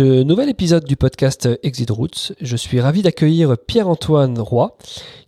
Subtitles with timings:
[0.00, 4.74] Ce nouvel épisode du podcast Exit Routes, je suis ravi d'accueillir Pierre-Antoine Roy,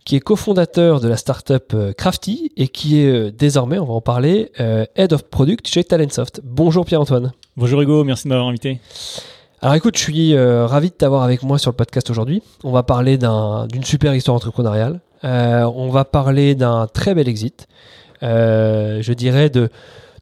[0.03, 4.01] qui est cofondateur de la startup Crafty et qui est euh, désormais, on va en
[4.01, 6.41] parler, euh, Head of Product chez Talentsoft.
[6.43, 7.33] Bonjour Pierre-Antoine.
[7.55, 8.79] Bonjour Hugo, merci de m'avoir invité.
[9.61, 12.41] Alors écoute, je suis euh, ravi de t'avoir avec moi sur le podcast aujourd'hui.
[12.63, 15.01] On va parler d'une super histoire entrepreneuriale.
[15.21, 17.67] on va parler d'un très bel exit.
[18.23, 19.69] je dirais de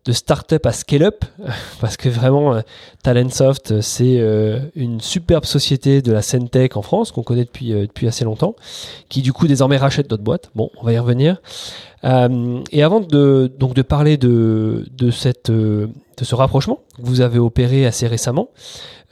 [0.06, 1.26] de start-up à scale-up,
[1.80, 2.62] parce que vraiment, euh,
[3.04, 7.46] Talentsoft, euh, c'est euh, une superbe société de la scène tech en France, qu'on connaît
[7.46, 8.56] depuis, assez longtemps,
[9.10, 10.50] qui du coup désormais rachète d'autres boîtes.
[10.56, 11.38] Bon, on va y revenir.
[12.04, 17.38] et avant de, donc de parler de, de, cette, de ce rapprochement que vous avez
[17.38, 18.50] opéré assez récemment,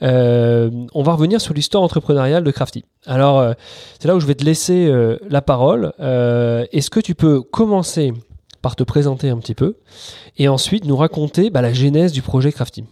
[0.02, 2.84] on va revenir sur l'histoire entrepreneuriale de Crafty.
[3.06, 3.54] Alors,
[4.00, 4.92] c'est là où je vais te laisser
[5.28, 5.92] la parole.
[6.00, 8.12] Est-ce que tu peux commencer
[8.62, 9.76] par te présenter un petit peu
[10.38, 12.84] et ensuite nous raconter bah, la genèse du projet Crafty.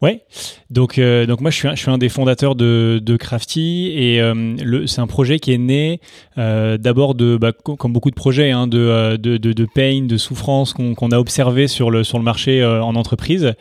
[0.00, 0.22] Ouais,
[0.70, 3.90] donc euh, donc moi je suis un, je suis un des fondateurs de, de Crafty
[3.96, 6.00] et euh, c'est un projet qui est né
[6.38, 10.16] euh, d'abord de bah, comme beaucoup de projets hein, de, de, de, de pain, de
[10.16, 13.54] souffrance qu'on qu'on a observé sur le sur le marché en entreprise.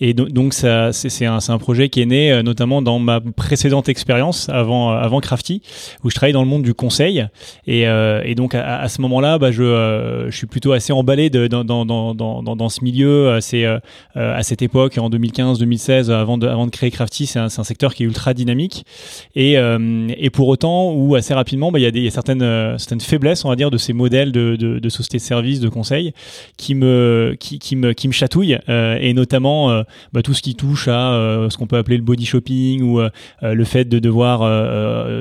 [0.00, 3.90] Et donc ça c'est un c'est un projet qui est né notamment dans ma précédente
[3.90, 5.60] expérience avant avant Crafty
[6.04, 7.26] où je travaillais dans le monde du conseil.
[7.66, 11.84] Et, et donc à, ce moment-là bah, je je suis plutôt assez emballé dans, dans,
[11.84, 16.70] dans, dans, dans ce milieu à cette époque en 2015 2016 avant de, avant de
[16.70, 18.84] créer Crafty, c'est un, secteur qui est ultra dynamique.
[19.34, 23.48] Et, euh, pour autant, ou assez rapidement, bah, il y a, euh, certaines faiblesses, on
[23.48, 24.88] va dire, de ces modèles de, de, de
[25.18, 26.12] services, de conseil,
[26.56, 27.58] qui me, qui,
[28.12, 28.58] chatouillent.
[28.68, 29.82] Euh, et notamment, euh,
[30.12, 33.00] bah, tout ce qui touche à euh, ce qu'on peut appeler le body shopping ou
[33.42, 34.40] le fait de devoir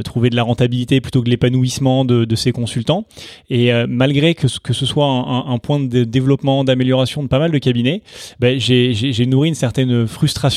[0.03, 3.05] trouver de la rentabilité plutôt que l'épanouissement de, de ces consultants.
[3.49, 7.57] Et malgré que, ce soit un, un point de développement, d'amélioration de pas mal de
[7.57, 8.01] cabinets,
[8.39, 10.50] bah, j'ai nourri une certaine frustration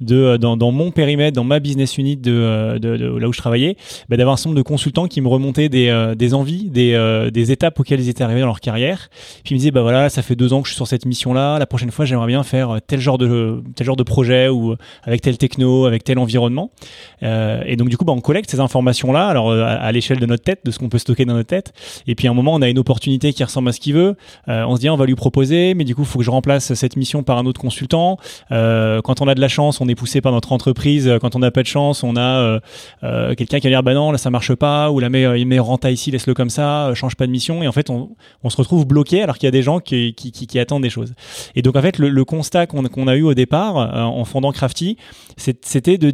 [0.00, 3.76] de euh, dans, mon périmètre, dans ma business unit de, euh, là où je travaillais,
[4.08, 7.78] bah, d'avoir un certain nombre de consultants qui me remontaient des, euh, envies, des, étapes
[7.78, 9.08] auxquelles ils étaient arrivés dans leur carrière.
[9.44, 11.06] Puis ils me disaient bah voilà, ça fait deux ans que je suis sur cette
[11.06, 11.58] mission-là.
[11.58, 14.74] La prochaine fois, j'aimerais bien faire tel genre de tel genre de projet ou
[15.04, 16.70] avec tel techno, avec tel environnement.
[17.22, 20.60] Et donc du coup, bah, on collecte ces informations-là, alors à, l'échelle de notre tête,
[20.64, 21.72] de ce qu'on peut stocker dans notre tête.
[22.06, 24.16] Et puis à un moment, on a une opportunité qui ressemble à ce qu'il veut.
[24.48, 26.74] On se dit, on va lui proposer, mais du coup, il faut que je remplace
[26.74, 28.18] cette mission par un autre consultant.
[28.50, 31.10] Quand on a de la chance, on est poussé par notre entreprise.
[31.20, 32.60] Quand on n'a pas de chance, on a euh,
[33.04, 35.90] euh, quelqu'un qui va dire bah non, là ça marche pas, ou la meilleure, renta
[35.90, 37.62] ici, laisse-le comme ça, euh, change pas de mission.
[37.62, 38.16] Et en fait, on,
[38.48, 40.14] se retrouve bloqué alors qu'il y a des gens qui,
[40.58, 41.14] attendent des choses.
[41.54, 44.96] Et donc en fait, le, constat qu'on a eu au départ en fondant Crafty,
[45.36, 46.10] c'était de,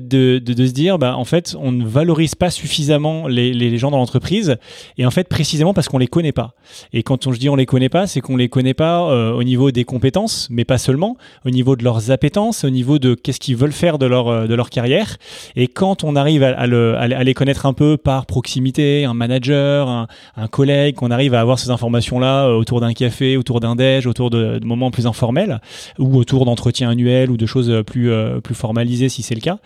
[0.66, 4.56] se dire bah en fait, on ne valorise pas suffisamment les, les gens dans l'entreprise.
[4.99, 6.54] Et en fait, précisément parce qu'on les connaît pas.
[6.93, 9.03] Et quand on, je dis on les connaît pas, c'est qu'on les connaît pas
[9.33, 13.12] au niveau des compétences, mais pas seulement, au niveau de leurs appétences, au niveau de
[13.15, 15.17] qu'est-ce qu'ils veulent faire de leur, euh, de leur carrière.
[15.56, 19.89] Et quand on arrive à, le, à, les connaître un peu par proximité, un manager,
[19.89, 20.06] un,
[20.49, 24.31] collègue, qu'on arrive à avoir ces informations-là euh, autour d'un café, autour d'un déj, autour
[24.31, 25.61] de, moments plus informels,
[25.99, 29.59] ou autour d'entretiens annuels ou de choses plus, euh, plus formalisées si c'est le cas,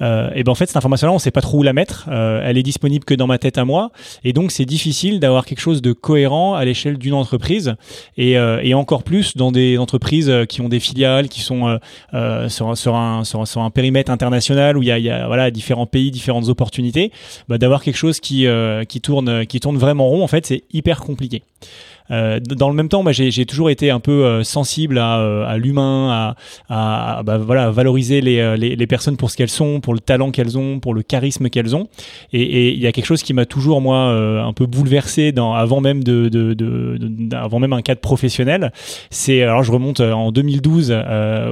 [0.00, 2.06] euh, et ben en fait cette information-là on sait pas trop où la mettre.
[2.08, 3.90] Euh, elle est disponible que dans ma tête à moi,
[4.24, 7.74] et donc c'est difficile d'avoir quelque chose de cohérent à l'échelle d'une entreprise,
[8.16, 11.78] et, et encore plus dans des entreprises qui ont des filiales, qui sont
[12.48, 12.93] sur, sur
[13.24, 17.12] sur, un périmètre international où il y a, voilà différents pays, différentes opportunités,
[17.48, 21.00] bah, d'avoir quelque chose euh, qui tourne qui tourne vraiment rond en fait c'est hyper
[21.00, 21.42] compliqué.
[22.10, 25.56] Euh, dans le même temps, j'ai toujours été un peu euh, sensible à, euh, à
[25.56, 26.34] l'humain,
[26.68, 30.94] à, bah, valoriser les, personnes pour ce qu'elles sont, pour le talent qu'elles ont, pour
[30.94, 31.88] le charisme qu'elles ont.
[32.32, 36.04] Et il y a quelque chose qui m'a toujours moi un peu bouleversé avant même
[36.04, 38.72] de, de, de, un cadre professionnel.
[39.10, 40.94] C'est alors je remonte en 2012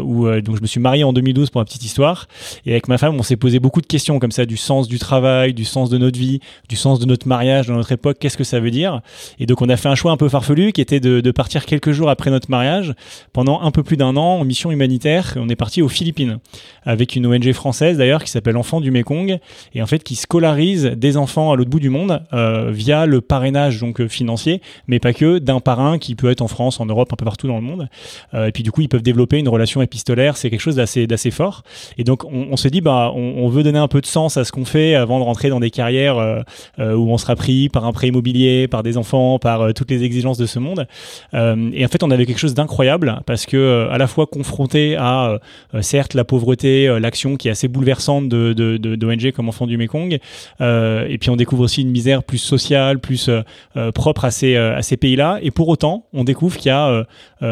[0.04, 2.28] où donc je me suis marié en 2012 pour la petite histoire
[2.66, 4.99] et avec ma femme on s'est posé beaucoup de questions comme ça du sens du
[4.99, 8.19] travail, du sens de notre vie, du sens de notre mariage dans notre époque.
[8.20, 9.00] Qu'est-ce que ça veut dire?
[9.38, 11.65] Et donc on a fait un choix un peu farfelu farfelu qui était de, partir
[11.65, 12.94] quelques jours après notre mariage
[13.33, 15.35] pendant un peu plus d'un an en mission humanitaire.
[15.37, 16.39] On est parti aux Philippines
[16.85, 19.39] avec une ONG française d'ailleurs qui s'appelle Enfants du Mekong
[19.75, 23.21] et en fait qui scolarise des enfants à l'autre bout du monde euh, via le
[23.21, 26.87] parrainage donc euh, financier, mais pas que, d'un parrain qui peut être en France, en
[26.87, 27.88] Europe, un peu partout dans le monde.
[28.35, 30.37] Euh, et puis du coup, ils peuvent développer une relation épistolaire.
[30.37, 31.62] C'est quelque chose d'assez fort.
[31.99, 34.45] Et donc on, on se dit bah on, veut donner un peu de sens à
[34.45, 36.17] ce qu'on fait avant de rentrer dans des carrières
[36.79, 40.31] où on sera pris par un prêt immobilier, par des enfants, par toutes les exigences
[40.38, 40.87] de ce monde.
[41.32, 45.38] et en fait, on avait quelque chose d'incroyable parce que à la fois confronté à
[45.81, 50.19] certes la pauvreté, l'action qui est assez bouleversante de d'ONG comme Enfants du Mekong,
[50.61, 53.31] et puis on découvre aussi une misère plus sociale, plus
[53.94, 55.38] propre à ces à ces pays-là.
[55.43, 57.05] Et pour autant, on découvre qu'il y a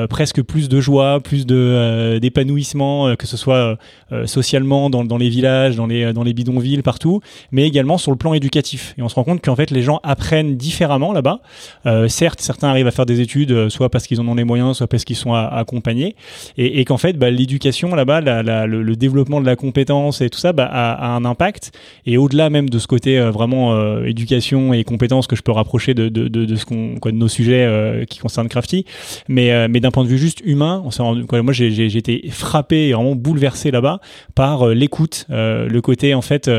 [0.09, 3.79] presque plus de joie, plus de d'épanouissement, que ce soit
[4.27, 7.21] socialement dans, dans les villages, dans les dans les bidonvilles, partout,
[7.53, 8.95] mais également sur le plan éducatif.
[8.99, 11.41] Et on se rend compte qu'en fait, les gens apprennent différemment là-bas.
[11.87, 14.45] Euh, certes, certains arrivent à faire des études, euh, soit parce qu'ils en ont les
[14.45, 16.17] moyens, soit parce qu'ils sont accompagnés,
[16.57, 20.69] et, qu'en fait, bah, l'éducation là-bas, le, développement de la compétence et tout ça, bah,
[20.71, 21.73] a, un impact.
[22.07, 25.95] Et au-delà même de ce côté euh, vraiment éducation et compétences que je peux rapprocher
[25.95, 28.85] de, de, de, ce qu'on, de nos sujets qui concernent Crafty,
[29.29, 33.71] mais, mais d'un point de vue juste humain, moi j'ai, été frappé et vraiment bouleversé
[33.71, 34.01] là-bas
[34.35, 36.51] par l'écoute, le côté en fait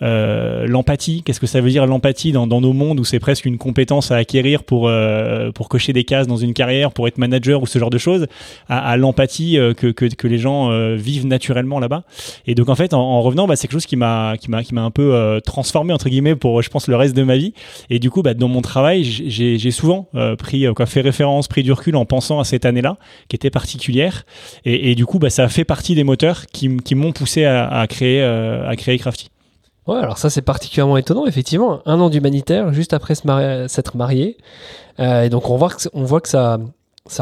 [0.00, 1.22] l'empathie.
[1.22, 4.16] Qu'est-ce que ça veut dire l'empathie dans, nos mondes où c'est presque une compétence à
[4.16, 7.78] acquérir pour euh, pour cocher des cases dans une carrière, pour être manager ou ce
[7.78, 8.26] genre de choses,
[8.68, 12.04] à, l'empathie euh, que, que, que les gens euh, vivent naturellement là-bas.
[12.46, 14.74] Et donc en fait, en, revenant, bah, c'est quelque chose qui m'a qui m'a qui
[14.74, 17.54] m'a un peu transformé entre guillemets pour je pense le reste de ma vie.
[17.88, 20.08] Et du coup, bah, dans mon travail, j'ai souvent
[20.38, 22.98] pris quoi fait référence, pris du recul en pensant à cette année-là
[23.28, 24.26] qui était particulière.
[24.64, 27.66] Et, et, du coup, bah, ça fait partie des moteurs qui, qui m'ont poussé à,
[27.66, 29.30] à créer à créer Crafty.
[29.86, 31.80] Ouais, alors ça c'est particulièrement étonnant, effectivement.
[31.86, 34.36] Un an d'humanitaire, juste après s'être marié.
[34.98, 35.70] Euh, et donc on voit
[36.20, 36.58] que, ça,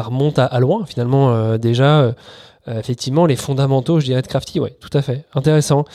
[0.03, 1.31] remonte à, loin, finalement.
[1.31, 2.13] Euh, déjà,
[2.67, 5.23] euh, effectivement, les fondamentaux, je dirais, de Crafty, ouais, tout à fait.
[5.35, 5.85] Intéressant.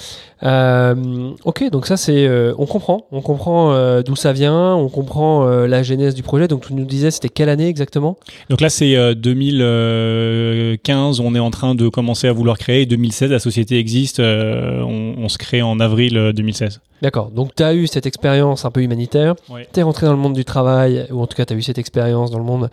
[0.45, 2.29] Euh, ok, donc ça, c'est.
[2.29, 3.09] Euh, on comprend.
[3.11, 6.47] On comprend d'où ça vient, on comprend la genèse du projet.
[6.47, 8.19] Donc, tu nous disais, c'était quelle année exactement?
[8.49, 12.87] Donc là, c'est 2015, on est en train de commencer à vouloir créer.
[12.87, 16.81] 2016, la société existe, on, on, se crée en avril 2016.
[17.03, 19.35] D'accord, donc tu as eu cette expérience un peu humanitaire,
[19.73, 21.63] tu es rentré dans le monde du travail, ou en tout cas tu as eu
[21.63, 22.71] cette expérience dans le monde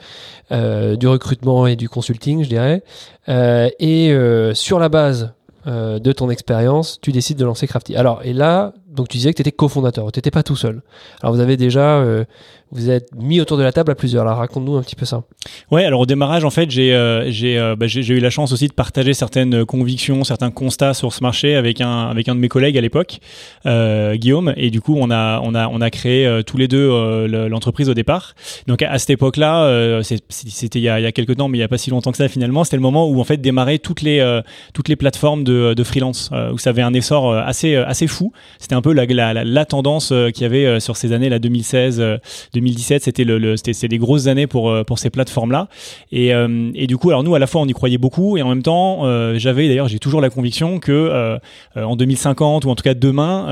[1.00, 2.84] du recrutement et du consulting, je dirais,
[3.30, 5.34] euh, et euh, sur la base
[5.66, 7.95] euh, de ton expérience, tu décides de lancer Crafty.
[7.95, 10.81] Alors, et là, donc tu disais que tu étais cofondateur, tu n'étais pas tout seul.
[11.22, 12.25] Alors vous avez déjà, euh,
[12.72, 14.25] vous êtes mis autour de la table à plusieurs.
[14.25, 15.24] Là, raconte-nous un petit peu ça.
[15.72, 18.68] Ouais, alors au démarrage, en fait, j'ai euh, euh, bah, j'ai eu la chance aussi
[18.68, 22.81] de partager certaines convictions, certains constats sur ce marché avec un de mes collègues à
[22.81, 23.19] l'époque,
[23.66, 28.36] Guillaume, et du coup on a créé tous les deux l'entreprise au départ.
[28.68, 31.78] Donc à, cette époque-là, c'était il y a quelques temps, mais il y a pas
[31.78, 32.64] si longtemps que ça finalement.
[32.64, 36.81] C'était le moment où en fait démarraient toutes les plateformes de, freelance où ça avait
[36.81, 38.31] un essor assez fou.
[38.60, 41.30] C'était un peu la, la, la tendance euh, qu'il y avait euh, sur ces années
[41.30, 42.19] là 2016
[42.54, 42.56] 2017
[43.00, 45.68] c'était le, le c'était des grosses années pour euh, pour ces plateformes là
[46.12, 46.31] et,
[46.75, 48.63] et du coup alors nous à la fois on y croyait beaucoup et en même
[48.63, 49.04] temps
[49.36, 51.38] j'avais d'ailleurs j'ai toujours la conviction que
[51.75, 53.45] en 2050 ou en tout cas demain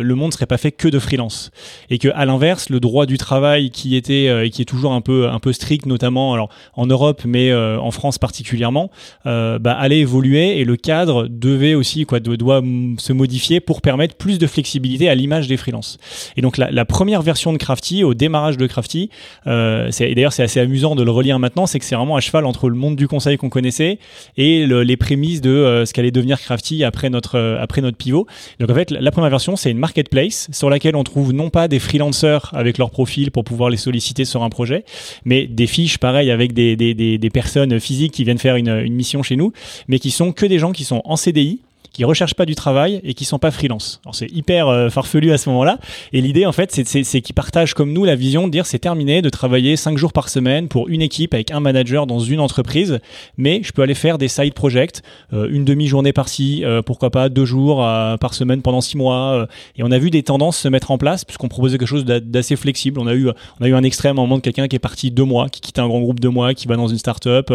[0.00, 1.50] le monde serait pas fait que de freelance
[1.90, 5.00] et que à l'inverse le droit du travail qui était et qui est toujours un
[5.00, 8.90] peu un peu strict notamment alors en Europe mais en France particulièrement
[9.24, 12.62] bah, allait évoluer et le cadre devait aussi quoi doit
[12.98, 15.98] se modifier pour permettre plus de flexibilité à l'image des freelances.
[16.36, 19.10] Et donc la, première version de Crafty, au démarrage de Crafty,
[19.46, 22.46] euh, d'ailleurs c'est assez amusant de le relire maintenant, c'est que c'est vraiment à cheval
[22.46, 23.98] entre le monde du conseil qu'on connaissait
[24.36, 28.26] et les prémices de euh, ce qu'allait devenir Crafty après notre euh, après notre pivot.
[28.60, 31.66] Donc en fait la, première version c'est une marketplace sur laquelle on trouve non pas
[31.66, 34.84] des freelancers avec leur profil pour pouvoir les solliciter sur un projet,
[35.24, 38.68] mais des fiches pareil avec des, des, des, des personnes physiques qui viennent faire une,
[38.68, 39.52] une mission chez nous,
[39.88, 41.60] mais qui sont que des gens qui sont en CDI
[41.96, 44.02] qui recherchent pas du travail et qui sont pas freelance.
[44.04, 45.78] Alors c'est hyper euh, farfelu à ce moment-là.
[46.12, 49.22] Et l'idée en fait, c'est qu'ils partagent comme nous la vision de dire c'est terminé
[49.22, 52.98] de travailler cinq jours par semaine pour une équipe avec un manager dans une entreprise,
[53.38, 55.00] mais je peux aller faire des side projects,
[55.32, 57.78] euh, une demi-journée par-ci, euh, pourquoi pas deux jours
[58.20, 59.46] par semaine pendant six mois.
[59.76, 62.56] et on a vu des tendances se mettre en place puisqu'on proposait quelque chose d'assez
[62.56, 63.00] flexible.
[63.00, 64.80] On a eu on a eu un extrême à un moment de quelqu'un qui est
[64.80, 67.50] parti deux mois, qui quitte un grand groupe de mois, qui va dans une start-up.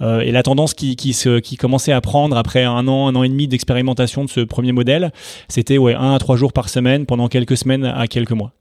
[0.00, 3.22] et la tendance qui qui, se, qui commençait à prendre après un an, un an
[3.22, 5.12] et demi d'expérience de ce premier modèle,
[5.48, 8.52] c'était ouais, 1 à 3 jours par semaine pendant quelques semaines à quelques mois.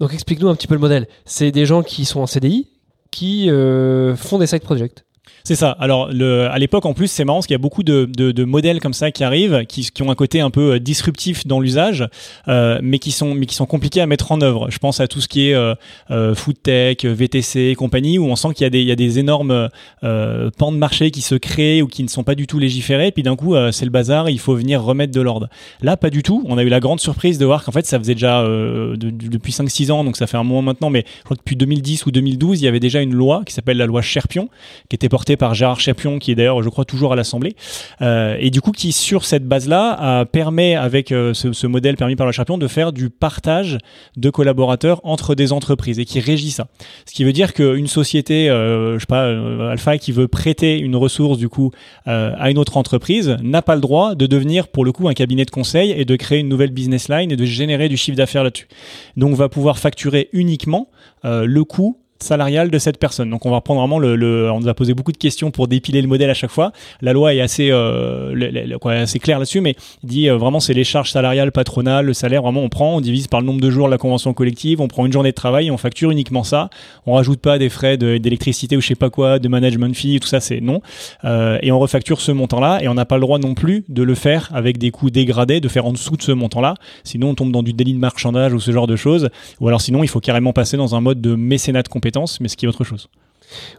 [0.00, 1.06] Donc explique-nous un petit peu le modèle.
[1.24, 2.68] C'est des gens qui sont en CDI,
[3.10, 5.04] qui euh, font des side projects.
[5.44, 5.76] C'est ça.
[5.80, 8.94] Alors, à l'époque, en plus, c'est marrant parce qu'il y a beaucoup de, modèles comme
[8.94, 12.06] ça qui arrivent, qui, ont un côté un peu euh, disruptif dans l'usage,
[12.48, 14.70] euh, mais qui sont mais qui sont compliqués à mettre en œuvre.
[14.70, 15.74] Je pense à tout ce qui est euh,
[16.10, 19.68] euh food tech, VTC et compagnie, où on sent qu'il y a des énormes
[20.00, 23.10] pans de marché qui se créent ou qui ne sont pas du tout légiférés.
[23.12, 25.48] Puis d'un coup, c'est le bazar, il faut venir remettre de l'ordre.
[25.82, 26.44] Là, pas du tout.
[26.46, 29.52] On a eu la grande surprise de voir qu'en fait, ça faisait déjà de, depuis
[29.52, 32.10] 5-6 ans, donc ça fait un moment maintenant, mais je crois que depuis 2010 ou
[32.10, 34.48] 2012, il y avait déjà une loi qui s'appelle la loi Cherpion,
[34.88, 37.54] qui était portée par Gérard Chapion, qui est d'ailleurs, je crois, toujours à l'Assemblée,
[38.02, 42.26] euh, et du coup, qui sur cette base-là permet, avec euh, ce, modèle permis par
[42.26, 43.78] le Chapion, de faire du partage
[44.16, 46.68] de collaborateurs entre des entreprises et qui régit ça.
[47.06, 49.28] Ce qui veut dire qu'une société, euh, je sais pas,
[49.70, 51.70] Alpha, qui veut prêter une ressource du coup
[52.06, 55.44] à une autre entreprise, n'a pas le droit de devenir pour le coup un cabinet
[55.44, 58.44] de conseil et de créer une nouvelle business line et de générer du chiffre d'affaires
[58.44, 58.68] là-dessus.
[59.16, 60.88] Donc, on va pouvoir facturer uniquement
[61.24, 63.30] le coût salariale de cette personne.
[63.30, 66.02] Donc on va reprendre vraiment le, on nous a posé beaucoup de questions pour dépiler
[66.02, 66.72] le modèle à chaque fois.
[67.00, 70.84] La loi est assez euh, quoi, assez claire là-dessus, mais dit euh, vraiment c'est les
[70.84, 73.86] charges salariales patronales, le salaire vraiment on prend, on divise par le nombre de jours
[73.86, 76.70] de la convention collective, on prend une journée de travail et on facture uniquement ça.
[77.06, 80.28] On rajoute pas des frais d'électricité ou je sais pas quoi, de management fee, tout
[80.28, 80.82] ça c'est non.
[81.24, 84.02] Euh, et on refacture ce montant-là et on n'a pas le droit non plus de
[84.02, 86.74] le faire avec des coûts dégradés, de faire en dessous de ce montant-là.
[87.04, 89.30] Sinon on tombe dans du délit de marchandage ou ce genre de choses.
[89.60, 92.09] Ou alors sinon il faut carrément passer dans un mode de mécénat de compétences
[92.40, 93.08] mais ce qui est autre chose.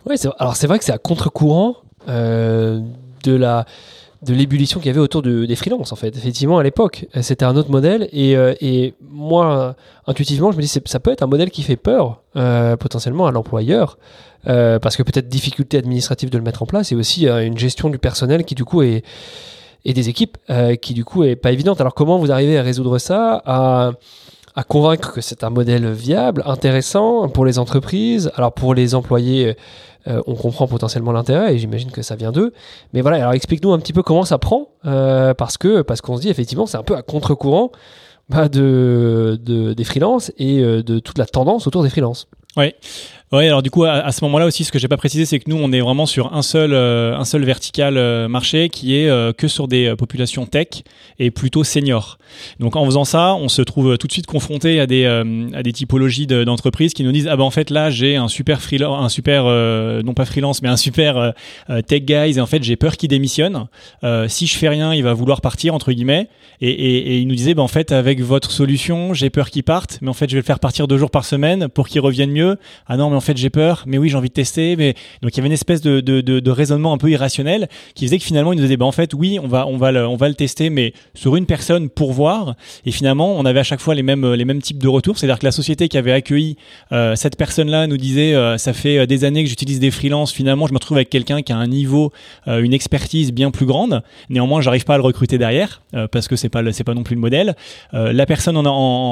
[0.05, 1.77] Ouais, alors c'est vrai que c'est à contre-courant
[2.09, 2.81] euh,
[3.23, 3.65] de la
[4.23, 6.15] de l'ébullition qu'il y avait autour de, des freelances en fait.
[6.15, 10.67] Effectivement, à l'époque, c'était un autre modèle et, euh, et, moi, intuitivement, je me dis
[10.67, 13.97] ça peut être un modèle qui fait peur euh, potentiellement à l'employeur
[14.43, 17.99] parce que peut-être difficulté administrative de le mettre en place et aussi une gestion du
[17.99, 19.03] personnel qui du coup est
[19.85, 20.37] et des équipes
[20.81, 21.79] qui du coup est pas évidente.
[21.79, 23.43] Alors comment vous arrivez à résoudre ça
[24.55, 28.31] à convaincre que c'est un modèle viable, intéressant pour les entreprises.
[28.35, 29.55] Alors pour les employés,
[30.07, 32.53] euh, on comprend potentiellement l'intérêt et j'imagine que ça vient d'eux.
[32.93, 36.17] Mais voilà, alors explique-nous un petit peu comment ça prend, euh, parce que parce qu'on
[36.17, 37.71] se dit effectivement c'est un peu à contre-courant
[38.29, 42.27] bah, de, de, des freelances et euh, de toute la tendance autour des freelances.
[42.57, 42.73] Oui.
[43.31, 45.49] Ouais, alors du coup, à, ce moment-là aussi, ce que j'ai pas précisé, c'est que
[45.49, 49.07] nous, on est vraiment sur un seul, euh, un seul vertical euh, marché qui est
[49.07, 50.67] euh, que sur des populations tech
[51.17, 52.17] et plutôt seniors.
[52.59, 55.71] Donc, en faisant ça, on se trouve tout de suite confronté à des, à des
[55.71, 59.09] typologies d'entreprises qui nous disent ah ben en fait là, j'ai un super freelance, un
[59.09, 61.33] super non pas freelance, mais un super
[61.87, 63.67] tech guys et en fait j'ai peur qu'il démissionne.
[64.27, 66.29] si je fais rien, il va vouloir partir entre guillemets.
[66.61, 70.09] Et, il nous disait ben en fait avec votre solution, j'ai peur qu'il parte, mais
[70.09, 72.40] en fait je vais le faire partir deux jours par semaine pour qu'il revienne mieux.
[72.87, 74.75] Ah non, mais en fait j'ai peur, mais oui j'ai envie de tester.
[74.75, 78.23] Mais donc il y avait une espèce de, raisonnement un peu irrationnel qui faisait que
[78.23, 80.27] finalement il nous disait bah en fait oui on va on va le, on va
[80.27, 82.55] le tester, mais sur une personne pour voir.
[82.85, 85.39] Et finalement on avait à chaque fois les mêmes les mêmes types de retours, c'est-à-dire
[85.39, 86.57] que la société qui avait accueilli
[86.91, 90.31] euh, cette personne-là nous disait euh, ça fait euh, des années que j'utilise des freelances.
[90.31, 92.11] Finalement je me retrouve avec quelqu'un qui a un niveau,
[92.47, 94.01] une expertise bien plus grande.
[94.29, 95.81] Néanmoins j'arrive pas à le recruter derrière
[96.11, 97.55] parce que c'est pas c'est pas non plus le modèle.
[97.93, 98.55] la personne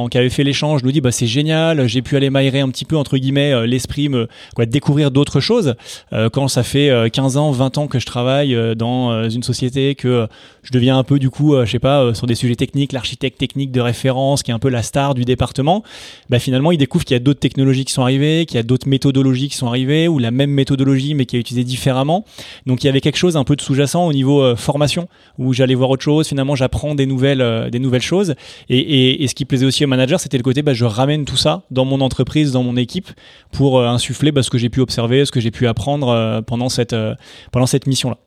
[0.09, 2.85] qui avait fait l'échange nous dit bah c'est génial, j'ai pu aller m'aérer un petit
[2.85, 5.75] peu entre guillemets l'esprit me quoi, découvrir d'autres choses.
[6.13, 9.43] Euh, quand ça fait 15 euh, ans, 20 ans que je travaille euh, dans une
[9.43, 10.27] société, que
[10.63, 13.71] je deviens un peu du coup, je sais pas, sur des sujets techniques, l'architecte technique
[13.71, 15.83] de référence, qui est un peu la star du département,
[16.29, 18.63] bah, finalement, il découvre qu'il y a d'autres technologies qui sont arrivées, qu'il y a
[18.63, 22.25] d'autres méthodologies qui sont arrivées, ou la même méthodologie mais qui est utilisée différemment.
[22.65, 25.07] Donc il y avait quelque chose un peu de sous-jacent au niveau formation,
[25.37, 26.27] où j'allais voir autre chose.
[26.27, 28.35] Finalement, j'apprends des nouvelles, des nouvelles choses.
[28.69, 31.37] Et, et, ce qui plaisait aussi au manager, c'était le côté, bah, je ramène tout
[31.37, 33.08] ça dans mon entreprise, dans mon équipe,
[33.51, 36.69] pour insuffler bah, ce que j'ai pu observer, ce que j'ai pu apprendre euh, pendant
[36.69, 37.15] cette, euh,
[37.51, 38.17] pendant cette mission-là.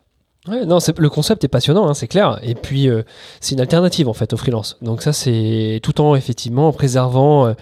[0.48, 2.40] Non, le concept est passionnant, hein, c'est clair.
[2.42, 3.04] Et puis, euh,
[3.40, 4.76] c'est une alternative en fait au freelance.
[4.82, 7.54] Donc ça, c'est tout en effectivement préservant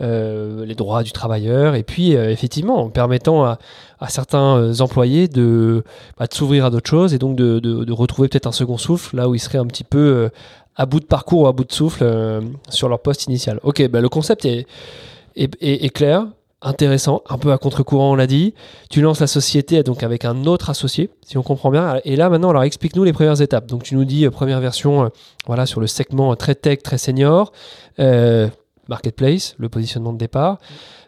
[0.00, 3.58] les droits du travailleur et puis effectivement en permettant à,
[4.08, 5.82] certains employés de,
[6.18, 9.26] bah, de s'ouvrir à d'autres choses et donc de, retrouver peut-être un second souffle là
[9.30, 10.28] où ils seraient un petit peu
[10.76, 12.04] à bout de parcours ou à bout de souffle
[12.68, 13.58] sur leur poste initial.
[13.62, 16.26] Ok, bah, le concept est clair
[16.66, 18.54] intéressant, un peu à contre-courant, on l'a dit.
[18.90, 22.00] Tu lances la société donc avec un autre associé, si on comprend bien.
[22.04, 23.66] Et là, maintenant, alors explique-nous les premières étapes.
[23.66, 25.08] Donc, tu nous dis euh, première version, euh,
[25.46, 27.52] voilà, sur le segment très tech, très senior,
[28.00, 28.48] euh,
[28.88, 30.58] marketplace, le positionnement de départ.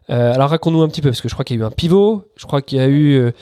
[0.08, 2.24] alors, raconte-nous un petit peu, parce que je crois qu'il y a eu un pivot,
[2.36, 3.32] je crois qu'il y a eu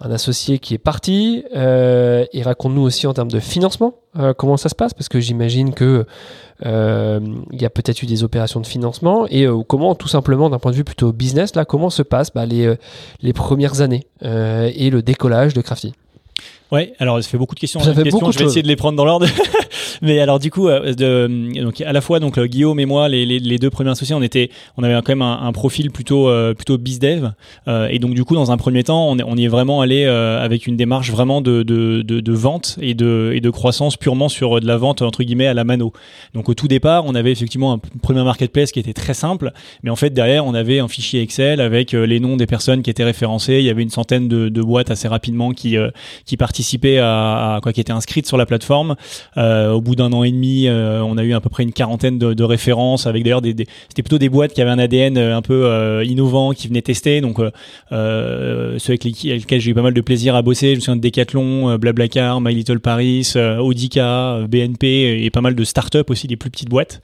[0.00, 1.44] un associé qui est parti.
[1.54, 5.20] Euh, et raconte-nous aussi en termes de financement, euh, comment ça se passe, parce que
[5.20, 6.06] j'imagine que
[6.66, 7.20] euh,
[7.52, 10.72] il y a peut-être eu des opérations de financement et comment, tout simplement, d'un point
[10.72, 12.74] de vue plutôt business, là, comment se passent bah, les,
[13.22, 15.94] les premières années et le décollage de Crafty?
[16.72, 17.80] Ouais, alors ça fait beaucoup de questions.
[17.80, 19.26] Ça fait questions, beaucoup je vais essayer de les prendre dans l'ordre.
[20.02, 23.26] Mais alors du coup, euh, de, donc à la fois donc Guillaume et moi, les,
[23.26, 26.28] les, les, deux premiers associés, on était, on avait quand même un, un profil plutôt
[26.28, 27.32] euh, plutôt bizdev.
[27.68, 30.04] Euh, et donc du coup, dans un premier temps, on, on y est vraiment allé
[30.04, 33.96] euh, avec une démarche vraiment de, de, de, de, vente et de et de croissance
[33.96, 35.92] purement sur de la vente entre guillemets à la mano.
[36.34, 39.90] Donc au tout départ, on avait effectivement un premier marketplace qui était très simple, mais
[39.90, 43.04] en fait derrière, on avait un fichier Excel avec les noms des personnes qui étaient
[43.04, 43.58] référencées.
[43.58, 45.76] Il y avait une centaine de, de boîtes assez rapidement qui
[46.24, 46.36] qui
[46.98, 48.96] à, quoi, qui étaient inscrites sur la plateforme.
[49.36, 51.72] Euh, au bout d'un an et demi, euh, on a eu à peu près une
[51.72, 53.54] quarantaine de, références avec d'ailleurs des,
[53.88, 57.20] c'était plutôt des boîtes qui avaient un ADN euh, un peu innovant, qui venaient tester.
[57.20, 57.38] Donc
[57.90, 60.70] ceux avec, lesquels j'ai eu pas mal de plaisir à bosser.
[60.70, 65.64] Je me souviens de Decathlon, Blablacar, My Little Paris, Audica, BNP et pas mal de
[65.64, 67.00] startups aussi, des plus petites boîtes.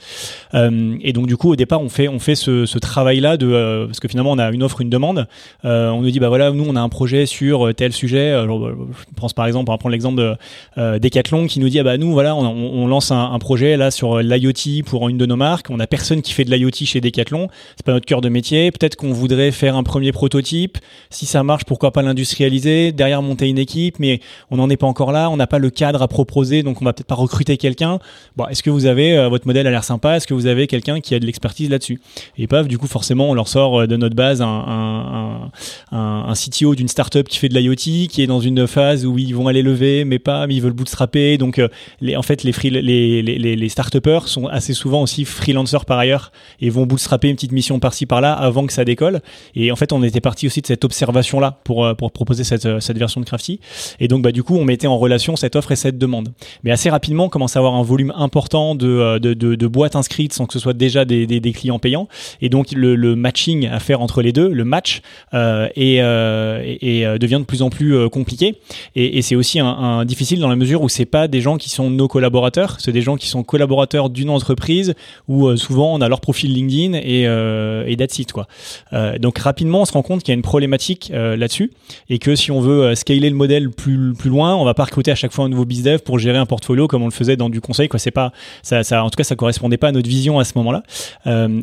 [0.54, 4.00] et donc du coup, au départ, on fait on fait ce, ce travail-là de parce
[4.00, 5.26] que finalement, on a une offre, une demande.
[5.64, 8.30] on nous dit bah voilà, nous on a un projet sur tel sujet.
[8.30, 10.34] Alors, je pense par exemple, on va prendre l'exemple de
[10.78, 14.18] euh, Decathlon qui nous dit ah bah nous voilà on, lance un, projet là sur
[14.18, 15.68] l'IoT pour une de nos marques.
[15.70, 17.48] On a personne qui fait de l'IoT chez Decathlon.
[17.76, 18.70] C'est pas notre cœur de métier.
[18.70, 20.78] Peut-être qu'on voudrait faire un premier prototype.
[21.10, 24.86] Si ça marche, pourquoi pas l'industrialiser Derrière monter une équipe, mais on n'en est pas
[24.86, 25.30] encore là.
[25.30, 27.98] On n'a pas le cadre à proposer, donc on va peut-être pas recruter quelqu'un.
[28.36, 30.16] Bon, est-ce que vous avez euh, votre modèle a l'air sympa?
[30.16, 32.00] Est-ce que vous avez quelqu'un qui a de l'expertise là-dessus?
[32.38, 35.50] Et paf, du coup forcément on leur sort euh, de notre base un,
[35.92, 39.18] un, un, CTO d'une startup qui fait de l'IoT, qui est dans une phase où
[39.18, 41.38] ils vont aller lever, mais pas, mais ils veulent bootstrapper.
[41.38, 41.68] Donc, euh,
[42.16, 46.32] en fait, les, free, les, les, les start sont assez souvent aussi freelancers par ailleurs
[46.60, 49.20] et vont bootstrapper une petite mission par-ci par-là avant que ça décolle.
[49.54, 52.66] Et en fait, on était parti aussi de cette observation-là pour, euh, pour proposer cette,
[52.66, 53.60] euh, cette version de Crafty.
[54.00, 56.28] Et donc, bah, du coup, on mettait en relation cette offre et cette demande.
[56.64, 60.32] Mais assez rapidement, on commence à avoir un volume important de, de, de, boîtes inscrites
[60.32, 62.08] sans que ce soit déjà des, des, clients payants.
[62.40, 65.00] Et donc, le, le, matching à faire entre les deux, le match,
[65.34, 65.98] euh, et,
[67.18, 68.56] devient de plus en plus compliqué.
[68.94, 71.68] Et, et c'est aussi un, difficile dans la mesure où c'est pas des gens qui
[71.68, 74.94] sont nos collaborateurs, c'est des gens qui sont collaborateurs d'une entreprise
[75.26, 78.46] où euh, souvent on a leur profil LinkedIn et, euh, et that's quoi.
[78.92, 81.72] Euh, donc rapidement on se rend compte qu'il y a une problématique euh, là-dessus
[82.08, 85.10] et que si on veut scaler le modèle plus plus loin, on va pas recruter
[85.10, 87.50] à chaque fois un nouveau bizdev pour gérer un portfolio comme on le faisait dans
[87.50, 87.98] du conseil quoi.
[87.98, 90.84] C'est pas ça, en tout cas ça correspondait pas à notre vision à ce moment-là.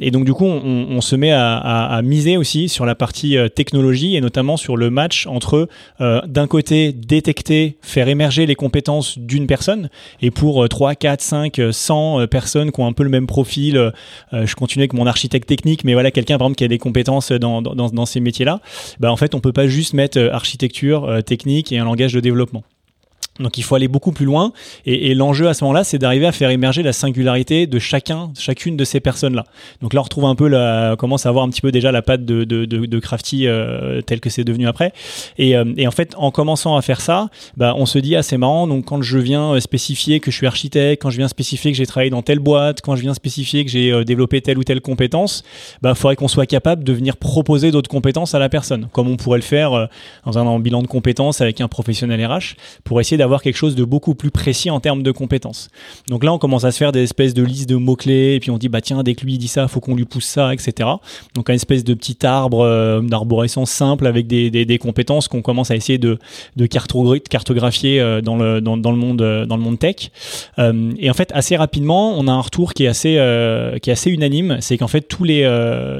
[0.01, 4.21] et donc du coup on, se met à, miser aussi sur la partie technologie et
[4.21, 9.89] notamment sur le match entre d'un côté détecter, faire émerger les compétences d'une personne.
[10.21, 13.77] Et pour 3, 4, 5, 100 personnes qui ont un peu le même profil,
[14.33, 16.77] euh, je continue avec mon architecte technique, mais voilà, quelqu'un par exemple qui a des
[16.77, 18.59] compétences dans, dans, ces métiers-là,
[18.99, 22.13] bah, en fait, on peut pas juste mettre euh, architecture euh, technique et un langage
[22.13, 22.63] de développement.
[23.39, 24.53] Donc il faut aller beaucoup plus loin
[24.85, 28.77] et, l'enjeu à ce moment-là, c'est d'arriver à faire émerger la singularité de chacun, chacune
[28.77, 29.45] de ces personnes-là.
[29.81, 32.01] Donc là, on retrouve un peu la, commence à avoir un petit peu déjà la
[32.01, 34.93] patte de, de, de, Crafty euh, telle que c'est devenu après.
[35.37, 38.23] Et, euh, et, en fait, en commençant à faire ça, bah, on se dit ah
[38.23, 38.67] c'est marrant.
[38.67, 41.77] Donc quand je viens euh, spécifier que je suis architecte, quand je viens spécifier que
[41.77, 44.63] j'ai travaillé dans telle boîte, quand je viens spécifier que j'ai euh, développé telle ou
[44.63, 45.43] telle compétence,
[45.81, 49.17] bah faudrait qu'on soit capable de venir proposer d'autres compétences à la personne, comme on
[49.17, 49.87] pourrait le faire
[50.25, 53.85] dans un bilan de compétences avec un professionnel RH, pour essayer d'avoir quelque chose de
[53.85, 55.69] beaucoup plus précis en termes de compétences.
[56.09, 58.51] Donc là, on commence à se faire des espèces de listes de mots-clés, et puis
[58.51, 60.89] on dit, bah tiens, dès que lui dit ça, faut qu'on lui pousse ça, etc.
[61.35, 65.71] Donc une espèce de petit arbre euh, d'arborescence simple avec des, des, compétences qu'on commence
[65.71, 66.19] à essayer de,
[66.57, 70.09] de cartographier euh, dans, le, dans, dans, le monde, euh, dans le monde tech.
[70.57, 73.13] Et en fait, assez rapidement, on a un retour qui est assez,
[73.81, 75.43] qui est assez unanime, c'est qu'en fait, tous les,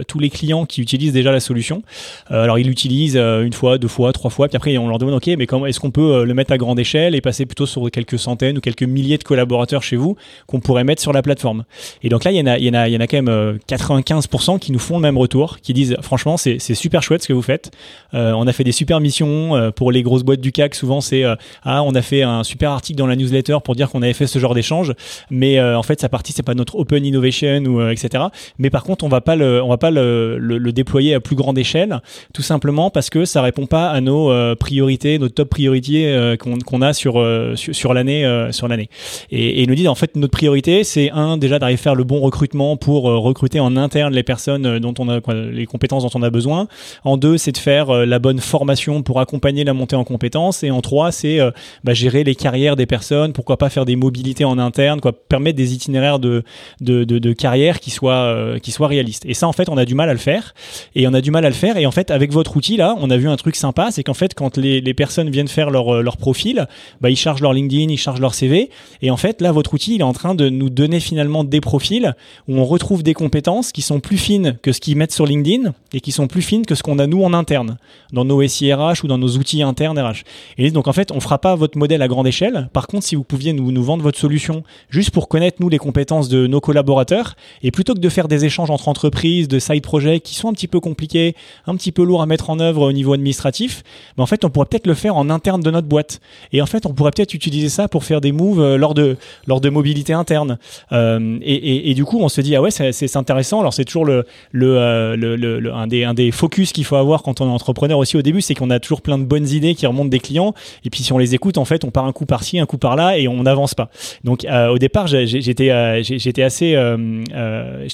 [0.08, 1.84] tous les clients qui utilisent déjà la solution,
[2.30, 5.28] alors ils l'utilisent une fois, deux fois, trois fois, puis après on leur demande, ok,
[5.38, 7.13] mais comment est-ce qu'on peut le mettre à grande échelle?
[7.16, 10.16] Et passer plutôt sur quelques centaines ou quelques milliers de collaborateurs chez vous
[10.48, 11.64] qu'on pourrait mettre sur la plateforme.
[12.02, 13.08] Et donc là, il y en a, il y en a, il y en a
[13.08, 17.24] quand même 95% qui nous font le même retour, qui disent franchement, c'est super chouette
[17.24, 17.72] ce que vous faites.
[18.14, 20.76] Euh, on a fait des super missions euh, pour les grosses boîtes du CAC.
[20.76, 23.90] Souvent, c'est euh, ah, on a fait un super article dans la newsletter pour dire
[23.90, 24.94] qu'on avait fait ce genre d'échange,
[25.30, 28.26] mais en fait, sa partie, c'est pas notre open innovation ou etc.
[28.58, 31.58] Mais par contre, on va pas le, on va pas le, déployer à plus grande
[31.58, 32.02] échelle,
[32.34, 36.84] tout simplement parce que ça répond pas à nos priorités, nos top priorités qu'on qu
[36.84, 38.90] a sur sur, sur l'année euh, sur l'année.
[39.32, 42.04] Et, et, nous disent en fait notre priorité c'est un déjà d'arriver à faire le
[42.04, 45.20] bon recrutement pour euh, recruter en interne les personnes euh, dont on a
[45.52, 46.68] les compétences dont on a besoin.
[47.04, 50.64] En deux c'est de faire euh, la bonne formation pour accompagner la montée en compétences.
[50.64, 51.52] Et en trois c'est euh,
[51.84, 53.34] bah, gérer les carrières des personnes.
[53.34, 56.44] Pourquoi pas faire des mobilités en interne, quoi permettre des itinéraires de
[56.82, 59.26] de, de, de carrière qui soient qui soient réalistes.
[59.26, 60.54] Et ça en fait on a du mal à le faire
[60.96, 61.78] et on a du mal à le faire.
[61.78, 64.14] Et en fait avec votre outil là on a vu un truc sympa c'est qu'en
[64.14, 66.68] fait quand les, les personnes viennent faire leur leur profil
[67.02, 68.70] bah, ils chargent leur LinkedIn, ils chargent leur CV.
[69.02, 71.62] Et en fait, là, votre outil, il est en train de nous donner finalement des
[71.62, 72.16] profils
[72.48, 75.74] où on retrouve des compétences qui sont plus fines que ce qu'ils mettent sur LinkedIn
[75.94, 77.78] et qui sont plus fines que ce qu'on a nous en interne,
[78.12, 80.24] dans nos SIRH ou dans nos outils internes RH.
[80.58, 82.70] Et donc, en fait, on fera pas votre modèle à grande échelle.
[82.74, 85.78] Par contre, si vous pouviez nous, nous vendre votre solution juste pour connaître, nous, les
[85.78, 89.84] compétences de nos collaborateurs, et plutôt que de faire des échanges entre entreprises, de side
[89.84, 91.36] projects qui sont un petit peu compliqués,
[91.68, 93.84] un petit peu lourds à mettre en œuvre au niveau administratif,
[94.18, 96.20] ben en fait, on pourrait peut-être le faire en interne de notre boîte.
[96.52, 99.18] Et en fait, on pourrait peut-être utiliser ça pour faire des moves euh, lors de,
[99.48, 100.58] lors de mobilité interne.
[100.92, 103.60] Euh, et, du coup, on se dit, ah ouais, c'est intéressant.
[103.60, 106.96] Alors, c'est toujours le, le, euh, le, le, un, des, un des focus qu'il faut
[106.96, 109.48] avoir quand on est entrepreneur aussi au début, c'est qu'on a toujours plein de bonnes
[109.48, 110.54] idées qui remontent des clients.
[110.86, 112.78] Et puis, si on les écoute, en fait, on part un coup par-ci, un coup
[112.78, 113.90] par-là et on n'avance pas.
[114.24, 116.78] Donc, euh, au départ, j'étais j'étais assez,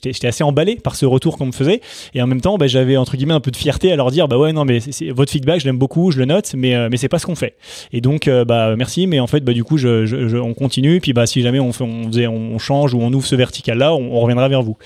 [0.03, 1.81] j'étais assez emballé par ce retour qu'on me faisait.
[2.13, 4.27] Et en même temps, bah, j'avais entre guillemets un peu de fierté à leur dire,
[4.27, 7.09] bah ouais, non, mais votre feedback, je l'aime beaucoup, je le note, mais, mais c'est
[7.09, 7.55] pas ce qu'on fait.
[7.91, 10.99] Et donc, bah merci, mais en fait, bah, du coup, on continue.
[10.99, 14.19] Puis, bah, si jamais on, faisait, on change ou on ouvre ce vertical-là, on, on,
[14.21, 14.77] reviendra vers vous.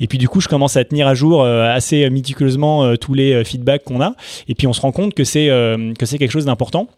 [0.00, 3.14] Et puis, du coup, je commence à tenir à jour euh, assez méticuleusement euh, tous
[3.14, 4.14] les euh, feedbacks qu'on a.
[4.48, 5.48] Et puis, on se rend compte que c'est
[5.98, 6.88] que c'est quelque chose d'important.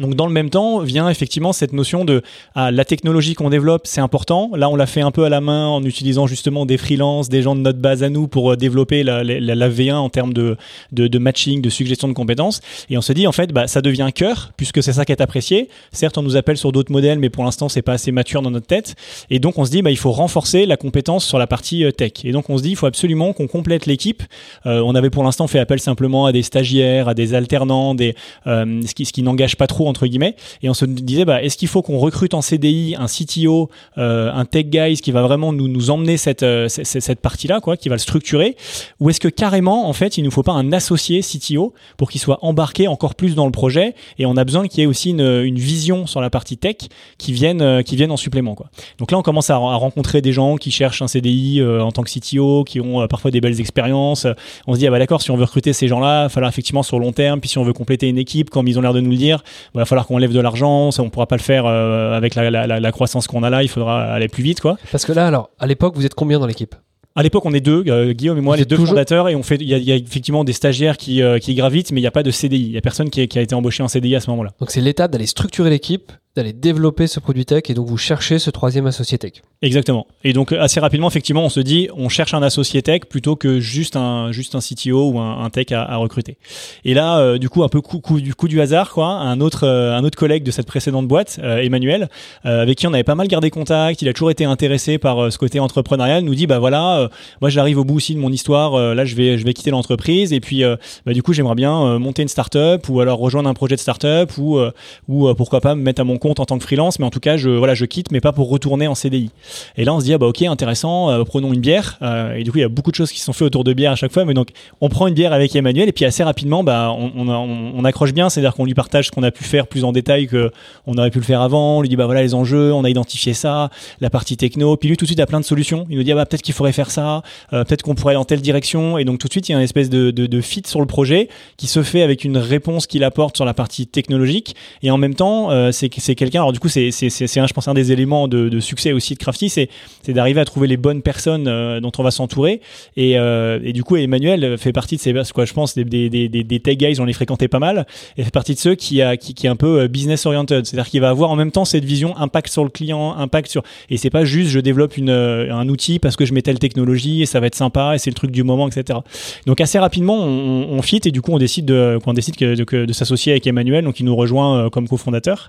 [0.00, 2.22] Donc dans le même temps vient effectivement cette notion de
[2.54, 4.50] ah, la technologie qu'on développe, c'est important.
[4.56, 7.42] Là, on l'a fait un peu à la main en utilisant justement des freelances, des
[7.42, 10.32] gens de notre base à nous pour euh, développer la, la, la V1 en termes
[10.32, 10.56] de,
[10.92, 12.62] de, matching, de suggestion de compétences.
[12.88, 15.20] Et on se dit en fait, bah, ça devient cœur puisque c'est ça qui est
[15.20, 15.68] apprécié.
[15.92, 18.50] Certes, on nous appelle sur d'autres modèles, mais pour l'instant, c'est pas assez mature dans
[18.50, 18.94] notre tête.
[19.28, 21.90] Et donc on se dit, bah, il faut renforcer la compétence sur la partie euh,
[21.90, 22.12] tech.
[22.24, 24.22] Et donc on se dit, il faut absolument qu'on complète l'équipe.
[24.64, 28.14] Euh, on avait pour l'instant fait appel simplement à des stagiaires, à des alternants, des
[28.46, 30.36] ce qui, ce qui n'engage pas trop entre guillemets.
[30.62, 34.32] Et on se disait, bah, est-ce qu'il faut qu'on recrute en CDI un CTO, euh,
[34.32, 37.88] un tech guys qui va vraiment nous, nous emmener cette, euh, cette, partie-là, quoi, qui
[37.88, 38.56] va le structurer,
[39.00, 42.20] ou est-ce que carrément, en fait, il nous faut pas un associé CTO pour qu'il
[42.20, 45.10] soit embarqué encore plus dans le projet et on a besoin qu'il y ait aussi
[45.10, 46.76] une, une, vision sur la partie tech
[47.18, 48.70] qui vienne, euh, qui vienne en supplément, quoi.
[48.98, 52.10] Donc là, on commence à, rencontrer des gens qui cherchent un CDI en tant que
[52.10, 54.26] CTO, qui ont parfois des belles expériences.
[54.66, 56.82] On se dit, ah bah d'accord, si on veut recruter ces gens-là, il falloir effectivement
[56.82, 59.00] sur long terme, puis si on veut compléter une équipe, comme ils ont l'air de
[59.00, 59.42] nous le dire,
[59.78, 62.50] va falloir qu'on lève de l'argent, ça on pourra pas le faire euh, avec la,
[62.50, 64.76] la, la, croissance qu'on a là, il faudra aller plus vite quoi.
[64.90, 66.74] Parce que là alors, à l'époque, vous êtes combien dans l'équipe?
[67.16, 68.90] À l'époque, on est deux, euh, Guillaume et moi, vous les deux toujours...
[68.90, 69.56] fondateurs, et on fait.
[69.56, 72.12] Il y, y, a effectivement des stagiaires qui, euh, qui gravitent, mais il n'y a
[72.12, 72.60] pas de CDI.
[72.60, 74.50] Il y a personne qui, qui, a été embauché en CDI à ce moment-là.
[74.60, 78.38] Donc c'est l'étape d'aller structurer l'équipe, d'aller développer ce produit tech et donc vous cherchez
[78.38, 79.32] ce troisième associé tech.
[79.62, 80.06] Exactement.
[80.24, 83.60] Et donc assez rapidement, effectivement, on se dit, on cherche un associé tech plutôt que
[83.60, 86.38] juste un juste un CTO ou un, tech à, recruter.
[86.84, 89.06] Et là, euh, du coup, un peu coup, du coup du hasard, quoi.
[89.06, 92.08] Un autre euh, un autre collègue de cette précédente boîte, euh, Emmanuel,
[92.46, 95.18] euh, avec qui on avait pas mal gardé contact, il a toujours été intéressé par
[95.18, 97.08] euh, ce côté entrepreneurial, nous dit, bah voilà,
[97.40, 98.94] moi j'arrive au bout aussi de mon histoire.
[98.94, 100.62] là, je vais je vais quitter l'entreprise et puis
[101.04, 104.30] bah, du coup, j'aimerais bien monter une startup ou alors rejoindre un projet de startup
[104.38, 104.60] ou
[105.08, 107.20] ou pourquoi pas me mettre à mon compte en tant que freelance, mais en tout
[107.20, 109.30] cas, je, voilà, je quitte, mais pas pour retourner en CDI.
[109.76, 111.98] Et là, on se dit, ah bah ok, intéressant, euh, prenons une bière.
[112.02, 113.72] Euh, et du coup, il y a beaucoup de choses qui sont faites autour de
[113.72, 116.22] bière à chaque fois, mais donc on prend une bière avec Emmanuel, et puis assez
[116.22, 119.66] rapidement, bah, on, on, accroche bien, c'est-à-dire qu'on lui partage ce qu'on a pu faire
[119.66, 120.50] plus en détail que
[120.86, 121.78] on aurait pu le faire avant.
[121.78, 124.76] On lui dit, bah voilà les enjeux, on a identifié ça, la partie techno.
[124.76, 125.86] Puis lui, tout de suite, a plein de solutions.
[125.88, 128.20] Il nous dit, ah bah peut-être qu'il faudrait faire ça, euh, peut-être qu'on pourrait aller
[128.20, 128.98] en telle direction.
[128.98, 130.86] Et donc tout de suite, il y a une espèce de, de, fit sur le
[130.86, 134.56] projet qui se fait avec une réponse qu'il apporte sur la partie technologique.
[134.82, 135.72] Et en même temps, euh,
[136.10, 136.40] c'est quelqu'un.
[136.40, 139.18] Alors du coup, c'est un, je pense, un des éléments de, de succès aussi de
[139.18, 139.68] Crafty, c'est,
[140.08, 142.60] d'arriver à trouver les bonnes personnes euh, dont on va s'entourer.
[142.96, 146.08] Et, euh, et, du coup, Emmanuel fait partie de ces, quoi, je pense, des, des,
[146.08, 149.02] des, des tech guys, on les fréquentait pas mal, et fait partie de ceux qui,
[149.02, 151.52] a, qui, qui est un peu euh, business oriented, c'est-à-dire qu'il va avoir en même
[151.52, 154.96] temps cette vision impact sur le client, impact sur, et c'est pas juste je développe
[154.96, 157.98] une, un outil parce que je mets telle technologie et ça va être sympa et
[157.98, 158.98] c'est le truc du moment, etc.
[159.46, 162.84] Donc assez rapidement, on, on fit et du coup, on décide de, décide que, de,
[162.84, 165.48] de s'associer avec Emmanuel, donc il nous rejoint comme cofondateur.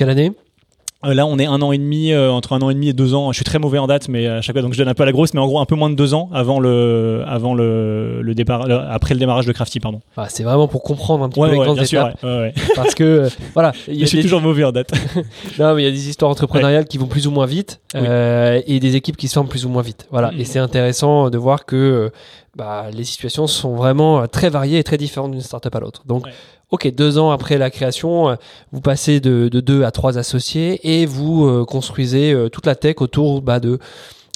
[0.00, 0.32] Quelle année
[1.04, 2.92] euh, là, on est un an et demi, euh, entre un an et demi et
[2.92, 3.32] deux ans.
[3.32, 5.02] Je suis très mauvais en date, mais à chaque fois, donc je donne un peu
[5.02, 7.54] à la grosse, mais en gros un peu moins de deux ans avant le, avant
[7.54, 10.00] le, le départ, le, après le démarrage de Crafty, pardon.
[10.18, 12.18] Ah, c'est vraiment pour comprendre un petit ouais, peu les grandes bien étapes.
[12.20, 14.22] Sûr, ouais, Parce que euh, voilà, je suis des...
[14.22, 14.92] toujours mauvais en date.
[15.58, 18.60] non, mais il y a des histoires entrepreneuriales qui vont plus ou moins vite euh,
[18.66, 20.06] et des équipes qui se forment plus ou moins vite.
[20.10, 20.40] Voilà, Mm.
[20.40, 22.10] et c'est intéressant de voir que
[22.56, 26.02] bah, les situations sont vraiment très variées et très différentes d'une startup à l'autre.
[26.06, 26.26] Donc
[26.70, 28.36] Ok, deux ans après la création,
[28.70, 32.76] vous passez de, de deux à trois associés et vous euh, construisez euh, toute la
[32.76, 33.80] tech autour bah, de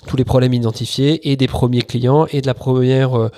[0.08, 3.30] tous les problèmes identifiés et des premiers clients et de la première,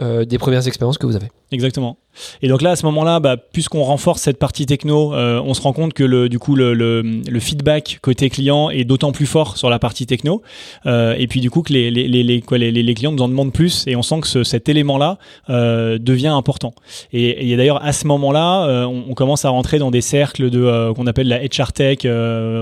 [0.00, 1.28] euh, euh, des premières expériences que vous avez.
[1.50, 1.98] Exactement.
[2.42, 5.62] Et donc là, à ce moment-là, bah, puisqu'on renforce cette partie techno, euh, on se
[5.62, 9.26] rend compte que le, du coup, le, le, le feedback côté client est d'autant plus
[9.26, 10.42] fort sur la partie techno.
[10.86, 13.52] Euh, et puis du coup, que les, les, les, les, les, clients nous en demandent
[13.52, 16.74] plus et on sent que ce, cet élément-là euh, devient important.
[17.12, 20.50] Et, et d'ailleurs, à ce moment-là, euh, on, on, commence à rentrer dans des cercles
[20.50, 21.98] de euh, qu'on appelle la HR Tech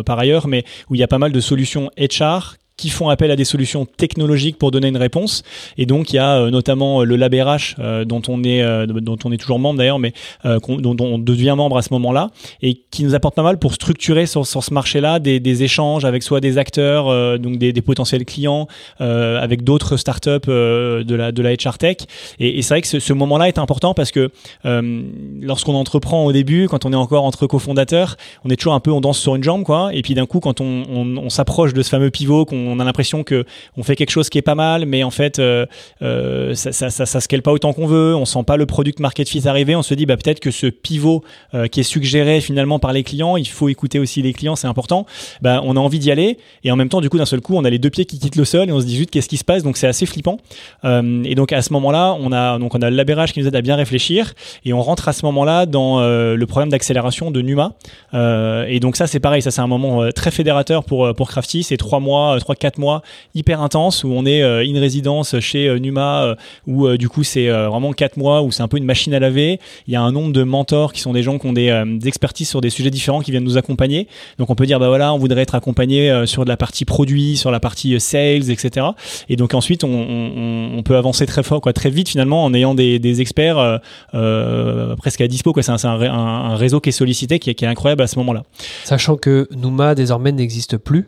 [0.04, 3.30] par ailleurs, mais où il y a pas mal de solutions HR qui font appel
[3.30, 5.42] à des solutions technologiques pour donner une réponse.
[5.78, 8.86] Et donc il y a euh, notamment euh, le Lab RH euh, dont on est
[8.86, 10.12] dont on est toujours membre d'ailleurs, mais
[10.44, 12.30] dont, on devient membre à ce moment-là
[12.62, 16.04] et qui nous apporte pas mal pour structurer sur, sur ce marché-là des, des, échanges
[16.04, 18.66] avec soit des acteurs, donc des, des, potentiels clients,
[18.98, 21.96] avec d'autres startups de la de la HR tech.
[22.38, 24.30] Et, et c'est vrai que ce, ce moment-là est important parce que
[24.64, 28.90] lorsqu'on entreprend au début, quand on est encore entre cofondateurs, on est toujours un peu
[28.90, 29.90] on danse sur une jambe quoi.
[29.92, 32.80] Et puis d'un coup, quand on, on, on s'approche de ce fameux pivot qu'on on
[32.80, 33.44] a l'impression que
[33.76, 35.66] on fait quelque chose qui est pas mal, mais en fait, euh,
[36.02, 38.14] euh, ça, ça, ça, ça, scale pas autant qu'on veut.
[38.14, 39.76] On sent pas le product market fit arriver.
[39.76, 41.22] On se dit, bah peut-être que ce pivot
[41.54, 44.66] euh, qui est suggéré finalement par les clients, il faut écouter aussi les clients, c'est
[44.66, 45.06] important.
[45.42, 47.56] Bah, on a envie d'y aller, et en même temps, du coup, d'un seul coup,
[47.56, 49.28] on a les deux pieds qui quittent le sol et on se dit juste qu'est-ce
[49.28, 49.62] qui se passe?
[49.62, 50.38] Donc c'est assez flippant.
[50.84, 53.56] et donc à ce moment-là, on a donc on a le labérage qui nous aide
[53.56, 57.72] à bien réfléchir, et on rentre à ce moment-là dans le programme d'accélération de Numa.
[58.12, 61.62] et donc ça, c'est pareil, ça c'est un moment très fédérateur pour pour Crafty.
[61.62, 63.02] C'est trois mois, trois quatre mois
[63.34, 66.34] hyper intense où on est euh, in résidence chez euh, Numa euh,
[66.66, 69.60] où du coup c'est vraiment quatre mois où c'est un peu une machine à laver.
[69.86, 71.70] Il y a un nombre de mentors qui sont des gens qui ont des,
[72.04, 74.08] expertises sur des sujets différents qui viennent nous accompagner.
[74.38, 77.36] Donc on peut dire bah voilà on voudrait être accompagné sur de la partie produit,
[77.36, 78.86] sur la partie sales, etc.
[79.28, 83.20] Et donc ensuite on, peut avancer très fort quoi, très vite finalement en ayant des,
[83.20, 83.80] experts
[84.12, 85.62] presque à dispo quoi.
[85.62, 88.42] C'est un, réseau qui est sollicité qui est incroyable à ce moment-là.
[88.84, 91.06] Sachant que Numa désormais n'existe plus.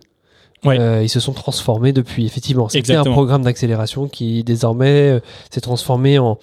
[0.65, 0.79] Ouais.
[0.79, 2.69] Euh, ils se sont transformés depuis, effectivement.
[2.69, 6.39] C'était un programme d'accélération qui désormais euh, s'est transformé en,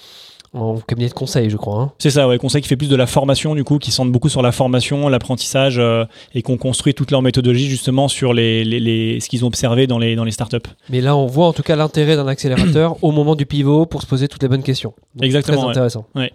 [0.55, 1.81] en cabinet de conseil, je crois.
[1.81, 1.91] Hein.
[1.99, 4.29] C'est ça, ouais, conseil qui fait plus de la formation, du coup, qui centre beaucoup
[4.29, 8.79] sur la formation, l'apprentissage, euh, et qu'on construit toute leur méthodologie justement sur les, les,
[8.79, 10.57] les ce qu'ils ont observé dans les, dans les startups.
[10.89, 14.01] Mais là, on voit en tout cas l'intérêt d'un accélérateur au moment du pivot pour
[14.01, 14.93] se poser toutes les bonnes questions.
[15.15, 15.63] Donc, Exactement.
[15.63, 16.05] Très intéressant.
[16.15, 16.31] Ouais.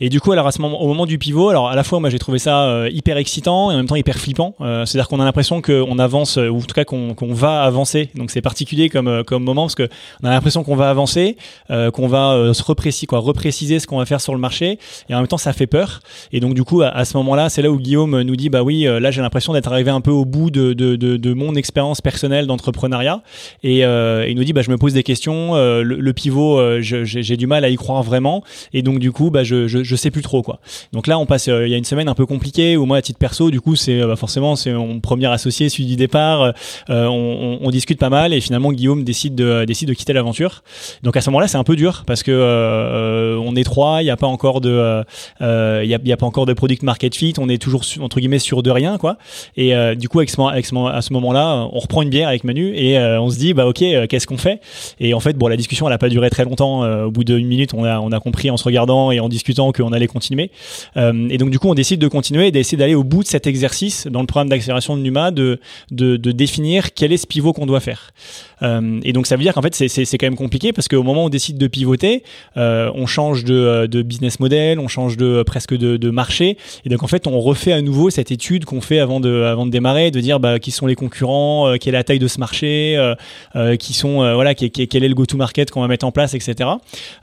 [0.00, 2.00] Et du coup, alors à ce moment, au moment du pivot, alors à la fois,
[2.00, 4.54] moi j'ai trouvé ça euh, hyper excitant et en même temps hyper flippant.
[4.62, 8.08] Euh, C'est-à-dire qu'on a l'impression qu'on avance, ou en tout cas qu'on qu'on va avancer.
[8.14, 9.88] Donc c'est particulier comme, comme moment parce que
[10.22, 11.36] on a l'impression qu'on va avancer,
[11.68, 14.78] qu'on va se repréciser, quoi, repréciser ce qu'on va faire sur le marché.
[15.08, 16.00] Et en même temps ça fait peur.
[16.32, 18.86] Et donc du coup à, ce moment-là c'est là où Guillaume nous dit bah oui
[18.86, 22.00] euh, là j'ai l'impression d'être arrivé un peu au bout de, de, de, mon expérience
[22.00, 23.22] personnelle d'entrepreneuriat.
[23.62, 25.54] Et euh, il nous dit bah je me pose des questions.
[25.56, 28.42] Euh, le, pivot j'ai du mal à y croire vraiment.
[28.72, 30.60] Et donc du coup bah je, je, sais plus trop quoi.
[30.92, 33.02] Donc là on passe il y a une semaine un peu compliquée où moi à
[33.02, 36.54] titre perso du coup c'est bah, forcément c'est mon premier associé celui du départ.
[36.88, 40.62] On, discute pas mal et finalement Guillaume décide de décide de quitter l'aventure.
[41.02, 44.10] Donc à ce moment-là c'est un peu dur parce que on est trois il n'y
[44.10, 45.02] a pas encore de, euh,
[45.40, 47.34] euh, il y, a, a, pas encore de product market fit.
[47.38, 49.18] On est toujours entre guillemets sûr de rien, quoi.
[49.56, 53.30] Et euh, du coup, à ce moment-là, on reprend une bière avec Manu et on
[53.30, 54.60] se dit, bah ok, qu'est-ce qu'on fait?
[55.00, 56.82] Et en fait, bon, la discussion, elle a pas duré très longtemps.
[57.04, 59.72] au bout d'une minute, on a, on a compris en se regardant et en discutant
[59.72, 60.50] qu'on allait continuer.
[60.96, 63.46] et donc, du coup, on décide de continuer et d'essayer d'aller au bout de cet
[63.46, 67.52] exercice dans le programme d'accélération de Numa, de, de, de définir quel est ce pivot
[67.52, 68.12] qu'on doit faire.
[68.60, 71.26] Et donc, ça veut dire qu'en fait, c'est quand même compliqué parce qu'au moment où
[71.26, 72.22] on décide de pivoter,
[72.56, 76.88] on change de, de business model, on change de euh, presque de, de, marché, et
[76.88, 79.70] donc en fait on refait à nouveau cette étude qu'on fait avant de avant de
[79.70, 82.38] démarrer, de dire bah, qui sont les concurrents, euh, quelle est la taille de ce
[82.38, 83.14] marché, euh,
[83.56, 86.68] euh qui sont voilà quel est le go-to-market qu'on va mettre en place, etc.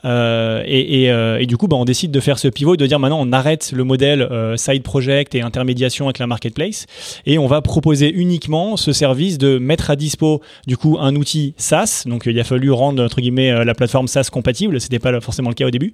[0.03, 3.19] et, et, et, du coup bah, on décide de faire ce pivot, de dire maintenant
[3.19, 6.85] on arrête le modèle side project et intermédiation avec la marketplace,
[7.25, 11.24] et on va proposer uniquement ce service de mettre à dispo du coup un outil
[11.57, 12.03] SaaS.
[12.05, 15.55] Donc il a fallu rendre entre guillemets la plateforme SaaS compatible, c'était pas forcément le
[15.55, 15.93] cas au début.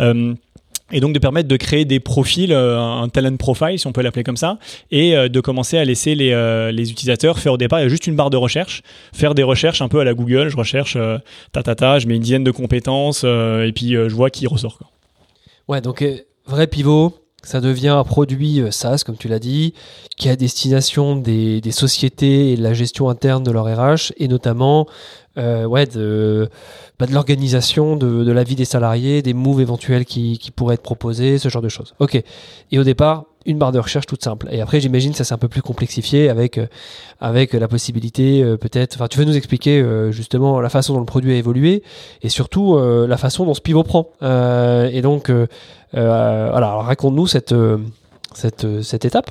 [0.00, 0.34] Euh,
[0.92, 4.02] et donc de permettre de créer des profils, euh, un talent profile si on peut
[4.02, 4.58] l'appeler comme ça,
[4.90, 8.30] et euh, de commencer à laisser les, euh, utilisateurs faire au départ, juste une barre
[8.30, 10.98] de recherche, faire des recherches un peu à la Google, je recherche
[11.52, 14.78] ta ta ta, je mets une dizaine de compétences et puis je vois qui ressort.
[14.78, 14.88] Quoi.
[15.68, 16.04] Ouais, donc
[16.46, 19.74] vrai pivot, ça devient un produit SaaS, comme tu l'as dit,
[20.16, 24.28] qui est à destination des, sociétés et de la gestion interne de leur RH, et
[24.28, 24.86] notamment
[25.38, 26.48] euh, ouais, de,
[26.98, 30.82] bah, l'organisation de, de, la vie des salariés, des moves éventuels qui, qui, pourraient être
[30.82, 31.94] proposés, ce genre de choses.
[31.98, 32.22] Ok.
[32.70, 34.48] Et au départ, une barre de recherche toute simple.
[34.50, 36.66] Et après, j'imagine ça c'est un peu plus complexifié avec euh,
[37.20, 38.96] avec la possibilité euh, peut-être.
[38.96, 41.82] Enfin, tu veux nous expliquer euh, justement la façon dont le produit a évolué
[42.22, 44.08] et surtout la façon dont ce pivot prend.
[44.22, 45.30] et donc,
[45.92, 47.54] voilà, raconte-nous cette
[48.34, 49.30] cette, cette étape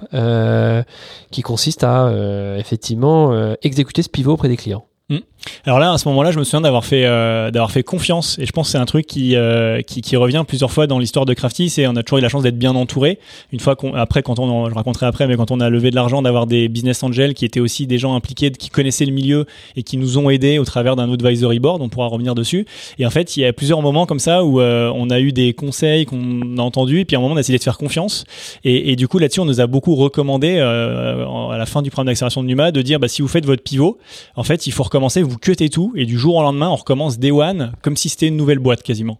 [1.31, 2.11] qui consiste à
[2.57, 4.85] effectivement exécuter ce pivot auprès des clients.
[5.11, 5.19] Hmm.
[5.65, 8.39] Alors là, à ce moment-là, je me souviens d'avoir fait, euh, fait confiance.
[8.39, 10.99] Et je pense que c'est un truc qui, euh, qui, qui, revient plusieurs fois dans
[10.99, 11.69] l'histoire de Crafty.
[11.69, 13.19] C'est on a toujours eu la chance d'être bien entouré.
[13.51, 15.95] Une fois qu'on, après, quand on, je raconterai après, mais quand on a levé de
[15.95, 19.45] l'argent, d'avoir des business angels qui étaient aussi des gens impliqués, qui connaissaient le milieu
[19.75, 21.81] et qui nous ont aidés au travers d'un advisory board.
[21.81, 22.65] On pourra revenir dessus.
[22.97, 25.33] Et en fait, il y a plusieurs moments comme ça où euh, on a eu
[25.33, 27.01] des conseils qu'on a entendus.
[27.01, 28.23] Et puis à un moment, on a essayé de faire confiance.
[28.63, 32.07] Et, et du coup, là-dessus, on nous a beaucoup recommandé à la fin du programme
[32.07, 33.97] d'accélération de Numa de dire, bah, si vous faites votre pivot,
[34.37, 37.19] en fait, il faut recommencer, vous cuttez tout et du jour au lendemain, on recommence
[37.19, 39.19] day one comme si c'était une nouvelle boîte quasiment.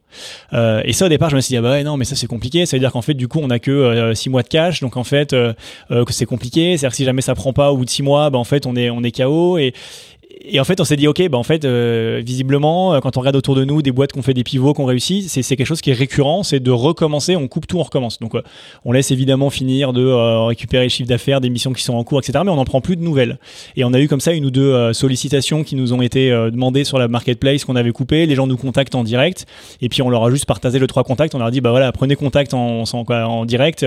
[0.54, 2.28] Euh, et ça, au départ, je me suis dit, ah bah non, mais ça c'est
[2.28, 2.66] compliqué.
[2.66, 4.82] Ça veut dire qu'en fait, du coup, on a que 6 euh, mois de cash,
[4.82, 5.54] donc en fait, euh,
[5.90, 6.78] que c'est compliqué.
[6.78, 8.66] C'est-à-dire que si jamais ça prend pas au bout de 6 mois, bah en fait,
[8.66, 9.58] on est, on est KO.
[9.58, 9.74] Et,
[10.44, 13.20] et en fait, on s'est dit, ok, bah en fait, euh, visiblement, euh, quand on
[13.20, 15.82] regarde autour de nous des boîtes qu'on fait des pivots, qu'on réussit, c'est, quelque chose
[15.82, 18.20] qui est récurrent, c'est de recommencer, on coupe tout, on recommence.
[18.20, 18.42] Donc, euh,
[18.84, 20.02] on laisse évidemment finir de
[20.46, 22.40] récupérer les chiffres d'affaires, des missions qui sont en cours, etc.
[22.44, 23.38] Mais on n'en prend plus de nouvelles.
[23.76, 26.84] Et on a eu comme ça une ou deux sollicitations qui nous ont été demandées
[26.84, 28.26] sur la marketplace qu'on avait coupé.
[28.26, 29.46] Les gens nous contactent en direct,
[29.82, 31.36] et puis on leur a juste partagé le trois contacts.
[31.36, 33.86] On leur a dit, bah voilà, prenez contact en, en, direct,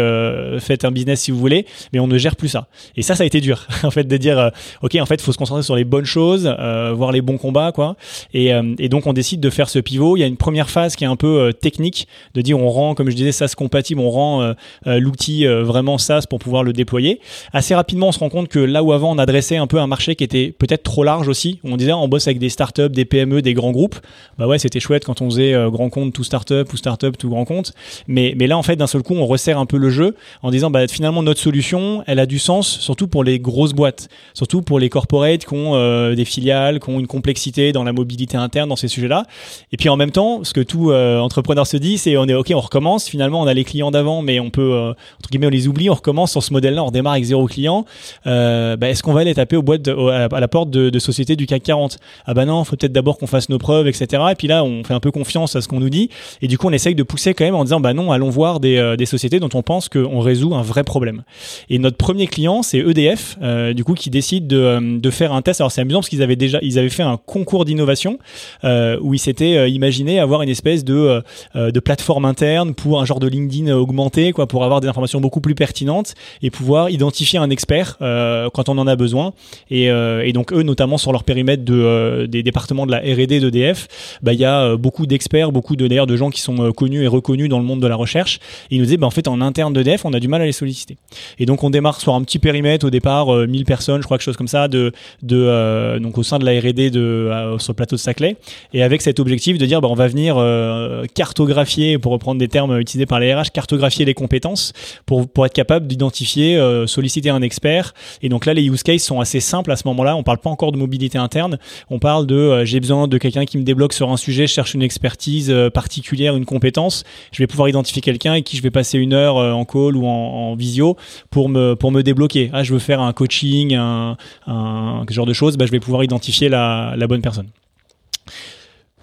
[0.58, 2.68] faites un business si vous voulez, mais on ne gère plus ça.
[2.96, 4.50] Et ça, ça a été dur, en fait, de dire,
[4.82, 7.72] ok, en fait, faut se concentrer sur les bonnes choses euh, voir les bons combats,
[7.72, 7.96] quoi.
[8.34, 10.16] Euh, et, donc on décide de faire ce pivot.
[10.16, 12.68] Il y a une première phase qui est un peu euh, technique, de dire on
[12.68, 14.54] rend, comme je disais, SaaS compatible, on rend
[14.86, 17.20] l'outil vraiment SaaS pour pouvoir le déployer.
[17.52, 19.86] Assez rapidement, on se rend compte que là où avant on adressait un peu un
[19.86, 23.04] marché qui était peut-être trop large aussi, on disait on bosse avec des startups, des
[23.04, 23.96] PME, des grands groupes.
[24.38, 27.44] Bah ouais, c'était chouette quand on faisait grand compte tout startup ou startup tout grand
[27.44, 27.72] compte.
[28.06, 30.70] Mais, là, en fait, d'un seul coup, on resserre un peu le jeu en disant
[30.70, 34.78] bah, finalement notre solution, elle a du sens, surtout pour les grosses boîtes, surtout pour
[34.78, 38.76] les corporates qui ont des filiales qui ont une complexité dans la mobilité interne dans
[38.76, 39.24] ces sujets-là.
[39.72, 42.34] Et puis en même temps, ce que tout euh, entrepreneur se dit, c'est on est
[42.34, 43.08] ok, on recommence.
[43.08, 45.90] Finalement, on a les clients d'avant, mais on peut euh, entre guillemets on les oublie.
[45.90, 47.84] On recommence sur ce modèle-là, on redémarre avec zéro client.
[48.26, 51.46] Euh, bah, est-ce qu'on va aller taper aux boîtes à, la, porte de, sociétés du
[51.46, 54.22] CAC 40 Ah bah non, faut peut-être d'abord qu'on fasse nos preuves, etc.
[54.30, 56.10] Et puis là, on fait un peu confiance à ce qu'on nous dit.
[56.42, 58.60] Et du coup, on essaye de pousser quand même en disant bah non, allons voir
[58.60, 61.22] des, sociétés dont on pense qu'on résout un vrai problème.
[61.68, 63.38] Et notre premier client, c'est EDF,
[63.74, 65.60] du coup, qui décide de, de faire un test.
[65.60, 68.18] Alors c'est amusant parce qu'ils avaient déjà ils avaient fait un concours d'innovation
[68.64, 71.22] euh, où ils s'étaient euh, imaginé avoir une espèce de,
[71.56, 75.20] euh, de plateforme interne pour un genre de LinkedIn augmenté, quoi, pour avoir des informations
[75.20, 79.32] beaucoup plus pertinentes et pouvoir identifier un expert quand on en a besoin.
[79.70, 79.90] Et,
[80.32, 84.40] donc eux, notamment sur leur périmètre de, des départements de la R&D d'EDF, bah il
[84.40, 87.58] y a beaucoup d'experts, beaucoup de d'ailleurs de gens qui sont connus et reconnus dans
[87.58, 88.40] le monde de la recherche.
[88.70, 90.52] Ils nous disaient, bah, en fait, en interne d'EDF, on a du mal à les
[90.52, 90.96] solliciter.
[91.38, 94.24] Et donc on démarre sur un petit périmètre au départ, 1000 personnes, je crois quelque
[94.24, 97.96] chose comme ça, de, de donc au sein de la R&D de, sur le plateau
[97.96, 98.36] de Saclay,
[98.72, 102.48] et avec cet objectif de dire bah, on va venir euh, cartographier, pour reprendre des
[102.48, 104.72] termes utilisés par les RH, cartographier les compétences
[105.06, 107.94] pour, pour être capable d'identifier, euh, solliciter un expert.
[108.22, 110.16] Et donc là, les use cases sont assez simples à ce moment-là.
[110.16, 111.58] On parle pas encore de mobilité interne,
[111.90, 114.52] on parle de euh, j'ai besoin de quelqu'un qui me débloque sur un sujet, je
[114.52, 117.04] cherche une expertise particulière, une compétence.
[117.32, 120.06] Je vais pouvoir identifier quelqu'un avec qui je vais passer une heure en call ou
[120.06, 120.96] en, visio
[121.30, 122.50] pour me, pour me débloquer.
[122.52, 125.93] Ah, je veux faire un coaching, un, un genre de choses, bah, je vais pouvoir
[126.02, 127.48] identifier la, la bonne personne.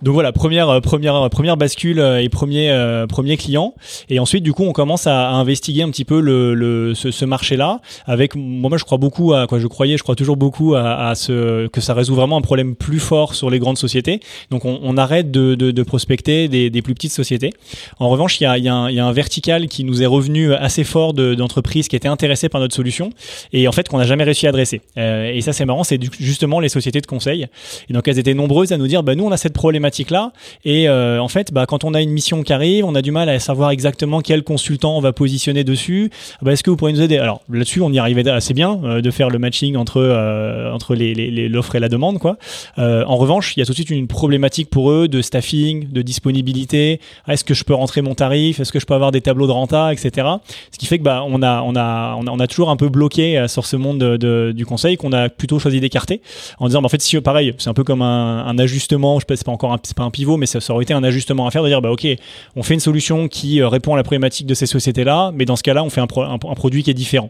[0.02, 2.72] Donc voilà, première euh, première euh, première bascule euh, et premier
[3.08, 3.74] premier client.
[4.10, 7.82] Et ensuite, du coup, on commence à, investiguer un petit peu le, le ce, marché-là.
[8.06, 11.68] Avec moi, je crois beaucoup à quoi je croyais, je crois toujours beaucoup à, ce
[11.68, 14.20] que ça résout vraiment un problème plus fort sur les grandes sociétés.
[14.50, 17.52] Donc on, arrête de, de, de, prospecter des, des, plus petites sociétés.
[18.00, 20.84] En revanche, il y a, il y a un vertical qui nous est revenu assez
[20.84, 23.12] fort d'entreprises qui étaient intéressées par notre solution
[23.54, 24.82] et en fait qu'on n'a jamais réussi à adresser.
[24.98, 27.48] et ça, c'est marrant, c'est justement les sociétés de conseil.
[27.90, 30.32] Et donc elles étaient nombreuses à nous dire, bah nous, on a cette problématique là
[30.66, 33.12] Et euh, en fait, bah, quand on a une mission qui arrive, on a du
[33.12, 36.10] mal à savoir exactement quel consultant on va positionner dessus.
[36.42, 37.18] Bah, Est-ce que vous pourriez nous aider?
[37.18, 40.96] Alors là-dessus, on y arrivait assez bien euh, de faire le matching entre euh, entre
[40.96, 42.20] les, les, l'offre et la demande.
[42.20, 42.38] Quoi.
[42.78, 46.02] en revanche, il y a tout de suite une problématique pour eux de staffing, de
[46.02, 47.00] disponibilité.
[47.28, 48.60] Est-ce que je peux rentrer mon tarif?
[48.60, 50.28] Est-ce que je peux avoir des tableaux de renta, etc.
[50.72, 53.46] Ce qui fait que bah, on a on a on a, toujours un peu bloqué
[53.48, 56.22] sur ce monde de, du conseil qu'on a plutôt choisi d'écarter
[56.60, 59.20] en disant bah, en fait si pareil, c'est un peu comme un, un ajustement.
[59.20, 60.94] Je sais pas, c'est pas encore un c'est pas un pivot, mais ça, aurait été
[60.94, 62.08] un ajustement à faire de dire, bah ok,
[62.56, 65.56] on fait une solution qui euh, répond à la problématique de ces sociétés-là, mais dans
[65.56, 67.30] ce cas-là, on fait un, produit qui est différent.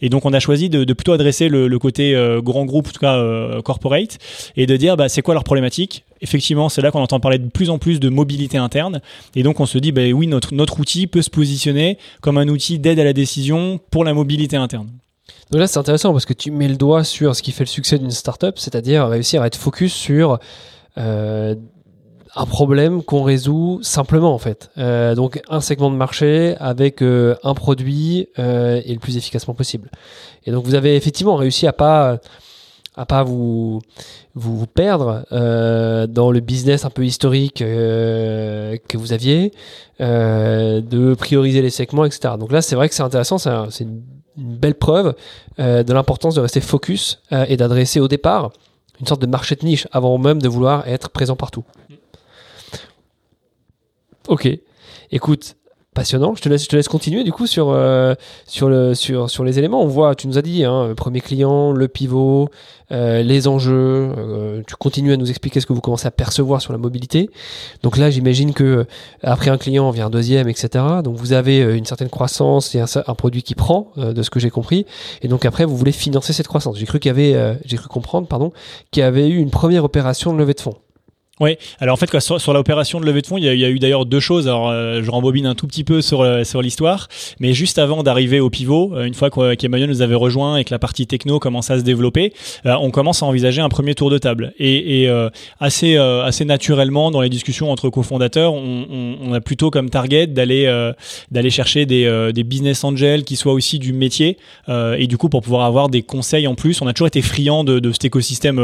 [0.00, 3.00] Et donc, on a choisi de, plutôt adresser le, côté euh, grand groupe, en tout
[3.00, 4.18] cas euh, corporate,
[4.56, 6.04] et de dire, bah, c'est quoi leur problématique?
[6.22, 9.00] Effectivement, c'est là qu'on entend parler de plus en plus de mobilité interne,
[9.34, 12.78] et donc on se dit, bah oui, notre outil peut se positionner comme un outil
[12.78, 14.88] d'aide à la décision pour la mobilité interne.
[15.50, 17.68] Donc là, c'est intéressant parce que tu mets le doigt sur ce qui fait le
[17.68, 20.38] succès d'une startup, c'est-à-dire réussir à être focus sur
[22.36, 24.70] un problème qu'on résout simplement en fait.
[24.78, 29.54] Euh, donc un segment de marché avec euh, un produit euh, et le plus efficacement
[29.54, 29.90] possible.
[30.46, 32.18] Et donc vous avez effectivement réussi à pas
[32.96, 33.80] à pas vous
[34.34, 39.52] vous, perdre euh, dans le business un peu historique euh, que vous aviez,
[40.00, 42.34] euh, de prioriser les segments, etc.
[42.38, 44.02] Donc là, c'est vrai que c'est intéressant, c'est une,
[44.36, 45.14] belle preuve
[45.58, 48.52] de l'importance de rester focus et d'adresser au départ
[49.00, 51.64] une sorte de marché de niche avant même de vouloir être présent partout.
[54.30, 54.48] Ok.
[55.10, 55.56] Écoute,
[55.92, 56.36] passionnant.
[56.36, 58.14] Je te laisse, je te laisse continuer du coup sur, euh,
[58.46, 59.82] sur, le, sur, sur les éléments.
[59.82, 62.48] On voit, tu nous as dit, hein, premier client, le pivot,
[62.92, 64.12] euh, les enjeux.
[64.16, 67.28] Euh, tu continues à nous expliquer ce que vous commencez à percevoir sur la mobilité.
[67.82, 68.86] Donc là, j'imagine que
[69.24, 70.84] après un client vient un deuxième, etc.
[71.02, 74.50] Donc vous avez une certaine croissance et un, produit qui prend, de ce que j'ai
[74.50, 74.86] compris.
[75.22, 76.78] Et donc après, vous voulez financer cette croissance.
[76.78, 77.12] J'ai cru qu'il
[77.64, 78.52] j'ai cru comprendre, pardon,
[78.92, 80.76] qu'il y avait eu une première opération de levée de fonds.
[81.40, 83.54] Oui, alors en fait, quoi, sur, sur l'opération de levée de fonds, il y a,
[83.54, 84.46] il y a eu d'ailleurs deux choses.
[84.46, 87.08] Alors, euh, je rembobine un tout petit peu sur, euh, sur l'histoire,
[87.40, 90.70] mais juste avant d'arriver au pivot, euh, une fois qu'Emmanuel nous avait rejoint et que
[90.70, 92.34] la partie techno commence à se développer,
[92.66, 94.52] on commence à envisager un premier tour de table.
[94.58, 95.28] Et, et
[95.60, 100.70] assez, assez naturellement, dans les discussions entre cofondateurs, on, on, a plutôt comme target d'aller
[101.30, 104.36] d'aller chercher des, des business angels qui soient aussi du métier.
[104.68, 107.64] et du coup, pour pouvoir avoir des conseils en plus, on a toujours été friand
[107.64, 108.60] de, de cet écosystème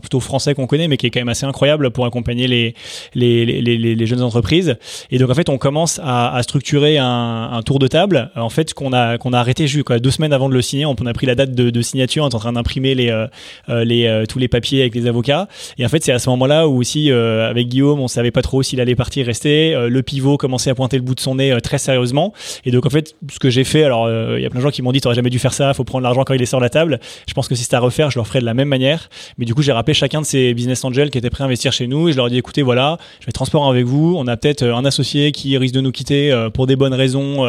[0.00, 2.74] plutôt français qu'on connaît, mais qui est quand même assez incroyable pour accompagner accompagner
[3.14, 4.76] les, jeunes entreprises.
[5.10, 8.30] Et donc en fait, on commence à, structurer un, tour de table.
[8.36, 10.86] En fait, qu'on a arrêté juste deux semaines avant de le signer.
[10.86, 13.26] On, a pris la date de, signature, on est en train d'imprimer euh,
[13.68, 15.48] euh, euh, tous les papiers avec les avocats.
[15.78, 18.62] Et en fait, c'est à ce moment-là où aussi avec Guillaume, on savait pas trop
[18.62, 19.74] s'il allait partir rester.
[19.88, 22.32] le pivot commençait à pointer le bout de son nez très sérieusement.
[22.64, 24.70] Et donc en fait, ce que j'ai fait, alors il y a plein de gens
[24.70, 26.60] qui m'ont dit, t'aurais jamais dû faire ça, faut prendre l'argent quand il est sur
[26.60, 27.00] la table.
[27.26, 29.08] Je pense que si c'était à refaire, je le ferais de la même manière.
[29.38, 31.72] Mais du coup, j'ai rappelé chacun de ces business angels qui étaient prêts à investir
[31.72, 34.14] chez nous et je leur ai dit écoutez, voilà, je vais être transparent avec vous.
[34.16, 36.94] On a peut-être euh, un associé qui risque de nous quitter euh, pour des bonnes
[36.94, 37.44] raisons,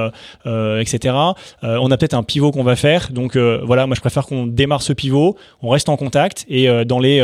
[0.45, 1.15] euh, etc.
[1.61, 3.11] on a peut-être un pivot qu'on va faire.
[3.11, 6.99] Donc voilà, moi je préfère qu'on démarre ce pivot, on reste en contact et dans
[6.99, 7.19] les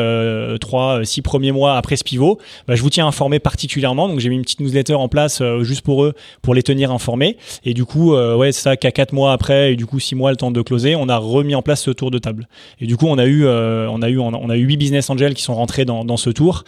[0.60, 4.08] trois, six premiers mois après ce pivot, bah, je vous tiens informé particulièrement.
[4.10, 7.38] Donc j'ai mis une petite newsletter en place juste pour eux, pour les tenir informés.
[7.64, 10.32] Et du coup, ouais, c'est ça qu'à quatre mois après et du coup six mois
[10.32, 12.48] le temps de closer, on a remis en place ce tour de table.
[12.82, 15.34] Et du coup, on a eu, on a eu, on a eu huit business angels
[15.34, 16.64] qui sont rentrés dans ce tour,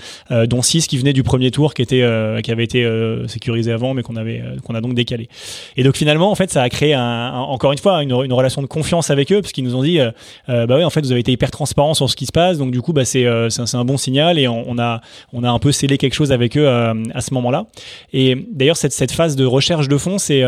[0.48, 3.72] dont six qui venaient du premier tour qui était euh, qui avait été euh, sécurisé
[3.72, 5.30] avant mais qu'on avait euh, qu'on a donc décalé
[5.76, 8.62] et donc finalement en fait ça a créé un, encore une fois une, une, relation
[8.62, 10.00] de confiance avec eux parce qu'ils nous ont dit
[10.48, 12.72] bah oui en fait vous avez été hyper transparent sur ce qui se passe donc
[12.72, 15.02] du coup bah c'est c'est un, bon signal et on, a
[15.34, 17.66] on a un peu scellé quelque chose avec eux à ce moment-là.
[18.14, 20.44] Et d'ailleurs cette cette phase de recherche de fonds c'est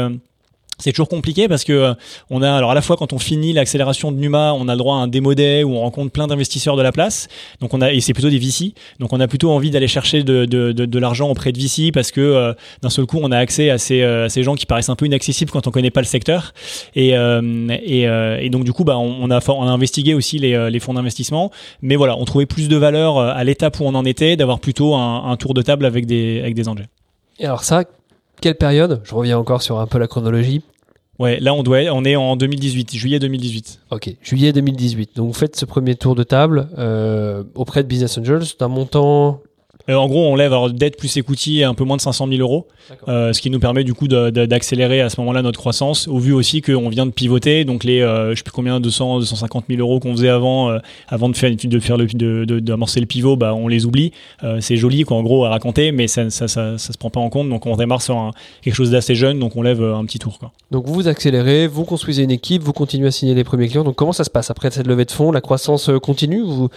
[0.80, 1.94] c'est toujours compliqué parce que euh,
[2.30, 4.78] on a alors à la fois quand on finit l'accélération de Numa, on a le
[4.78, 7.28] droit à un démo day où on rencontre plein d'investisseurs de la place.
[7.60, 8.74] Donc on a et c'est plutôt des VC.
[9.00, 11.92] Donc on a plutôt envie d'aller chercher de, de, de, de l'argent auprès de VC
[11.92, 14.66] parce que euh, d'un seul coup on a accès à ces, euh, ces gens qui
[14.66, 16.54] paraissent un peu inaccessibles quand on connaît pas le secteur.
[16.96, 20.80] Et, et, et, donc du coup bah on, a on a investigué aussi les, les
[20.80, 21.52] fonds d'investissement.
[21.82, 24.96] Mais voilà, on trouvait plus de valeur à l'étape où on en était d'avoir plutôt
[24.96, 26.88] un, un, tour de table avec des avec des angels.
[27.40, 27.84] Et alors ça,
[28.42, 29.02] quelle période?
[29.04, 30.62] Je reviens encore sur un peu la chronologie.
[31.20, 33.82] Ouais, là on doit, on est en 2018, juillet 2018.
[33.92, 35.18] Ok, juillet 2018.
[35.18, 39.42] Donc vous faites ce premier tour de table euh, auprès de Business Angels d'un montant
[39.90, 42.40] euh, en gros, on lève alors dette plus equity un peu moins de 500 000
[42.42, 42.68] euros,
[43.08, 46.32] euh, ce qui nous permet du coup d'accélérer à ce moment-là notre croissance, au vu
[46.32, 49.82] aussi qu'on vient de pivoter, donc les, euh, je sais plus combien, 200, 250 000
[49.82, 50.78] euros qu'on faisait avant,
[51.08, 54.12] avant de faire, de faire le, de, d'amorcer le pivot, bah on les oublie.
[54.60, 57.20] c'est joli quoi, en gros à raconter, mais ça, ça, ça, ça, se prend pas
[57.20, 58.32] en compte, donc on démarre sur
[58.62, 60.52] quelque chose d'assez jeune, donc on lève un petit tour quoi.
[60.72, 63.84] Donc vous accélérez, vous construisez une équipe, vous continuez à signer les premiers clients.
[63.84, 65.32] Donc comment ça se passe après cette levée de fonds?
[65.32, 66.70] La croissance continue vous...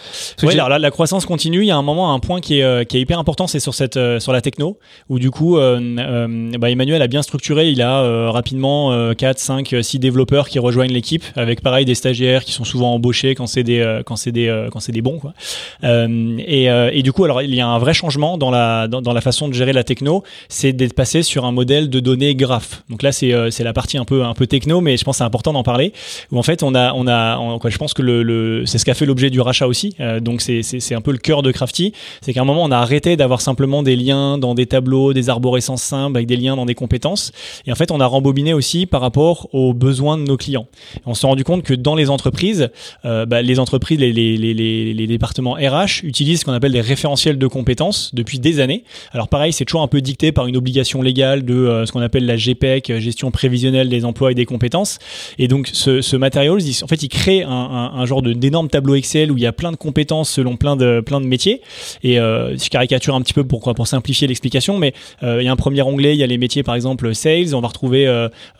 [0.43, 1.61] Oui, alors là, la croissance continue.
[1.61, 3.75] Il y a un moment, un point qui est, qui est hyper important, c'est sur
[3.75, 4.79] cette euh, sur la techno
[5.09, 7.71] où du coup euh, euh, bah, Emmanuel a bien structuré.
[7.71, 12.53] Il a rapidement 4, 5, 6 développeurs qui rejoignent l'équipe avec pareil des stagiaires qui
[12.53, 15.35] sont souvent embauchés quand c'est des quand c'est des quand c'est des bons quoi.
[15.83, 19.21] et, et du coup alors il y a un vrai changement dans la dans, la
[19.21, 22.83] façon de gérer la techno, c'est d'être passé sur un modèle de données graph.
[22.89, 25.25] Donc là c'est c'est la partie un peu un peu techno, mais je pense c'est
[25.25, 25.93] important d'en parler.
[26.31, 28.85] Où en fait on a on a quoi, je pense que le, le c'est ce
[28.85, 29.95] qu'a fait l'objet du rachat aussi.
[30.21, 32.79] donc c'est c'est un peu le cœur de Crafty, c'est qu'à un moment on a
[33.01, 36.75] d'avoir simplement des liens dans des tableaux, des arborescences simples avec des liens dans des
[36.75, 37.33] compétences.
[37.67, 40.67] Et en fait, on a rembobiné aussi par rapport aux besoins de nos clients.
[41.07, 42.71] on s'est rendu compte que dans les entreprises,
[43.05, 48.15] euh, bah, les entreprises, les, départements RH utilisent ce qu'on appelle des référentiels de compétences
[48.15, 48.85] depuis des années.
[49.13, 52.01] Alors pareil, c'est toujours un peu dicté par une obligation légale de euh, ce qu'on
[52.01, 54.99] appelle la GPEC, gestion prévisionnelle des emplois et des compétences.
[55.39, 59.33] Et donc ce, ce en fait, il crée un, un, un genre d'énorme tableau Excel
[59.33, 61.61] où il y a plein de compétences selon plein de plein de métiers.
[62.03, 65.83] Et euh, caricature un petit peu pour, simplifier l'explication, mais il y a un premier
[65.83, 68.07] onglet, il y a les métiers par exemple sales, on va retrouver,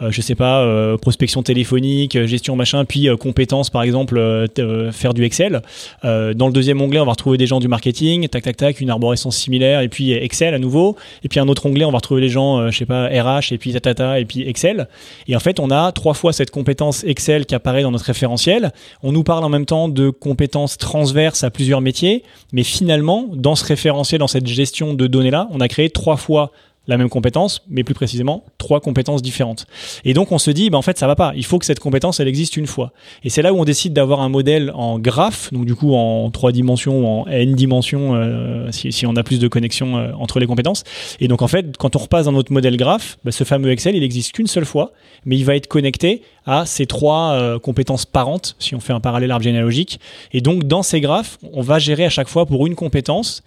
[0.01, 4.47] je sais pas, prospection téléphonique, gestion machin, puis compétences par exemple,
[4.93, 5.63] faire du Excel.
[6.03, 8.91] dans le deuxième onglet, on va retrouver des gens du marketing, tac tac tac, une
[8.91, 10.97] arborescence similaire, et puis Excel à nouveau.
[11.25, 13.59] Et puis un autre onglet, on va retrouver les gens, je sais pas, RH, et
[13.59, 14.89] puis tatata, et puis Excel.
[15.29, 18.73] Et en fait, on a trois fois cette compétence Excel qui apparaît dans notre référentiel.
[19.03, 23.55] On nous parle en même temps de compétences transverses à plusieurs métiers, mais finalement, dans
[23.55, 26.53] ce référentiel, dans cette gestion de données-là, on a créé trois fois
[26.89, 29.67] la même compétence, mais plus précisément trois compétences différentes.
[30.05, 31.33] Et donc on se dit, bah, en fait ça va pas.
[31.37, 32.93] Il faut que cette compétence elle existe une fois.
[33.25, 36.31] Et c'est là où on décide d'avoir un modèle en graphe, donc du coup en
[36.31, 40.41] trois dimensions ou en n dimensions euh, si, on a plus de connexion euh, entre
[40.41, 40.83] les compétences.
[41.21, 43.95] Et donc en fait quand on repasse dans notre modèle graphe, bah, ce fameux Excel
[43.95, 44.93] il existe qu'une seule fois,
[45.25, 49.01] mais il va être connecté à ces trois euh, compétences parentes si on fait un
[49.01, 50.01] parallèle arbre généalogique.
[50.33, 53.45] Et donc dans ces graphes, on va gérer à chaque fois pour une compétence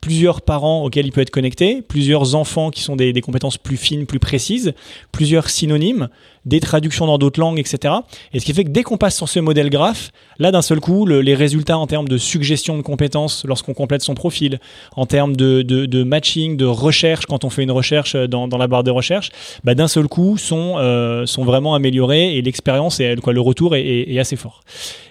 [0.00, 4.06] plusieurs parents auxquels il peut être connecté, plusieurs enfants qui sont des, compétences plus fines,
[4.06, 4.72] plus précises,
[5.12, 6.08] plusieurs synonymes,
[6.44, 7.94] des traductions dans d'autres langues, etc.
[8.32, 10.80] Et ce qui fait que dès qu'on passe sur ce modèle graphe, là d'un seul
[10.80, 14.58] coup, les résultats en termes de suggestion de compétences lorsqu'on complète son profil,
[14.96, 18.66] en termes de, de, matching, de recherche quand on fait une recherche dans, dans la
[18.66, 19.30] barre de recherche,
[19.64, 23.76] bah, d'un seul coup sont, euh, sont vraiment améliorés et l'expérience et quoi, le retour
[23.76, 24.60] est, assez fort.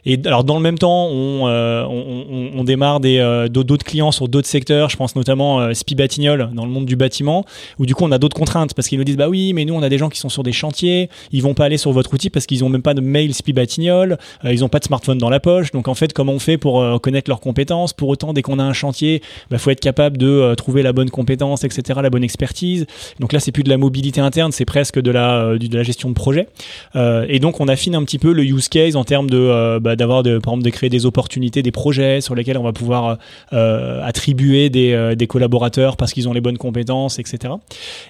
[0.06, 4.28] Et alors dans le même temps, on, euh, on, démarre des euh, d'autres clients sur
[4.28, 4.90] d'autres secteurs.
[4.90, 7.46] Je pense notamment euh, Spi Batignol dans le monde du bâtiment,
[7.80, 9.74] où du coup on a d'autres contraintes parce qu'ils nous disent bah oui, mais nous
[9.74, 12.14] on a des gens qui sont sur des chantiers, ils vont pas aller sur votre
[12.14, 15.18] outil parce qu'ils ont même pas de mail Spibatignol, euh, ils ont pas de smartphone
[15.18, 15.72] dans la poche.
[15.72, 17.94] Donc en fait, comment on fait pour euh, connaître leurs compétences?
[17.94, 20.94] Pour autant, dès qu'on a un chantier, bah, faut être capable de euh, trouver la
[20.94, 22.86] bonne compétence, etc., la bonne expertise.
[23.20, 26.48] Donc là, c'est plus de la mobilité interne, c'est presque de la gestion de projet.
[26.96, 30.24] et donc on affine un petit peu le use case en termes de bah, d'avoir
[30.24, 33.18] de, par exemple de créer des opportunités, des projets sur lesquels on va pouvoir
[33.52, 37.54] attribuer des collaborateurs parce qu'ils ont les bonnes compétences, etc.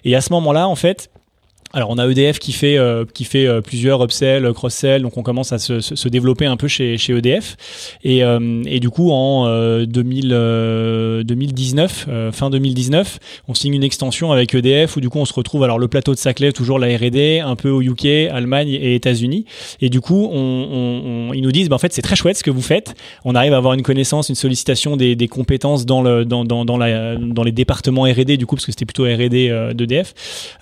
[0.04, 1.10] Et à ce moment-là, en fait,
[1.72, 5.24] alors on a EDF qui fait euh, qui fait euh, plusieurs upsell, cross-sell, donc on
[5.24, 7.58] commence à se, se, développer un peu chez, chez EDF
[8.04, 9.46] et, euh, et du coup en
[9.86, 10.30] 2000,
[11.26, 15.64] 2019 fin 2019 on signe une extension avec EDF où du coup on se retrouve.
[15.64, 19.46] Alors le plateau de Saclay toujours la R&D un peu au UK, Allemagne et États-Unis.
[19.82, 22.44] Et du coup on, on, ils nous disent bah, en fait c'est très chouette ce
[22.44, 22.96] que vous faites.
[23.26, 26.66] On arrive à avoir une connaissance une sollicitation des, des compétences dans le dans, dans,
[26.66, 30.14] dans, la, dans les départements R&D du coup parce que c'était plutôt R&D d'EDF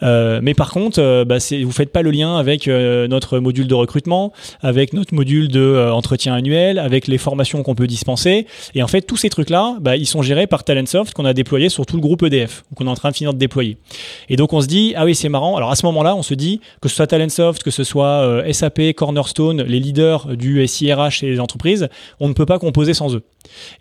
[0.01, 3.73] mais par contre euh, bah, vous faites pas le lien avec euh, notre module de
[3.73, 8.47] recrutement, avec notre module de euh, entretien annuel, avec les formations qu'on peut dispenser.
[8.75, 11.69] Et en fait, tous ces trucs-là, bah, ils sont gérés par Talentsoft qu'on a déployé
[11.69, 13.77] sur tout le groupe EDF, qu'on est en train de finir de déployer.
[14.29, 15.55] Et donc on se dit, ah oui, c'est marrant.
[15.55, 18.93] Alors à ce moment-là, on se dit que ce soit Talentsoft, que ce soit SAP,
[18.95, 21.87] Cornerstone, les leaders du SIRH et les entreprises,
[22.19, 23.23] on ne peut pas composer sans eux.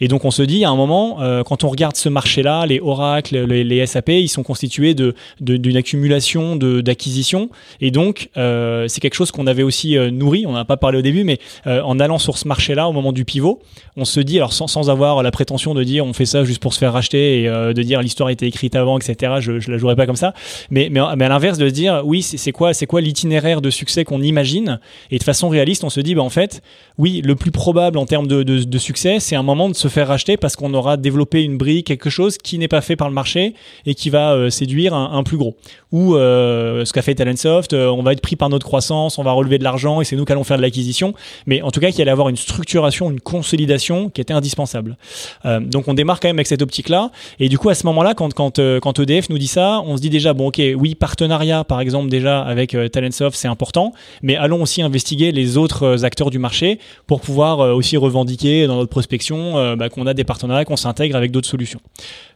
[0.00, 2.80] Et donc on se dit à un moment, euh, quand on regarde ce marché-là, les
[2.80, 7.50] Oracle, les, SAP, ils sont constitués de d'une accumulation d'acquisitions.
[7.80, 10.44] Et donc euh, c'est quelque chose qu'on avait aussi euh, nourri.
[10.46, 13.12] On n'en a pas parlé au début, mais en allant sur ce marché-là au moment
[13.12, 13.60] du pivot,
[13.96, 16.60] on se dit alors sans, sans avoir la prétention de dire on fait ça juste
[16.60, 19.34] pour se faire racheter et de dire l'histoire été écrite avant, etc.
[19.40, 20.34] Je, je la jouerai pas comme ça.
[20.70, 24.04] Mais mais, mais à l'inverse de se dire oui c'est quoi quoi l'itinéraire de succès
[24.04, 24.80] qu'on imagine?
[25.10, 26.62] Et de façon réaliste on se dit bah en fait
[26.98, 29.88] oui le plus probable en termes de, de, de succès c'est un moment de se
[29.88, 33.08] faire racheter parce qu'on aura développé une brique, quelque chose qui n'est pas fait par
[33.08, 35.56] le marché et qui va euh, séduire un, plus gros.
[35.92, 39.22] Ou euh, ce qu'a fait Talentsoft, euh, on va être pris par notre croissance, on
[39.22, 41.14] va relever de l'argent et c'est nous qui allons faire de l'acquisition.
[41.46, 44.96] Mais en tout cas, qu'il allait avoir une structuration, une consolidation qui était indispensable.
[45.44, 47.10] donc on démarre quand même avec cette optique-là.
[47.38, 50.02] Et du coup, à ce moment-là, quand, quand, quand EDF nous dit ça, on se
[50.02, 53.92] dit déjà, bon ok, oui, partenariat par exemple déjà avec Talentsoft, c'est important,
[54.22, 58.90] mais allons aussi investiguer les autres acteurs du marché pour pouvoir aussi revendiquer dans notre
[58.90, 61.80] prospection euh, bah, qu'on a des partenariats, qu'on s'intègre avec d'autres solutions.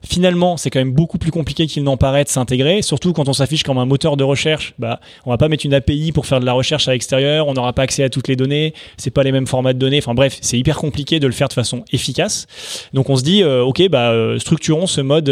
[0.03, 3.33] Finalement, c'est quand même beaucoup plus compliqué qu'il n'en paraît de s'intégrer, surtout quand on
[3.33, 4.75] s'affiche comme un moteur de recherche.
[4.79, 7.55] Bah, on va pas mettre une API pour faire de la recherche à l'extérieur, on
[7.55, 9.99] n'aura pas accès à toutes les données, c'est pas les mêmes formats de données.
[9.99, 12.47] Enfin bref, c'est hyper compliqué de le faire de façon efficace.
[12.93, 15.31] Donc on se dit, euh, ok, bah, euh, structurons ce mode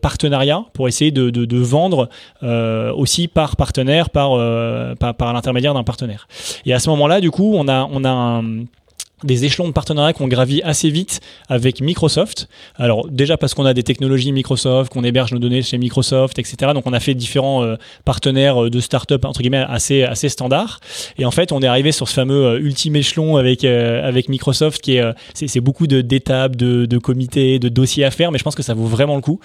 [0.00, 2.08] partenariat pour essayer de, de, de vendre
[2.96, 4.30] aussi par partenaire, par,
[4.98, 6.28] par, par l'intermédiaire d'un partenaire.
[6.66, 8.59] Et à ce moment-là, du coup, on a, on a un
[9.24, 12.48] des échelons de partenariat qu'on gravit assez vite avec Microsoft.
[12.76, 16.72] Alors déjà parce qu'on a des technologies Microsoft, qu'on héberge nos données chez Microsoft, etc.
[16.74, 20.80] Donc on a fait différents euh, partenaires euh, de start-up entre guillemets assez assez standards.
[21.18, 24.80] Et en fait on est arrivé sur ce fameux euh, ultime échelon avec avec Microsoft
[24.80, 25.04] qui est
[25.34, 28.74] c'est beaucoup de d'étapes, de, comités, de dossiers à faire, mais je pense que ça
[28.74, 29.40] vaut vraiment le coup.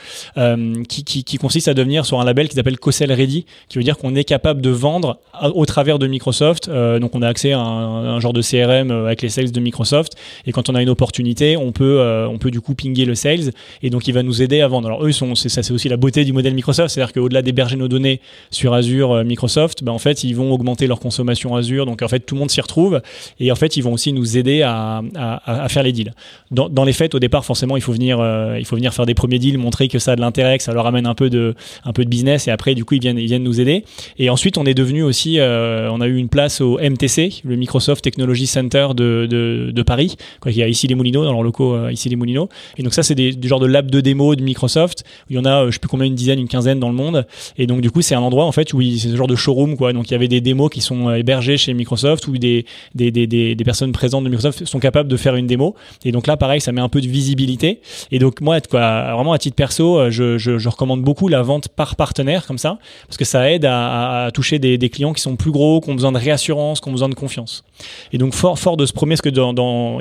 [0.88, 3.84] qui, qui, qui consiste à devenir sur un label qui s'appelle COSEL Ready, qui veut
[3.84, 6.70] dire qu'on est capable de vendre au travers de Microsoft.
[6.70, 10.14] donc on a accès à un, un genre de CRM avec les sales de Microsoft.
[10.46, 13.52] Et quand on a une opportunité, on peut, on peut du coup pinguer le sales.
[13.84, 14.88] Et donc, il va nous aider à vendre.
[14.88, 16.90] Alors, eux, sont, ça, c'est aussi la beauté du modèle Microsoft.
[16.94, 21.00] C'est-à-dire qu'au-delà d'héberger nos données sur Azure Microsoft, ben, en fait, ils vont augmenter leur
[21.00, 21.86] consommation Azure.
[21.86, 23.02] Donc, en fait, tout le monde s'y retrouve.
[23.40, 26.14] Et en fait, ils vont aussi nous aider à, à, faire les deals.
[26.52, 28.18] Dans, les faits, au départ, forcément, il faut venir,
[28.58, 30.74] il faut venir faire des premiers deals, montrer que ça a de l'intérêt, que ça
[30.74, 32.48] leur amène un peu de, un peu de business.
[32.48, 33.84] Et après, du coup, ils viennent, ils viennent nous aider.
[34.18, 37.56] Et ensuite, on est devenu aussi, euh, on a eu une place au MTC, le
[37.56, 41.74] Microsoft Technology Center de, de Paris, quoi, qui a ici les Moulineaux, dans leurs locaux
[41.74, 42.50] euh, ici les Moulineaux.
[42.78, 45.04] Et donc ça, c'est des, du genre de lab de démo de Microsoft.
[45.30, 46.90] Où il y en a, euh, je sais plus combien, une dizaine, une quinzaine dans
[46.90, 47.26] le monde.
[47.58, 49.78] Et donc du coup, c'est un endroit en fait où c'est ce genre de showroom,
[49.78, 49.94] quoi.
[49.94, 53.28] Donc il y avait des démos qui sont hébergées chez Microsoft, où des, des, des,
[53.28, 55.76] des, des personnes présentes de Microsoft sont capables de faire une démo.
[56.04, 57.80] Et donc là, pareil, ça met un peu de visibilité.
[58.12, 62.46] Et donc moi, vraiment à titre perso, je, je, recommande beaucoup la vente par partenaire
[62.48, 65.80] comme ça, parce que ça aide à, toucher des, des, clients qui sont plus gros,
[65.80, 67.64] qui ont besoin de réassurance, qui ont besoin de confiance.
[68.12, 69.30] Et donc fort, fort de ce premier, parce que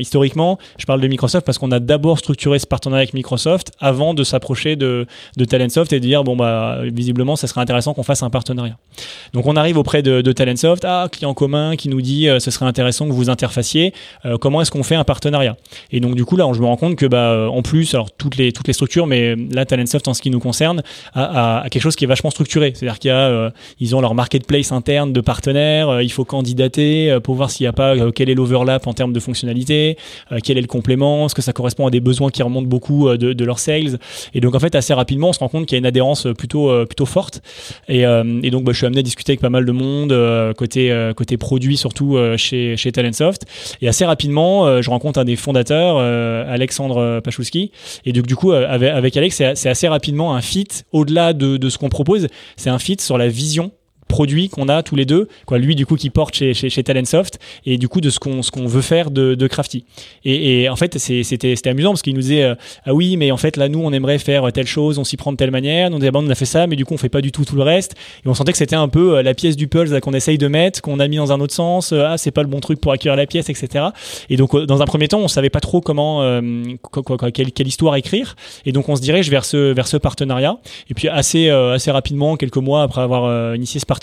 [0.00, 4.14] historiquement, je parle de Microsoft parce qu'on a d'abord structuré ce partenariat avec Microsoft avant
[4.14, 8.02] de s'approcher de, de Talentsoft et de dire bon bah visiblement ça serait intéressant qu'on
[8.02, 8.76] fasse un partenariat.
[9.32, 12.50] Donc on arrive auprès de, de Talentsoft, ah client commun qui nous dit euh, ce
[12.50, 13.92] serait intéressant que vous interfaciez,
[14.24, 15.56] euh, comment est-ce qu'on fait un partenariat?
[15.90, 18.36] Et donc du coup là je me rends compte que bah en plus alors toutes
[18.36, 20.82] les toutes les structures, mais là Talentsoft en ce qui nous concerne
[21.14, 24.14] a, quelque chose qui est vachement structuré, c'est-à-dire qu'il y a euh, ils ont leur
[24.14, 27.94] marketplace interne de partenaires, euh, il faut candidater euh, pour voir s'il n'y a pas
[28.12, 29.33] quel est l'overlap en termes de fonctionnalité,
[30.42, 33.32] quel est le complément, est-ce que ça correspond à des besoins qui remontent beaucoup de,
[33.32, 33.98] de leur sales.
[34.34, 36.26] Et donc en fait assez rapidement on se rend compte qu'il y a une adhérence
[36.36, 37.42] plutôt plutôt forte.
[37.88, 38.02] Et,
[38.50, 41.76] donc bah, je suis amené à discuter avec pas mal de monde côté côté produit
[41.76, 43.42] surtout chez chez Talentsoft.
[43.80, 47.70] Et assez rapidement je rencontre un des fondateurs, Alexandre Pachowski.
[48.04, 51.78] Et donc du coup avec, Alex c'est assez rapidement un fit au-delà de, de ce
[51.78, 53.72] qu'on propose, c'est un fit sur la vision
[54.08, 56.82] produit qu'on a tous les deux, quoi, lui du coup qui porte chez, chez, chez
[56.82, 59.84] Talentsoft et du coup de ce qu'on ce veut faire de, Crafty.
[60.24, 63.56] Et, en fait c'était amusant parce qu'il nous disait euh, ah oui mais en fait
[63.56, 66.10] là nous on aimerait faire telle chose, on s'y prend de telle manière, on, disait,
[66.10, 67.62] bon, on a fait ça mais du coup on fait pas du tout tout le
[67.62, 67.94] reste
[68.24, 70.48] et on sentait que c'était un peu euh, la pièce du puzzle qu'on essaye de
[70.48, 72.80] mettre, qu'on a mis dans un autre sens, euh, ah c'est pas le bon truc
[72.80, 73.86] pour accueillir la pièce etc.
[74.30, 76.20] Et donc dans un premier temps on savait pas trop comment
[76.92, 78.36] quoi, quelle, quelle, histoire écrire
[78.66, 80.58] et donc on se dirige vers ce vers ce partenariat
[80.90, 83.93] et puis assez assez rapidement quelques mois après avoir initié ce partenariat.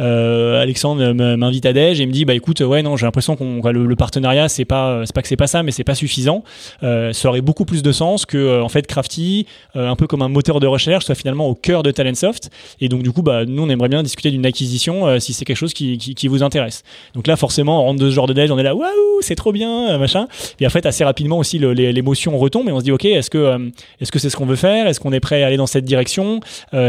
[0.00, 3.60] Euh, Alexandre m'invite à Dej et me dit bah écoute ouais non j'ai l'impression qu'on
[3.70, 6.44] le, le, partenariat c'est pas c'est pas que c'est pas ça mais c'est pas suffisant.
[6.82, 10.22] Euh, ça aurait beaucoup plus de sens que euh, en fait Crafty un peu comme
[10.22, 12.50] un moteur de recherche soit finalement au cœur de Talentsoft.
[12.80, 15.56] Et donc du coup bah nous on aimerait bien discuter d'une acquisition si c'est quelque
[15.56, 16.82] chose qui, vous intéresse.
[17.14, 18.90] Donc là forcément on rentre de ce genre de Dej on est là waouh
[19.20, 20.26] c'est trop bien machin.
[20.60, 23.70] Et en fait assez rapidement aussi l'émotion retombe et on se dit ok est-ce que
[24.00, 24.86] est-ce que c'est ce qu'on veut faire?
[24.86, 26.40] Est-ce qu'on est prêt à aller dans cette direction?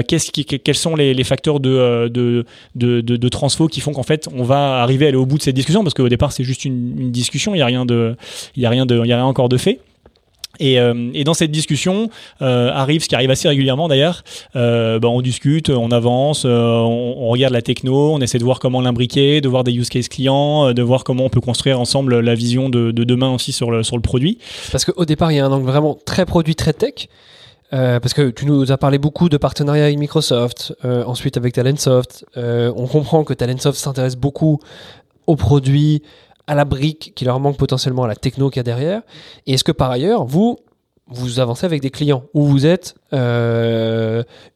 [0.07, 2.45] Qui quels sont les facteurs de, de,
[2.75, 5.43] de, de, transfo qui font qu'en fait on va arriver à aller au bout de
[5.43, 8.15] cette discussion parce qu'au départ c'est juste une, discussion, il n'y a rien de,
[8.55, 9.79] il y a rien il y a rien encore de fait.
[10.59, 12.09] Et, euh, et, dans cette discussion
[12.41, 14.23] euh, arrive ce qui arrive assez régulièrement d'ailleurs.
[14.55, 18.81] Euh, ben on discute, on avance, on, regarde la techno, on essaie de voir comment
[18.81, 22.35] l'imbriquer, de voir des use cases clients, de voir comment on peut construire ensemble la
[22.35, 24.37] vision de, de demain aussi sur le sur le produit.
[24.71, 27.07] Parce qu'au départ il y a un angle vraiment très produit, très tech.
[27.73, 31.53] Euh, parce que tu nous as parlé beaucoup de partenariats avec Microsoft, euh, ensuite avec
[31.53, 32.25] Talentsoft.
[32.35, 34.59] Euh, on comprend que Talentsoft s'intéresse beaucoup
[35.27, 36.03] aux produits,
[36.47, 39.01] à la brique qui leur manque potentiellement à la techno qu'il y a derrière.
[39.47, 40.57] Et est-ce que par ailleurs, vous,
[41.07, 42.95] vous avancez avec des clients ou vous êtes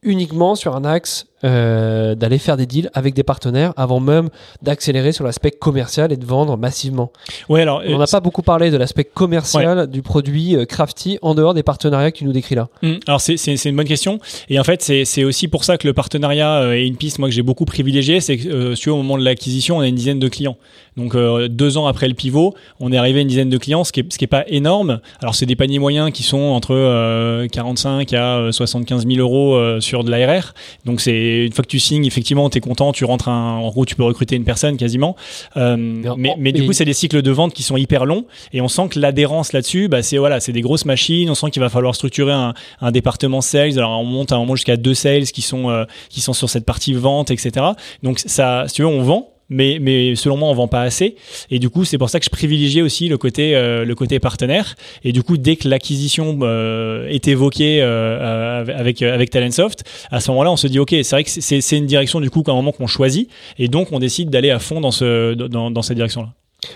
[0.04, 4.30] uniquement sur un axe euh, d'aller faire des deals avec des partenaires avant même
[4.62, 7.12] d'accélérer sur l'aspect commercial et de vendre massivement.
[7.50, 9.88] Ouais, alors on n'a pas beaucoup parlé de l'aspect commercial ouais.
[9.88, 12.68] du produit euh, Crafty en dehors des partenariats que tu nous décris là.
[12.82, 12.94] Mmh.
[13.08, 13.36] Alors c'est,
[13.66, 14.20] une bonne question
[14.50, 17.20] et en fait c'est, c'est aussi pour ça que le partenariat euh, est une piste
[17.20, 19.88] moi que j'ai beaucoup privilégié, c'est que euh, sur au moment de l'acquisition on a
[19.88, 20.58] une dizaine de clients.
[20.98, 23.84] Donc euh, deux ans après le pivot, on est arrivé à une dizaine de clients,
[23.84, 25.00] ce qui est, ce qui est pas énorme.
[25.22, 30.12] Alors c'est des paniers moyens qui sont entre 45 à 75 000 euros sur de
[30.12, 30.54] l'ARR.
[30.86, 31.12] Donc c'est
[31.44, 33.96] une fois que tu signes, effectivement, tu es content, tu rentres un, en gros, tu
[33.96, 35.16] peux recruter une personne quasiment.
[35.58, 38.26] Euh, mais, mais, mais, du coup, c'est des cycles de vente qui sont hyper longs
[38.54, 41.30] et on sent que l'adhérence là-dessus, bah, c'est voilà, c'est des grosses machines.
[41.30, 43.78] On sent qu'il va falloir structurer un, un, département sales.
[43.78, 46.50] Alors on monte à un moment jusqu'à deux sales qui sont euh, qui sont sur
[46.50, 47.66] cette partie vente, etc.
[48.04, 51.16] Donc ça, si tu veux, on vend mais, selon moi on vend pas assez.
[51.50, 54.20] Et du coup c'est pour ça que je privilégiais aussi le côté euh, le côté
[54.20, 54.76] partenaire.
[55.04, 60.32] Et du coup dès que l'acquisition euh, est évoquée euh, avec avec Talentsoft à ce
[60.32, 62.56] moment-là on se dit ok c'est vrai que c'est une direction du coup qu'à un
[62.56, 63.30] moment qu'on choisit.
[63.58, 66.30] Et donc on décide d'aller à fond dans ce dans, dans cette direction là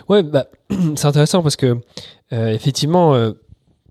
[0.08, 0.48] ouais bah,
[0.96, 1.78] c'est intéressant parce que
[2.32, 3.34] effectivement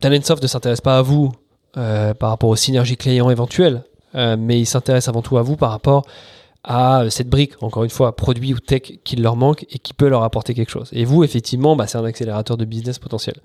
[0.01, 1.33] Talentsoft ne s'intéresse pas à vous
[1.73, 3.83] par rapport aux synergies clients éventuelles
[4.15, 6.05] mais il s'intéresse avant tout à vous par rapport
[6.71, 10.07] à cette brique, encore une fois, produit ou tech qui leur manque et qui peut
[10.07, 10.91] leur apporter quelque chose.
[10.93, 13.37] Et vous, effectivement, bah, c'est un accélérateur de business potentiel.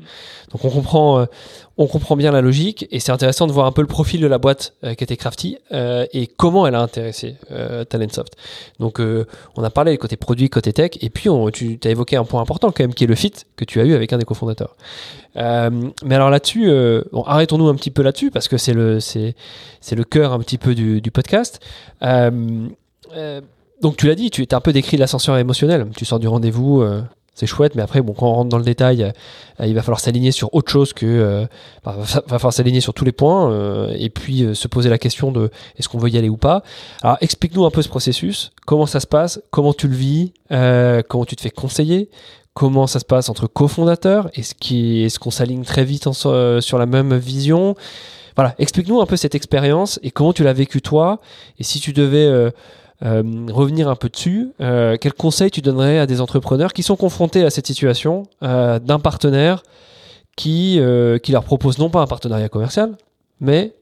[0.51, 1.25] Donc on comprend, euh,
[1.77, 4.27] on comprend bien la logique et c'est intéressant de voir un peu le profil de
[4.27, 7.37] la boîte euh, qui était Crafty euh, et comment elle a intéressé
[7.89, 8.35] Talentsoft.
[8.79, 12.25] Donc on a parlé côté produit, côté tech et puis on, tu as évoqué un
[12.25, 14.25] point important quand même qui est le fit que tu as eu avec un des
[14.25, 14.75] cofondateurs.
[15.35, 16.69] mais alors là-dessus,
[17.25, 19.35] arrêtons-nous un petit peu là-dessus parce que c'est le, c'est,
[19.79, 21.61] c'est le cœur un petit peu du podcast.
[23.15, 23.41] Euh,
[23.81, 25.87] donc tu l'as dit, tu es un peu décrit l'ascenseur émotionnel.
[25.95, 27.01] Tu sors du rendez-vous, euh,
[27.35, 29.99] c'est chouette, mais après, bon, quand on rentre dans le détail, euh, il va falloir
[29.99, 31.47] s'aligner sur autre chose que,
[31.83, 35.49] bah, va falloir s'aligner sur tous les points, et puis se poser la question de
[35.77, 36.63] est-ce qu'on veut y aller ou pas.
[37.01, 41.25] Alors explique-nous un peu ce processus, comment ça se passe, comment tu le vis, comment
[41.25, 42.09] tu te fais conseiller,
[42.53, 47.75] comment ça se passe entre cofondateurs, est-ce qu'on s'aligne très vite sur la même vision?
[48.35, 51.19] Voilà, explique-nous un peu cette expérience et comment tu l'as vécu toi.
[51.59, 52.51] Et si tu devais
[53.03, 57.43] revenir un peu dessus, euh, quel conseil tu donnerais à des entrepreneurs qui sont confrontés
[57.43, 59.63] à cette situation euh, d'un partenaire
[60.35, 60.79] qui,
[61.21, 62.97] qui leur propose non pas un partenariat commercial,
[63.39, 63.75] mais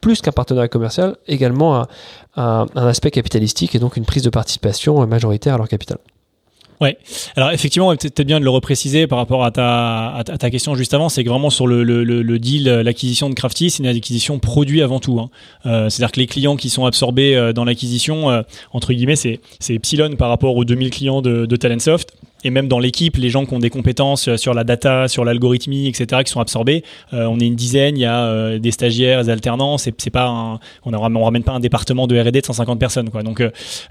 [0.00, 1.84] plus qu'un partenariat commercial, également
[2.36, 5.98] un, aspect capitalistique et donc une prise de participation majoritaire à leur capital?
[6.80, 6.96] Ouais.
[7.36, 10.94] Alors effectivement, peut-être bien de le repréciser par rapport à ta, à ta question juste
[10.94, 14.38] avant, c'est que vraiment sur le, le, le deal, l'acquisition de Crafty, c'est une acquisition
[14.38, 15.18] produit avant tout.
[15.18, 15.30] Hein.
[15.66, 19.40] Euh, C'est-à-dire que les clients qui sont absorbés euh, dans l'acquisition, euh, entre guillemets, c'est
[19.68, 22.12] Epsilon par rapport aux 2000 clients de, de Talentsoft
[22.44, 25.24] et même dans l'équipe, les gens qui ont des compétences euh, sur la data, sur
[25.24, 26.84] l'algorithmie, etc., qui sont absorbés.
[27.12, 29.78] Euh, on est une dizaine, il y a euh, des stagiaires, des alternants.
[29.78, 33.22] C'est, pas on, ne ramène pas un département de R&D de 150 personnes, quoi.
[33.22, 33.42] Donc,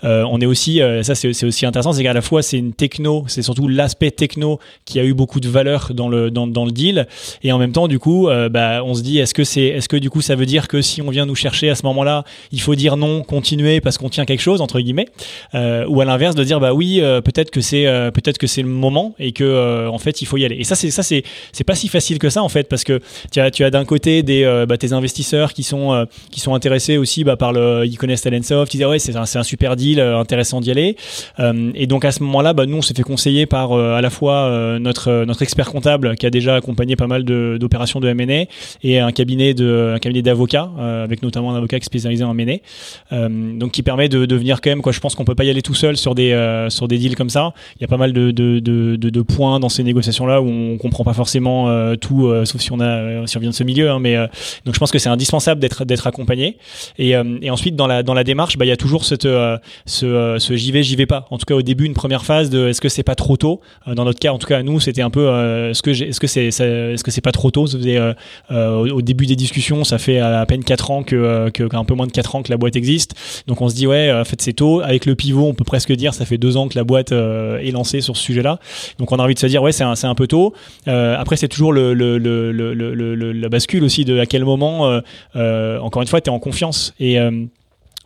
[0.03, 3.41] on est aussi, ça c'est, aussi intéressant, c'est qu'à la fois c'est une techno, c'est
[3.41, 7.07] surtout l'aspect techno qui a eu beaucoup de valeur dans le dans le deal,
[7.43, 9.97] et en même temps, du coup, bah, on se dit, est-ce que c'est, est-ce que
[9.97, 12.61] du coup, ça veut dire que si on vient nous chercher à ce moment-là, il
[12.61, 15.07] faut dire non, continuer parce qu'on tient quelque chose entre guillemets,
[15.53, 17.83] ou à l'inverse de dire bah oui, peut-être que c'est,
[18.13, 20.55] peut-être que c'est le moment et que euh, en fait il faut y aller.
[20.55, 22.99] Et ça c'est ça c'est c'est pas si facile que ça en fait parce que
[23.31, 26.39] tu as tu as d'un côté des euh, bah, tes investisseurs qui sont euh, qui
[26.39, 29.43] sont intéressés aussi bah, par le ils connaissent Talentsoft, ils disent ouais c'est un, un
[29.43, 30.95] super deal, intéressant d'y aller.
[31.75, 34.77] et donc à ce moment-là, bah, nous on s'est fait conseiller par à la fois
[34.79, 38.47] notre notre expert comptable qui a déjà accompagné pas mal d'opérations de, de
[38.83, 40.69] et un cabinet de un cabinet d'avocats
[41.03, 44.91] avec notamment un avocat spécialisé en M&A donc qui permet de, devenir quand même quoi
[44.91, 47.29] je pense qu'on peut pas y aller tout seul sur des sur des deals comme
[47.29, 51.03] ça il y a pas mal de, de, points dans ces négociations-là où on comprend
[51.03, 53.63] pas forcément euh, tout, euh, sauf si on a, euh, si on vient de ce
[53.63, 53.89] milieu.
[53.89, 54.15] Hein, mais
[54.65, 56.57] donc je pense que c'est indispensable d'être accompagné.
[56.97, 57.15] Et,
[57.49, 59.27] ensuite dans la démarche, bah, il y a toujours cette
[59.85, 61.27] ce, j'y vais, j'y vais pas.
[61.31, 63.61] En tout cas au début, une première phase de est-ce que c'est pas trop tôt.
[63.87, 65.27] dans notre cas, en tout cas nous, c'était un peu
[65.69, 67.65] est-ce que est-ce que c'est est-ce que c'est pas trop tôt.
[68.49, 72.11] Au, début des discussions, ça fait à, peine 4 ans que, un peu moins de
[72.11, 73.15] 4 ans que la boîte existe.
[73.47, 74.81] Donc on se dit ouais, en fait c'est tôt.
[74.81, 77.71] Avec le pivot, on peut presque dire ça fait 2 ans que la boîte est
[77.71, 78.59] lancée sur ce sujet-là.
[78.99, 80.53] Donc on a envie de se dire ouais c'est un, peu tôt.
[80.87, 85.01] Euh, après c'est toujours la bascule aussi de à quel moment euh,
[85.35, 87.17] euh, encore une fois tu es en confiance et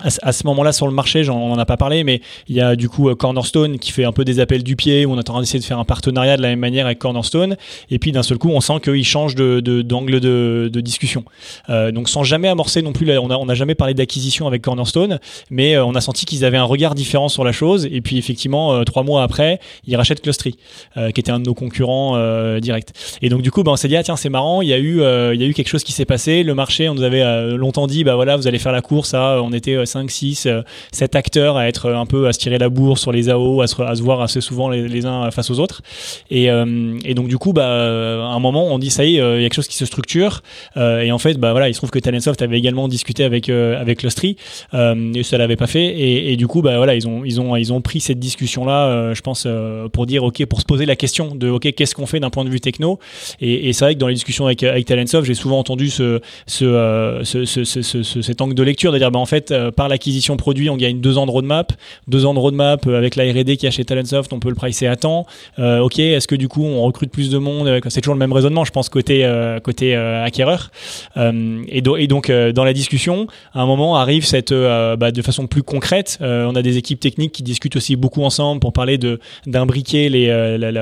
[0.04, 2.76] à, ce moment-là sur le marché, on en a pas parlé, mais il y a
[2.76, 5.20] du coup euh, Cornerstone qui fait un peu des appels du pied, où on est
[5.20, 7.58] en train d'essayer de faire un partenariat de la même manière avec Cornerstone,
[7.89, 11.24] et puis d'un seul coup, on sent qu'ils changent d'angle de, discussion.
[11.70, 15.76] Euh, donc sans jamais amorcer non plus, on n'a jamais parlé d'acquisition avec Cornerstone, mais
[15.76, 18.84] euh, on a senti qu'ils avaient un regard différent sur la chose, et puis effectivement,
[18.84, 20.56] trois mois après, ils rachètent Clustry,
[20.95, 22.18] qui était un de nos concurrents
[22.60, 22.89] directs.
[23.22, 24.80] Et donc du coup, bah, on s'est dit, ah tiens, c'est marrant, il y, a
[24.80, 28.36] eu, quelque chose qui s'est passé, le marché, on nous avait longtemps dit, bah voilà,
[28.38, 30.48] vous allez faire la course, on était 5, 6,
[30.92, 33.68] 7 acteurs à être un peu à se tirer la bourre sur les AO, à
[33.68, 35.82] se, à se voir assez souvent les, uns face aux autres.
[36.30, 39.22] Et, euh, et, donc du coup, bah, à un moment, on dit ça y est,
[39.22, 40.42] euh, il y a quelque chose qui se structure.
[40.78, 43.50] Euh, et en fait, bah voilà, il se trouve que Talentsoft avait également discuté avec
[43.50, 44.38] avec Lustry
[44.74, 45.94] et ça l'avait pas fait.
[46.00, 49.14] Et, du coup, bah voilà, ils ont ils ont ils ont pris cette discussion là,
[49.14, 49.48] je pense,
[49.94, 52.46] pour dire ok, pour se poser la question de ok, qu'est-ce qu'on fait d'un point
[52.46, 53.00] de vue techno?
[53.39, 57.22] Et, c'est vrai que dans les discussions avec avec Talentsoft, j'ai souvent entendu ce, ce,
[57.24, 61.01] ce, cet angle de lecture de dire bah en fait par l'acquisition produit, on gagne
[61.01, 61.73] deux ans de roadmap.
[62.07, 64.53] Deux ans de roadmap euh, avec la R&D qui a chez Talentsoft, on peut le
[64.53, 65.25] pricer à temps.
[65.57, 68.32] Euh, ok, est-ce que du coup on recrute plus de monde C'est toujours le même
[68.32, 70.69] raisonnement, je pense côté euh, côté acquéreur.
[71.17, 73.25] et, donc dans la discussion,
[73.55, 76.19] à un moment arrive cette bah, de façon plus concrète.
[76.21, 78.99] on a des équipes techniques qui discutent aussi beaucoup ensemble pour parler
[79.47, 80.27] d'imbriquer les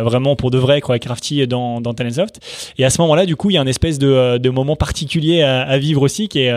[0.03, 2.41] vraiment pour de vrai quoi Crafty dans dans Talentsoft.
[2.77, 5.77] Et à ce moment-là, du coup, il y a un espèce de, moment particulier à,
[5.77, 6.51] vivre aussi qui est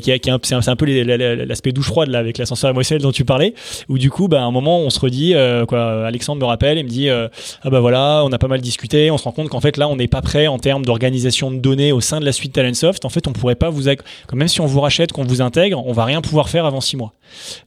[0.00, 3.54] qui, est, un, peu les, l'aspect douche froide là avec l'ascenseur émotionnel dont tu parlais,
[3.88, 5.34] où du coup, bah, à un moment, on se redit,
[5.68, 9.10] quoi, Alexandre me rappelle et me dit, ah bah voilà, on a pas mal discuté,
[9.10, 11.58] on se rend compte qu'en fait là, on n'est pas prêt en termes d'organisation de
[11.58, 13.04] données au sein de la suite Talentsoft.
[13.04, 15.82] En fait, on pourrait pas vous, quand même si on vous rachète, qu'on vous intègre,
[15.86, 17.12] on va rien pouvoir faire avant six mois.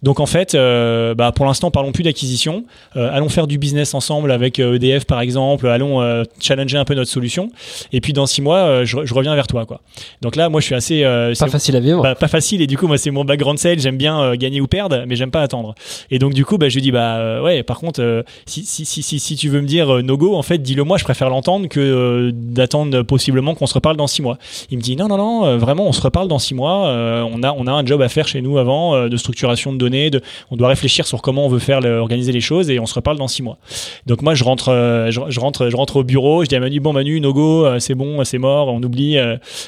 [0.01, 2.65] Donc en fait, bah, pour l'instant, parlons plus d'acquisition,
[2.95, 7.11] allons faire du business ensemble avec EDF e par exemple, allons challenger un peu notre
[7.11, 7.49] solution,
[7.91, 9.81] et puis dans six mois, je, je reviens vers toi, quoi.
[10.21, 11.03] Donc là, moi, je suis assez.
[11.03, 12.01] Euh, pas facile à vivre.
[12.01, 12.61] Bah, pas facile.
[12.61, 15.31] Et du coup, moi, c'est mon background J'aime bien euh, gagner ou perdre, mais j'aime
[15.31, 15.75] pas attendre.
[16.11, 19.35] Et donc, du coup, bah, je lui dis, bah, euh, ouais, par contre, si, si,
[19.35, 23.03] tu veux me dire no go, en fait, dis-le moi, je préfère l'entendre que d'attendre
[23.03, 24.37] possiblement qu'on se reparle dans six mois.
[24.69, 26.87] Il me dit, non, non, non, vraiment, on se reparle dans six mois.
[26.87, 30.11] on, a, un job à faire chez nous avant de structuration de données.
[30.51, 33.17] On doit réfléchir sur comment on veut faire organiser les choses et on se reparle
[33.17, 33.57] dans six mois.
[34.05, 36.43] Donc, moi, je rentre, au bureau.
[36.43, 39.17] Je dis à Manu, bon, Manu, no go, c'est bon, c'est mort, on oublie,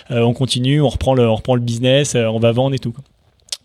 [0.10, 1.26] on continue, on reprend le,
[1.60, 2.94] business, euh, on va vendre et tout.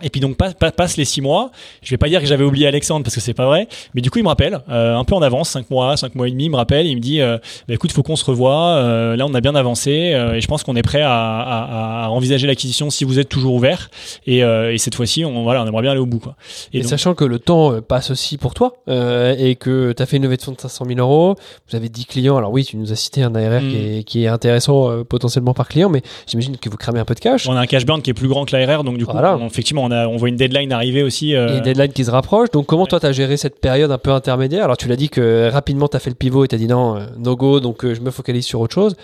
[0.03, 1.51] Et puis donc passe, passe les six mois.
[1.83, 4.11] Je vais pas dire que j'avais oublié Alexandre parce que c'est pas vrai, mais du
[4.11, 6.45] coup il me rappelle euh, un peu en avance, cinq mois, cinq mois et demi,
[6.45, 7.39] il me rappelle, il me dit euh,
[7.69, 8.77] bah, écoute faut qu'on se revoie.
[8.77, 12.09] Euh, là on a bien avancé et je pense qu'on est prêt à, à, à
[12.09, 13.91] envisager l'acquisition si vous êtes toujours ouvert.
[14.27, 16.37] Et, et cette fois-ci on voilà on aimerait bien aller au bout quoi.
[16.73, 20.25] Et, sachant que le temps passe aussi pour toi et que tu as fait une
[20.25, 21.37] levée de fonds de 500 000 euros,
[21.69, 22.37] vous avez 10 clients.
[22.37, 23.99] Alors oui tu nous as cité un ARR qui, mm.
[23.99, 27.21] est, qui, est, intéressant potentiellement par client, mais j'imagine que vous cramez un peu de
[27.21, 27.49] cash.
[27.49, 29.85] On a un cash burn qui est plus grand que l'ARR donc du coup effectivement
[29.85, 31.35] on, voit une deadline arriver aussi.
[31.35, 31.49] Euh...
[31.49, 32.51] Et une deadline qui se rapproche.
[32.51, 34.65] Donc, comment toi, tu as géré cette période un peu intermédiaire?
[34.65, 36.67] Alors, tu l'as dit que rapidement, tu as fait le pivot et tu as dit
[36.67, 38.97] non, euh, no go, donc euh, je me focalise sur autre chose.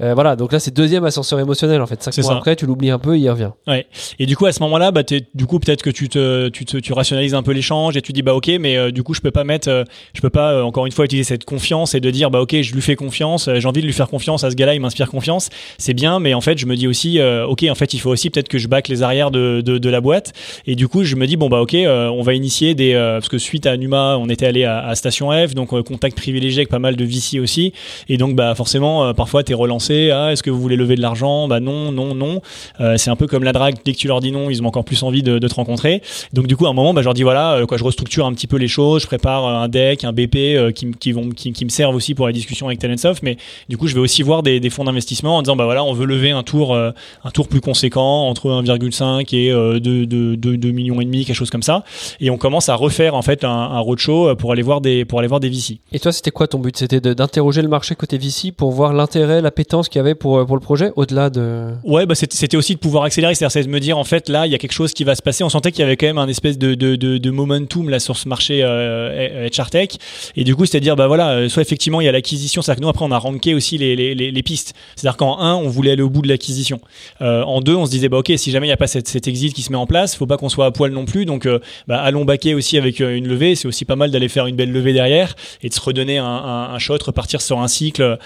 [0.00, 2.02] Euh, voilà, donc là c'est deuxième ascenseur émotionnel en fait.
[2.02, 3.50] Cinq mois après, tu l'oublies un peu, il revient.
[3.66, 3.86] Ouais.
[4.18, 6.78] Et du coup à ce moment-là, bah du coup peut-être que tu te, tu te,
[6.78, 9.20] tu rationalises un peu l'échange et tu dis bah ok, mais euh, du coup je
[9.20, 9.84] peux pas mettre, euh,
[10.14, 12.74] je peux pas encore une fois utiliser cette confiance et de dire bah ok, je
[12.74, 15.50] lui fais confiance, j'ai envie de lui faire confiance à ce gars-là, il m'inspire confiance,
[15.78, 18.30] c'est bien, mais en fait je me dis aussi ok, en fait il faut aussi
[18.30, 20.32] peut-être que je back les arrières de, de, de, la boîte
[20.66, 23.38] et du coup je me dis bon bah ok, on va initier des parce que
[23.38, 26.78] suite à Numa, on était allé à, à Station F, donc contact privilégié avec pas
[26.78, 27.72] mal de VC aussi
[28.08, 31.48] et donc bah forcément parfois t'es relancé, ah est-ce que vous voulez lever de l'argent?
[31.48, 32.40] Bah non, non, non.
[32.80, 33.76] Euh, c'est un peu comme la drague.
[33.84, 36.02] Dès que tu leur dis non, ils ont encore plus envie de, te rencontrer.
[36.32, 38.26] Donc du coup, à un moment, bah, je leur dis voilà, euh, quoi, je restructure
[38.26, 41.64] un petit peu les choses, je prépare un deck, un BP euh, qui, vont, qui,
[41.64, 43.22] me servent aussi pour la discussion avec Talentsoft.
[43.22, 43.36] Mais
[43.68, 46.06] du coup, je vais aussi voir des, fonds d'investissement en disant bah voilà, on veut
[46.06, 51.36] lever un tour, un tour plus conséquent entre 1,5 et 2, millions et demi, quelque
[51.36, 51.84] chose comme ça.
[52.20, 55.18] Et on commence à refaire en fait un, un roadshow pour aller voir des pour
[55.18, 55.78] aller voir des VC.
[55.92, 56.76] Et toi, c'était quoi ton but?
[56.76, 60.56] C'était d'interroger le marché côté VC pour voir l'intérêt, l'appétence qu'il y avait pour pour
[60.56, 63.34] le projet au-delà de ouais bah c'était aussi de pouvoir accélérer.
[63.34, 65.22] C'est-à-dire de me dire en fait là il y a quelque chose qui va se
[65.22, 65.44] passer.
[65.44, 68.16] On sentait qu'il y avait quand même un espèce de, de, de, momentum là sur
[68.16, 69.88] ce marché euh, HR Tech.
[70.36, 72.62] Et du coup c'est à dire bah voilà euh, soit effectivement il y a l'acquisition.
[72.62, 74.74] C'est-à-dire que nous après on a ranké aussi les, les, les, pistes.
[74.96, 76.80] C'est-à-dire qu'en un on voulait aller au bout de l'acquisition.
[77.20, 79.08] Euh, en deux on se disait bah ok si jamais il n'y a pas cette,
[79.08, 81.24] cet exit qui se met en place faut pas qu'on soit à poil non plus.
[81.24, 83.54] Donc euh, bah, allons baquer aussi avec une levée.
[83.54, 86.24] C'est aussi pas mal d'aller faire une belle levée derrière et de se redonner un,
[86.24, 88.18] un, un shot repartir sur un cycle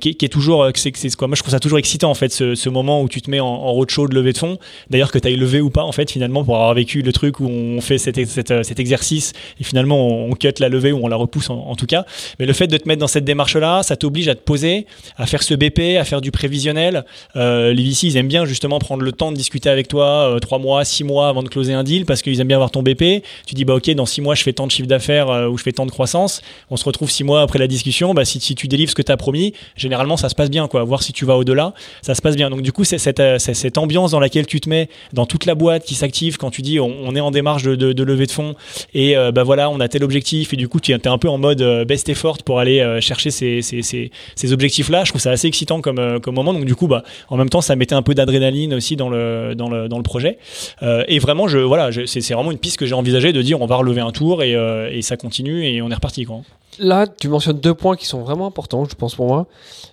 [0.00, 3.02] qui, est toujours c'est quoi moi je trouve ça toujours excitant en fait ce, moment
[3.02, 4.58] où tu te mets en, en roadshow de levée de fonds.
[4.90, 7.40] D'ailleurs que tu ailles levé ou pas en fait finalement pour avoir vécu le truc
[7.40, 11.16] où on fait cet, cet exercice et finalement on, cut la levée ou on la
[11.16, 12.04] repousse en, tout cas.
[12.38, 14.86] Mais le fait de te mettre dans cette démarche là, ça t'oblige à te poser,
[15.16, 17.04] à faire ce BP, à faire du prévisionnel.
[17.36, 20.38] Euh, les VC ils aiment bien justement prendre le temps de discuter avec toi euh,
[20.38, 22.82] trois mois, six mois avant de closer un deal parce qu'ils aiment bien avoir ton
[22.82, 23.22] BP.
[23.46, 25.58] Tu dis bah ok dans six mois je fais tant de chiffre d'affaires euh, ou
[25.58, 26.40] je fais tant de croissance.
[26.70, 28.14] On se retrouve six mois après la discussion.
[28.14, 30.68] Bah si, si tu délivres ce que tu as promis, généralement ça se passe bien
[30.68, 30.79] quoi.
[30.84, 32.50] Voir si tu vas au-delà, ça se passe bien.
[32.50, 33.38] Donc du coup, c'est cette, euh,
[33.76, 36.80] ambiance dans laquelle tu te mets, dans toute la boîte qui s'active quand tu dis
[36.80, 38.54] on, est en démarche de, de, levée de fonds
[38.94, 41.28] et euh, bah voilà, on a tel objectif et du coup tu es un peu
[41.28, 45.04] en mode euh, best effort pour aller chercher ces, objectifs-là.
[45.04, 46.52] Je trouve ça assez excitant comme, moment.
[46.52, 50.02] Donc du coup, bah, en même temps, ça mettait un peu d'adrénaline aussi dans le,
[50.02, 50.38] projet.
[50.82, 54.00] et vraiment, voilà, c'est vraiment une piste que j'ai envisagé de dire on va relever
[54.00, 56.24] un tour et, ça continue et on est reparti.
[56.24, 56.42] Quoi.
[56.78, 59.46] Là, tu mentionnes deux points qui sont vraiment importants, je pense pour moi.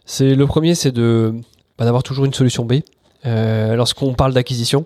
[0.06, 1.34] C'est le premier, c'est de
[1.78, 2.76] bah, d'avoir toujours une solution B
[3.26, 4.86] euh, lorsqu'on parle d'acquisition.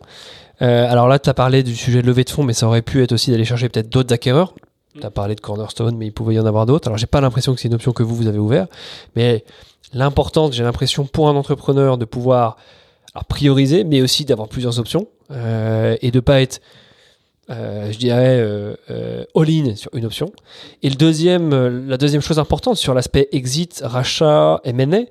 [0.62, 2.82] Euh, alors là, tu as parlé du sujet de levée de fonds, mais ça aurait
[2.82, 4.54] pu être aussi d'aller chercher peut-être d'autres acquéreurs.
[5.00, 6.88] Tu as parlé de Cornerstone, mais il pouvait y en avoir d'autres.
[6.88, 8.68] Alors, j'ai pas l'impression que c'est une option que vous, vous avez ouvert,
[9.16, 9.44] mais
[9.94, 12.58] l'important, j'ai l'impression, pour un entrepreneur de pouvoir
[13.28, 16.62] prioriser, mais aussi d'avoir plusieurs options euh, et de pas être
[17.50, 18.40] je dirais,
[19.36, 20.32] all-in sur une option.
[20.84, 25.06] Et le deuxième, la deuxième chose importante sur l'aspect exit, rachat, M&A,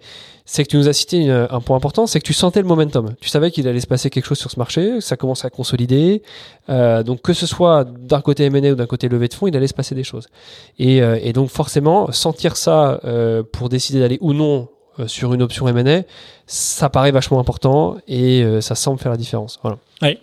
[0.51, 3.15] c'est que tu nous as cité un point important, c'est que tu sentais le momentum.
[3.21, 6.23] Tu savais qu'il allait se passer quelque chose sur ce marché, ça commençait à consolider.
[6.69, 9.57] Euh, donc que ce soit d'un côté M&A ou d'un côté levée de fonds, il
[9.57, 10.27] allait se passer des choses.
[10.81, 14.69] Et, euh, et donc forcément, sentir ça euh, pour décider d'aller ou non
[14.99, 16.03] euh, sur une option M&A,
[16.49, 19.61] ça paraît vachement important et euh, ça semble faire la différence.
[19.63, 19.79] Voilà.
[20.03, 20.19] Oui.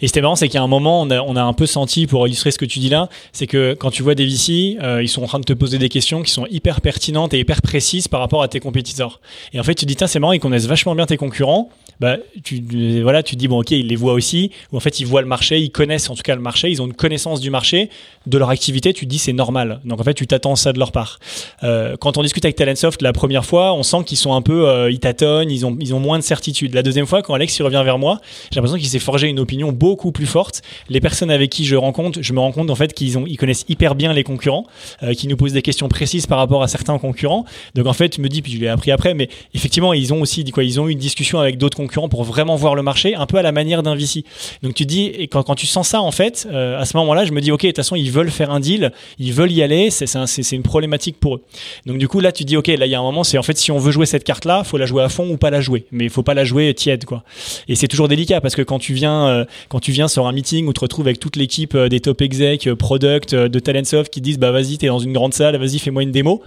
[0.00, 2.26] Et c'était marrant, c'est a un moment, on a, on a un peu senti, pour
[2.26, 5.08] illustrer ce que tu dis là, c'est que quand tu vois des VC, euh, ils
[5.08, 8.08] sont en train de te poser des questions qui sont hyper pertinentes et hyper précises
[8.08, 9.20] par rapport à tes compétiteurs.
[9.52, 11.70] Et en fait, tu te dis, c'est marrant, ils connaissent vachement bien tes concurrents.
[12.00, 12.62] Bah, tu,
[13.02, 15.22] voilà, tu te dis, bon, ok, ils les voient aussi, ou en fait, ils voient
[15.22, 17.90] le marché, ils connaissent en tout cas le marché, ils ont une connaissance du marché,
[18.26, 19.80] de leur activité, tu te dis, c'est normal.
[19.84, 21.18] Donc en fait, tu t'attends ça de leur part.
[21.64, 24.68] Euh, quand on discute avec Talentsoft la première fois, on sent qu'ils sont un peu,
[24.68, 26.74] euh, ils tâtonnent, ils ont, ils ont moins de certitude.
[26.74, 28.20] La deuxième fois, quand Alex revient vers moi,
[28.50, 30.62] j'ai l'impression qu'il s'est forgé une opinion beaucoup plus forte.
[30.88, 33.36] Les personnes avec qui je rencontre, je me rends compte en fait qu'ils ont, ils
[33.36, 34.66] connaissent hyper bien les concurrents,
[35.02, 37.44] euh, qui nous posent des questions précises par rapport à certains concurrents.
[37.74, 40.20] Donc en fait, je me dis, puis je l'ai appris après, mais effectivement, ils ont
[40.20, 43.14] aussi quoi, ils ont eu une discussion avec d'autres concurrents pour vraiment voir le marché,
[43.14, 44.24] un peu à la manière d'un VC.
[44.62, 47.24] Donc tu dis, et quand, quand tu sens ça en fait, euh, à ce moment-là,
[47.24, 49.62] je me dis, ok, de toute façon, ils veulent faire un deal, ils veulent y
[49.62, 51.42] aller, c'est c'est une problématique pour eux.
[51.86, 53.42] Donc du coup, là, tu dis, ok, là, il y a un moment, c'est en
[53.42, 55.60] fait, si on veut jouer cette carte-là, faut la jouer à fond ou pas la
[55.60, 57.24] jouer, mais il faut pas la jouer tiède, quoi.
[57.68, 60.32] Et c'est toujours délicat parce que quand tu viens, euh, quand tu viens sur un
[60.32, 64.12] meeting où tu te retrouves avec toute l'équipe euh, des top exec, product, de Talentsoft
[64.12, 66.42] qui disent, bah vas-y, t'es dans une grande salle, vas-y, fais-moi une démo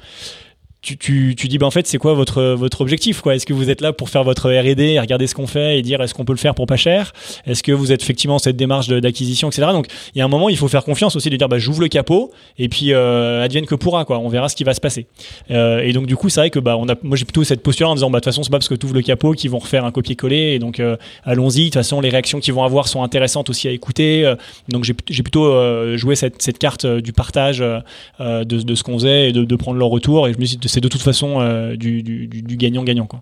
[0.82, 3.36] tu, tu, tu dis bah en fait c'est quoi votre votre objectif quoi?
[3.36, 6.02] Est-ce que vous êtes là pour faire votre R&D regarder ce qu'on fait et dire
[6.02, 7.14] est-ce qu'on peut le faire pour pas cher?
[7.46, 10.50] Est-ce que vous êtes effectivement cette démarche d'acquisition etc donc il y a un moment
[10.50, 13.68] il faut faire confiance aussi de dire bah j'ouvre le capot et puis euh, advienne
[13.68, 14.18] que pourra quoi.
[14.18, 15.06] On verra ce qui va se passer.
[15.52, 17.62] Euh, et donc du coup c'est vrai que bah on a moi j'ai plutôt cette
[17.62, 19.34] posture en disant bah de toute façon c'est pas parce que tu ouvres le capot
[19.34, 21.60] qu'ils vont refaire un copier-coller et donc euh, allons-y.
[21.60, 24.34] De toute façon les réactions qu'ils vont avoir sont intéressantes aussi à écouter.
[24.70, 29.32] Donc j'ai plutôt joué cette, cette carte du partage de, de, ce qu'on faisait et
[29.32, 33.06] de, prendre leur retour et je me c'est de toute façon euh, du, gagnant-gagnant.
[33.06, 33.20] Quoi.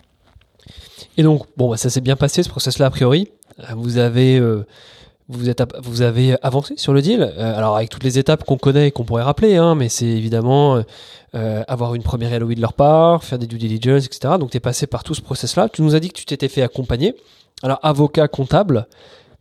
[1.17, 3.29] Et donc, bon, bah, ça s'est bien passé ce process-là a priori.
[3.59, 4.67] Euh, vous avez, euh,
[5.29, 7.23] vous, êtes, vous avez avancé sur le deal.
[7.23, 10.83] alors, avec toutes les étapes qu'on connaît et qu'on pourrait rappeler, hein, mais c'est évidemment
[11.33, 14.35] avoir une première LOI de leur part, faire des due diligence, etc.
[14.39, 15.69] Donc, tu es passé par tout ce process-là.
[15.69, 17.15] Tu nous as dit que tu t'étais fait accompagner.
[17.63, 18.87] Alors, avocat comptable,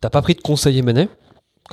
[0.00, 1.09] t'as pas pris de conseiller mené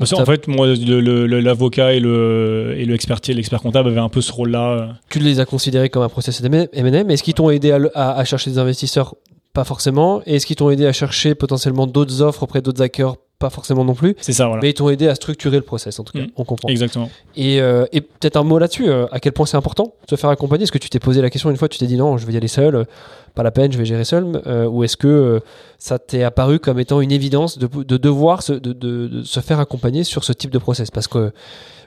[0.01, 4.97] en fait, moi, l'avocat et le et l'expert comptable avaient un peu ce rôle-là.
[5.09, 8.51] Tu les as considérés comme un process mais est-ce qu'ils t'ont aidé à, à, chercher
[8.51, 9.15] des investisseurs?
[9.53, 10.21] Pas forcément.
[10.25, 13.83] Et est-ce qu'ils t'ont aidé à chercher potentiellement d'autres offres auprès d'autres hackers pas forcément
[13.83, 14.15] non plus.
[14.21, 14.61] C'est ça, voilà.
[14.61, 16.23] Mais ils t'ont aidé à structurer le process, en tout cas.
[16.23, 16.31] Mm.
[16.37, 16.69] On comprend.
[16.69, 17.09] Exactement.
[17.35, 20.15] Et, euh, et peut-être un mot là-dessus, euh, à quel point c'est important de se
[20.15, 20.63] faire accompagner?
[20.63, 22.33] Est-ce que tu t'es posé la question une fois, tu t'es dit non, je vais
[22.33, 22.85] y aller seul,
[23.33, 25.41] pas la peine, je vais gérer seul euh, Ou est-ce que
[25.77, 29.39] ça t'est apparu comme étant une évidence de, de devoir se, de, de, de, se
[29.41, 30.89] faire accompagner sur ce type de process?
[30.89, 31.31] Parce que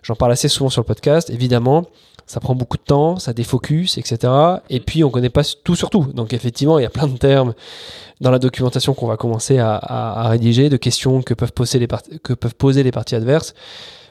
[0.03, 1.85] j'en parle assez souvent sur le podcast, évidemment
[2.29, 4.33] ça prend beaucoup de temps, ça défocus, etc.
[4.69, 6.05] Et puis on connaît pas tout sur tout.
[6.13, 7.55] Donc effectivement, il y a plein de termes
[8.21, 13.15] dans la documentation qu'on va commencer à, rédiger, de questions que peuvent poser les parties
[13.15, 13.55] adverses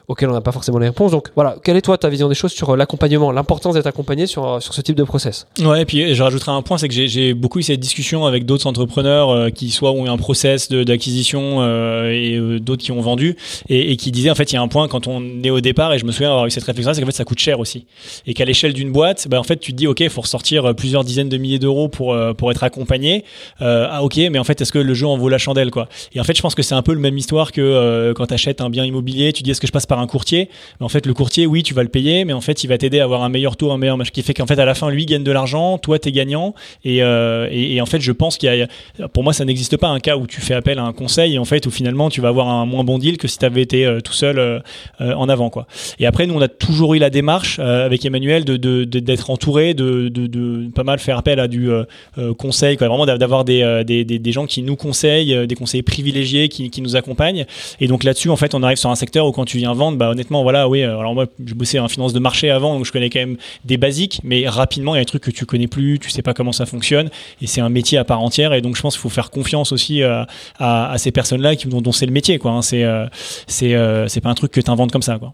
[0.08, 1.12] auxquelles on n'a pas forcément les réponses.
[1.12, 4.26] Donc voilà, quelle est toi ta vision des choses sur euh, l'accompagnement, l'importance d'être accompagné
[4.26, 5.46] sur, euh, sur ce type de process?
[5.60, 8.46] Ouais, et puis je rajouterai un point, c'est que j'ai beaucoup eu cette discussion avec
[8.46, 11.62] d'autres entrepreneurs euh, qui soit ont eu un process d'acquisition
[12.08, 13.36] et d'autres qui ont vendu
[13.68, 15.92] et, qui disaient en fait il y a un point quand on est au départ
[15.92, 17.86] et je me souviens avoir eu cette réflexion, c'est qu'en fait ça coûte cher aussi
[18.26, 20.74] et qu'à l'échelle d'une boîte, bah, en fait tu te dis ok, il faut ressortir
[20.74, 23.24] plusieurs dizaines de milliers d'euros pour pour être accompagné.
[23.60, 25.88] ah ok, mais en fait est-ce que le jeu en vaut la chandelle quoi?
[26.14, 28.34] Et en fait je pense que c'est un peu le même histoire que quand tu
[28.34, 30.48] achètes un bien immobilier, tu dis est-ce que je passe par un courtier.
[30.80, 32.78] Mais en fait, le courtier, oui, tu vas le payer, mais en fait, il va
[32.78, 34.74] t'aider à avoir un meilleur taux, un meilleur match, qui fait qu'en fait, à la
[34.74, 36.54] fin, lui gagne de l'argent, toi, t'es gagnant.
[36.84, 39.88] Et, euh, et, en fait, je pense qu'il y a, pour moi, ça n'existe pas
[39.88, 42.20] un cas où tu fais appel à un conseil et en fait, où finalement, tu
[42.20, 44.60] vas avoir un moins bon deal que si tu avais été euh, tout seul euh,
[45.00, 45.66] en avant, quoi.
[45.98, 50.08] Et après, nous, on a toujours eu la démarche avec Emmanuel de, d'être entouré, de,
[50.08, 51.68] de, pas mal faire appel à du
[52.38, 56.70] conseil, quoi, vraiment d'avoir des, des, des, gens qui nous conseillent, des conseillers privilégiés qui,
[56.70, 57.46] qui nous accompagnent.
[57.80, 59.87] Et donc là-dessus, en fait, on arrive sur un secteur où quand tu viens vendre,
[59.96, 60.82] bah, honnêtement, voilà, oui.
[60.82, 63.76] Alors moi, je bossais en finance de marché avant, donc je connais quand même des
[63.76, 66.34] basiques, mais rapidement, il y a des trucs que tu connais plus, tu sais pas
[66.34, 67.10] comment ça fonctionne,
[67.40, 68.52] et c'est un métier à part entière.
[68.54, 70.24] Et donc, je pense qu'il faut faire confiance aussi euh,
[70.58, 72.52] à, ces personnes-là dont, dont c'est le métier, quoi.
[72.52, 72.60] Hein.
[72.72, 73.06] Euh,
[73.46, 75.32] c'est euh, c'est pas un truc que tu inventes comme ça, quoi.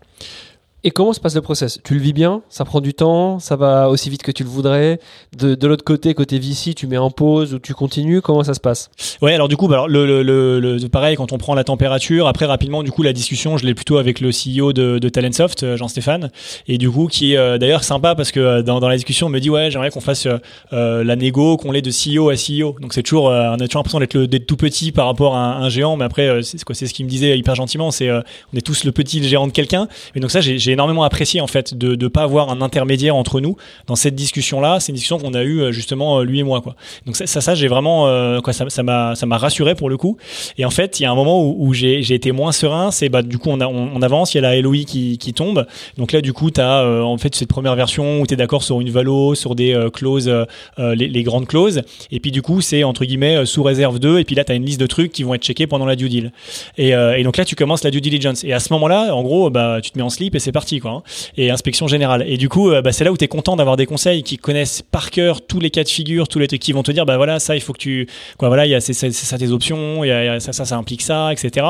[0.87, 1.81] Et comment se passe le process?
[1.83, 2.43] Tu le vis bien?
[2.51, 3.39] Ça prend du temps?
[3.39, 5.01] Ça va aussi vite que tu le voudrais?
[5.35, 8.53] De, de l'autre côté, côté VC, tu mets en pause ou tu continues Comment ça
[8.53, 8.91] se passe?
[9.23, 12.29] Ouais, alors du coup, bah, alors, le, le, le, pareil, quand on prend la température,
[12.29, 15.63] après rapidement, du coup, la discussion, je l'ai plutôt avec le CEO de, de Talentsoft,
[15.63, 16.31] euh, Jean-Stéphane,
[16.69, 19.29] et du coup, qui est euh, d'ailleurs sympa parce que euh, dans, dans la discussion,
[19.29, 20.29] on me dit, ouais, j'aimerais qu'on fasse
[20.75, 22.77] euh, la négo, qu'on l'ait de CEO à CEO.
[22.79, 25.97] Donc c'est toujours, on a toujours l'impression d'être tout petit par rapport à un, géant,
[25.97, 29.21] mais après, c'est ce qu'il me disait hyper gentiment, c'est on est tous le petit
[29.21, 29.89] le gérant de quelqu'un.
[30.15, 33.41] Et donc ça, j'ai énormément apprécié en fait de ne pas avoir un intermédiaire entre
[33.41, 33.57] nous
[33.87, 34.81] dans cette discussion là.
[34.81, 36.77] C'est une discussion qu'on a eue justement lui et moi quoi.
[37.07, 40.17] Donc ça, ça, j'ai vraiment quoi, ça m'a ça m'a rassuré pour le coup.
[40.59, 42.91] Et en fait, il y a un moment où, où j'ai été moins serein.
[42.91, 45.67] C'est bah du coup on, on, avance, il y a la LOI qui, qui tombe.
[45.97, 48.63] Donc là du coup tu as en fait cette première version où tu es d'accord
[48.63, 50.33] sur une valo, sur des clauses,
[50.79, 51.83] les, grandes clauses.
[52.11, 54.55] Et puis du coup c'est entre guillemets sous réserve 2 et puis là tu as
[54.55, 56.33] une liste de trucs qui vont être checkés pendant la due deal.
[56.77, 58.45] Et, et donc là tu commences la due diligence.
[58.45, 60.64] Et à ce moment-là, en gros, bah, tu te mets en slip et c'est parti,
[60.81, 60.91] quoi.
[60.91, 61.03] Hein.
[61.37, 62.25] Et inspection générale.
[62.27, 64.37] Et du coup, euh, bah, c'est là où tu es content d'avoir des conseils qui
[64.37, 67.17] connaissent par cœur tous les cas de figure, tous les qui vont te dire, bah
[67.17, 68.09] voilà, ça, il faut que tu,
[68.39, 70.77] quoi, voilà, il y a c'est ça tes options, il y a, ça, ça, ça
[70.77, 71.67] implique ça, etc.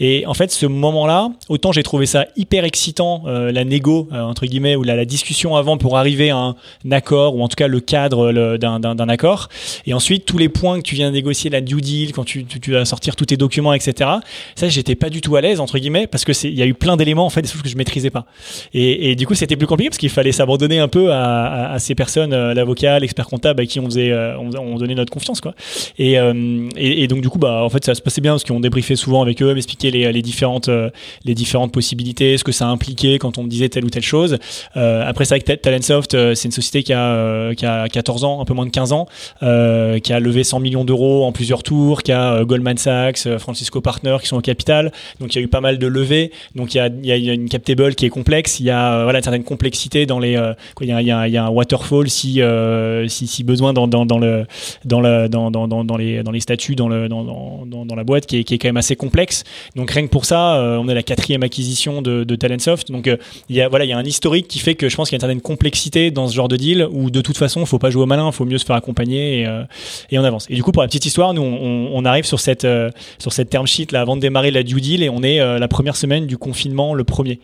[0.00, 4.20] Et en fait, ce moment-là, autant j'ai trouvé ça hyper excitant, euh, la négo, euh,
[4.22, 6.56] entre guillemets, ou la, discussion avant pour arriver à un,
[6.90, 9.48] accord, ou en tout cas le cadre d'un accord.
[9.86, 12.60] Et ensuite, tous les points que tu viens négocier, la due deal, quand tu, tu,
[12.60, 14.10] tu vas sortir tous tes documents, etc.
[14.54, 16.66] Ça, j'étais pas du tout à l'aise, entre guillemets, parce que c'est, il y a
[16.66, 18.26] eu plein d'éléments, en fait, des choses que je maîtrisais pas.
[18.74, 22.32] Et, du coup, c'était plus compliqué parce qu'il fallait s'abandonner un peu à, ces personnes,
[22.32, 25.54] euh, l'avocat, l'expert comptable, à qui on faisait, euh, on, donnait notre confiance, quoi.
[26.00, 28.60] Euh, et, et, donc, du coup, bah, en fait, ça se passait bien parce qu'on
[28.60, 30.70] débriefait souvent avec eux, m'expliquaient les, différentes,
[31.24, 34.38] les différentes possibilités, ce que ça impliquait quand on me disait telle ou telle chose.
[34.74, 38.54] après, vrai que Talentsoft, c'est une société qui a, qui a 14 ans, un peu
[38.54, 39.06] moins de 15 ans,
[39.40, 44.18] qui a levé 100 millions d'euros en plusieurs tours, qui a Goldman Sachs, Francisco Partners
[44.20, 44.92] qui sont au capital.
[45.20, 46.32] Donc, il y a eu pas mal de levées.
[46.54, 48.10] Donc, il y a, y a une captable qui est
[48.60, 50.32] Il y a voilà, une certaine complexité dans les.
[50.80, 52.42] il, y a, il, y a, un waterfall si,
[53.44, 54.46] besoin dans, dans, dans, le,
[54.84, 58.76] dans, le, dans, dans, dans, les, dans statuts, dans, la boîte qui est, quand même
[58.76, 59.44] assez complexe.
[59.76, 62.90] Donc, rien que pour ça, on est la quatrième acquisition de, de Talentsoft.
[62.90, 63.10] Donc,
[63.48, 65.14] il, y a, voilà, il y a un historique qui fait que je pense qu'il
[65.14, 67.66] y a une certaine complexité dans ce genre de deal où de toute façon, il
[67.66, 69.48] faut pas jouer au malin, il faut mieux se faire accompagner et,
[70.10, 70.46] et on avance.
[70.50, 72.66] Et du coup, pour la petite histoire, nous, on, on arrive sur cette,
[73.18, 75.68] sur cette term sheet là, avant de démarrer la due deal et on est la
[75.68, 77.40] première semaine du confinement, le premier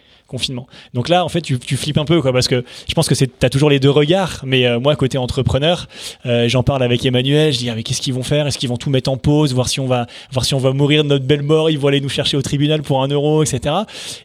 [0.94, 3.14] Donc là, en fait, tu, tu flippes un peu, quoi, parce que je pense que
[3.14, 4.40] c'est, t'as toujours les deux regards.
[4.44, 5.86] Mais euh, moi, côté entrepreneur,
[6.26, 7.52] euh, j'en parle avec Emmanuel.
[7.52, 8.46] Je dis, ah, mais qu'est-ce qu'ils vont faire?
[8.46, 10.72] Est-ce qu'ils vont tout mettre en pause, voir si on va, voir si on va
[10.72, 13.42] mourir de notre belle mort Ils vont aller nous chercher au tribunal pour un euro,
[13.42, 13.74] etc.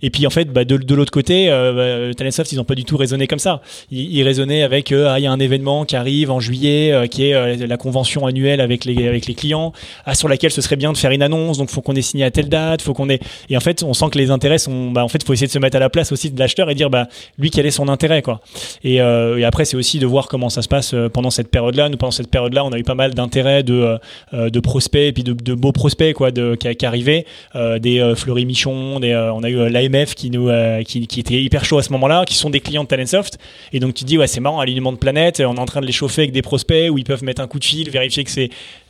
[0.02, 2.86] Et puis en fait, bah, de, l'autre côté, euh, bah, Talentsoft, ils ont pas du
[2.86, 3.62] tout raisonné comme ça.
[3.92, 7.08] Ils, ils raisonnaient avec, euh, ah, il y a un événement qui arrive en juillet,
[7.10, 9.74] qui est la convention annuelle avec les avec les clients,
[10.06, 11.58] ah, sur laquelle ce serait bien de faire une annonce.
[11.58, 13.20] Donc, faut qu'on ait signé à telle date, faut qu'on ait.
[13.50, 15.52] Et en fait, on sent que les intérêts sont, bah, en fait, faut essayer de
[15.52, 17.88] se mettre à la place aussi de l'acheteur et dire bah lui quel est son
[17.88, 18.42] intérêt quoi.
[18.84, 21.90] Et, euh, après c'est aussi de voir comment ça se passe euh, pendant cette période-là.
[21.90, 23.98] Nous pendant cette période-là, on a eu pas mal d'intérêts de
[24.34, 27.26] euh, de prospects et puis de, beaux prospects quoi de qui, qui arrivaient,
[27.56, 30.50] des Fleury Michon, des on a eu l'AMF qui nous
[30.86, 33.38] qui, était hyper chaud à ce moment-là, qui sont des clients de Talentsoft.
[33.74, 35.86] Et donc tu dis ouais c'est marrant alignement de planète, on est en train de
[35.86, 38.32] les chauffer avec des prospects où ils peuvent mettre un coup de fil, vérifier que
[38.32, 38.50] c'est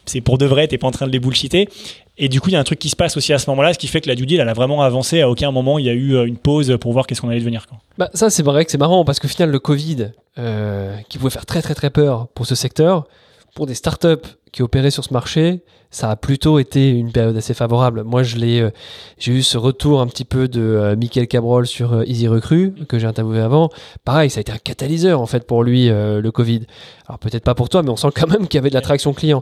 [0.10, 1.70] c'est pour de vrai, t'es pas en train de les bullshiter.
[2.18, 3.74] Et du coup, il y a un truc qui se passe aussi à ce moment-là,
[3.74, 5.22] ce qui fait que la due elle a vraiment avancé.
[5.22, 7.66] À aucun moment, il y a eu une pause pour voir qu'est-ce qu'on allait devenir.
[7.98, 11.30] Bah, ça, c'est vrai que c'est marrant parce qu'au final, le Covid, euh, qui pouvait
[11.30, 13.08] faire très très très peur pour ce secteur,
[13.56, 15.62] pour des startups qui opéraient sur ce marché,
[15.92, 18.04] ça a plutôt été une période assez favorable.
[18.04, 18.70] Moi, je l'ai, euh,
[19.18, 22.74] j'ai eu ce retour un petit peu de euh, Michael Cabrol sur euh, Easy Recruit
[22.88, 23.70] que j'ai interviewé avant.
[24.06, 26.62] Pareil, ça a été un catalyseur en fait pour lui le Covid.
[27.08, 29.14] Alors peut-être pas pour toi, mais on sent quand même qu'il y avait de l'attraction
[29.14, 29.42] client.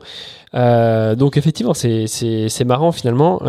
[0.54, 3.42] donc effectivement, c'est c'est c'est marrant finalement.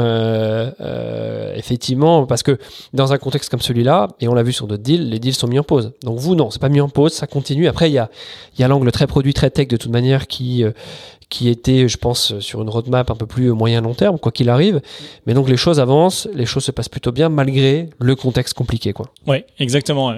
[1.54, 2.58] effectivement, parce que
[2.92, 5.48] dans un contexte comme celui-là, et on l'a vu sur d'autres deals, les deals sont
[5.48, 5.92] mis en pause.
[6.02, 7.68] Donc vous, non, c'est pas mis en pause, ça continue.
[7.68, 8.10] Après, il y a
[8.56, 10.64] il y a l'angle très produit, très tech de toute manière qui
[11.28, 14.48] qui était, je pense, sur une roadmap un peu plus moyen long terme, quoi qu'il
[14.48, 14.80] arrive.
[15.26, 18.92] Mais donc les choses avancent, les choses se passent plutôt bien malgré le contexte compliqué,
[18.92, 19.12] quoi.
[19.26, 20.14] Ouais, exactement.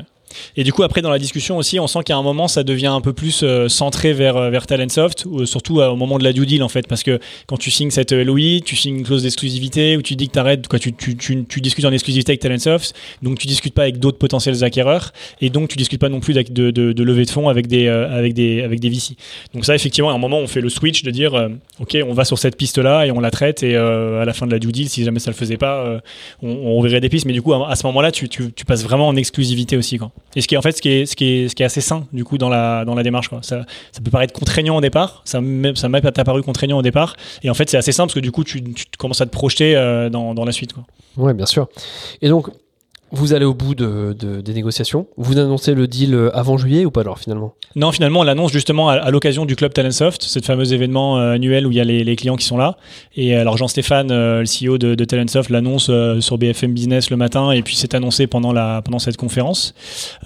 [0.56, 2.86] Et du coup, après, dans la discussion aussi, on sent qu'à un moment, ça devient
[2.86, 6.32] un peu plus euh, centré vers, euh, vers Talentsoft, ou, surtout au moment de la
[6.32, 9.22] due deal, en fait, parce que quand tu signes cette LOI, tu signes une clause
[9.22, 12.40] d'exclusivité, où tu dis que t'arrêtes, quoi, tu, tu, tu, tu, discutes en exclusivité avec
[12.40, 16.20] Talentsoft, donc tu discutes pas avec d'autres potentiels acquéreurs, et donc tu discutes pas non
[16.20, 19.16] plus de, de, levée de fonds avec des, euh, avec des, avec des VC.
[19.54, 21.48] Donc ça, effectivement, à un moment, on fait le switch de dire,
[21.80, 24.52] OK, on va sur cette piste-là, et on la traite, et à la fin de
[24.52, 26.00] la due deal, si jamais ça le faisait pas,
[26.42, 28.82] on, on verrait des pistes, mais du coup, à, ce moment-là, tu, tu, tu passes
[28.82, 30.12] vraiment en exclusivité aussi, quoi.
[30.36, 31.66] Et ce qui est en fait ce qui est, ce qui est, ce qui est
[31.66, 33.28] assez sain du coup dans la, dans la démarche.
[33.28, 33.40] Quoi.
[33.42, 37.54] Ça, ça peut paraître contraignant au départ, ça m'a apparu contraignant au départ, et en
[37.54, 40.08] fait c'est assez simple parce que du coup tu, tu commences à te projeter euh,
[40.08, 40.72] dans, dans la suite.
[40.72, 40.84] Quoi.
[41.16, 41.68] Ouais, bien sûr.
[42.22, 42.48] Et donc
[43.12, 45.06] vous allez au bout de, de, des négociations.
[45.16, 47.54] Vous annoncez le deal euh, avant juillet ou pas alors finalement?
[47.74, 51.66] Non, finalement on l'annonce justement à, l'occasion du club Talentsoft, ce fameux événement euh, annuel
[51.66, 52.76] où il y a les, les, clients qui sont là.
[53.16, 55.90] Et alors Jean-Stéphane, euh, le CEO de, de Talentsoft, l'annonce
[56.20, 59.74] sur BFM Business le matin et puis c'est annoncé pendant la pendant cette conférence.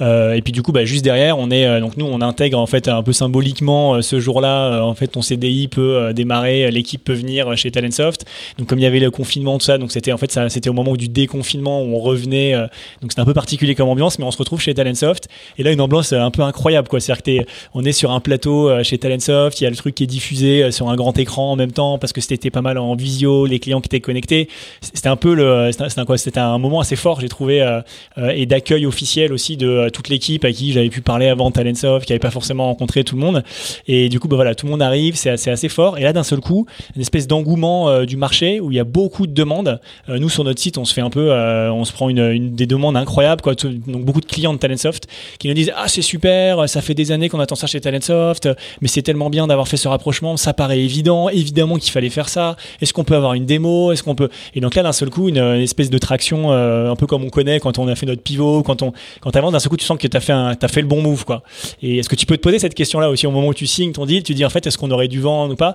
[0.01, 2.89] et puis du coup, bah, juste derrière, on est donc nous on intègre en fait
[2.89, 4.83] un peu symboliquement ce jour-là.
[4.85, 8.25] en fait, ton CDI peut démarrer, l'équipe peut venir chez Talentsoft.
[8.59, 10.69] Donc comme il y avait le confinement tout ça, donc c'était en fait ça c'était
[10.69, 12.55] au moment du déconfinement où on revenait
[13.03, 15.73] donc c'est un peu particulier comme ambiance, mais on se retrouve chez Talentsoft et là
[15.73, 17.01] une ambiance un peu incroyable quoi.
[17.01, 20.05] C'est-à-dire que on est sur un plateau chez Talentsoft, il y a le truc qui
[20.05, 22.95] est diffusé sur un grand écran en même temps parce que c'était pas mal en
[22.95, 24.49] visio, les clients qui étaient connectés.
[24.81, 25.71] C'était un peu le,
[26.17, 27.81] c'était un, un moment assez fort, j'ai trouvé,
[28.17, 32.13] et d'accueil officiel aussi de toute l'équipe à qui j'avais pu parler avant Talentsoft, qui
[32.13, 33.43] avait pas forcément rencontré tout le monde.
[33.87, 35.99] Et du coup, bah voilà, tout le monde arrive, c'est assez, fort.
[35.99, 38.85] Et là, d'un seul coup, une espèce d'engouement euh, du marché où il y a
[38.85, 39.81] beaucoup de demandes.
[40.09, 42.31] Euh, nous, sur notre site, on se fait un peu, euh, on se prend une,
[42.31, 43.43] une, des demandes incroyables,
[43.87, 45.07] donc beaucoup de clients de Talentsoft
[45.39, 48.49] qui nous disent ah c'est super, ça fait des années qu'on attend ça chez Talentsoft,
[48.81, 52.29] mais c'est tellement bien d'avoir fait ce rapprochement, ça paraît évident, évidemment qu'il fallait faire
[52.29, 52.57] ça.
[52.81, 53.93] Est-ce qu'on peut avoir une démo?
[53.93, 54.29] Est-ce qu'on peut?
[54.55, 57.61] Et donc là, d'un seul coup, une, espèce de traction, un peu comme on connaît
[57.61, 59.99] quand on a fait notre pivot, quand on quand avances, d'un seul coup, tu sens
[59.99, 61.43] que tu as fait un, as fait le bon move, quoi.
[61.83, 63.93] Et est-ce que tu peux te poser cette question-là aussi au moment où tu signes
[63.93, 65.75] ton deal Tu dis en fait, est-ce qu'on aurait dû vendre ou pas?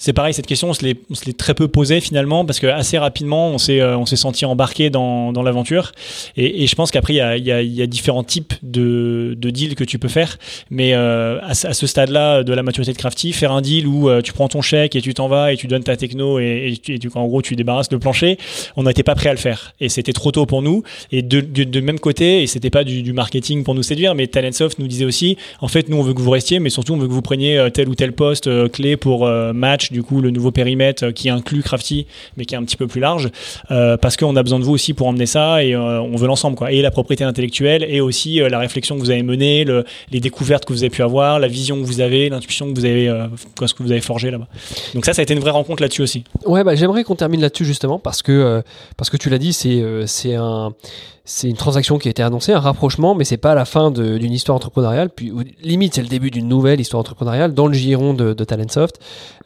[0.00, 3.48] C'est pareil, cette question, on se l'est très peu posée finalement, parce que assez rapidement,
[3.50, 5.92] on s'est euh, senti embarqué dans, dans l'aventure.
[6.38, 9.74] Et, je pense qu'après, il y a, y, y a, différents types de, de deals
[9.74, 10.38] que tu peux faire.
[10.70, 14.22] Mais euh, à, ce stade-là de la maturité de Crafty, faire un deal où euh,
[14.22, 16.98] tu prends ton chèque et tu t'en vas et tu donnes ta techno et, et,
[16.98, 18.38] tu, en gros, tu débarrasses le plancher,
[18.76, 19.74] on n'était pas prêt à le faire.
[19.80, 20.82] Et c'était trop tôt pour nous.
[21.12, 24.14] Et de, de, de même côté, et c'était pas du, du, marketing pour nous séduire,
[24.14, 26.94] mais Talentsoft nous disait aussi, en fait, nous, on veut que vous restiez, mais surtout,
[26.94, 30.30] on veut que vous preniez tel ou tel poste clé pour match du coup le
[30.30, 32.06] nouveau périmètre euh, qui inclut Crafty
[32.36, 33.30] mais qui est un petit peu plus large
[33.70, 36.26] euh, parce qu'on a besoin de vous aussi pour emmener ça et euh, on veut
[36.26, 40.20] l'ensemble et la propriété intellectuelle et aussi la réflexion que vous avez menée le, les
[40.20, 43.06] découvertes que vous avez pu avoir la vision que vous avez l'intuition que vous avez
[43.60, 44.48] ce que vous avez forgé là-bas.
[44.94, 46.24] Donc ça ça a été une vraie rencontre là-dessus aussi.
[46.46, 48.62] Ouais bah, j'aimerais qu'on termine là-dessus justement parce que
[48.96, 50.72] parce que tu l'as dit c'est c'est un
[51.30, 54.32] c'est une transaction qui a été annoncée, un rapprochement, mais c'est pas la fin d'une
[54.32, 55.10] histoire entrepreneuriale.
[55.10, 55.32] Puis
[55.62, 58.98] limite, c'est le début d'une nouvelle histoire entrepreneuriale dans le giron de, Talentsoft.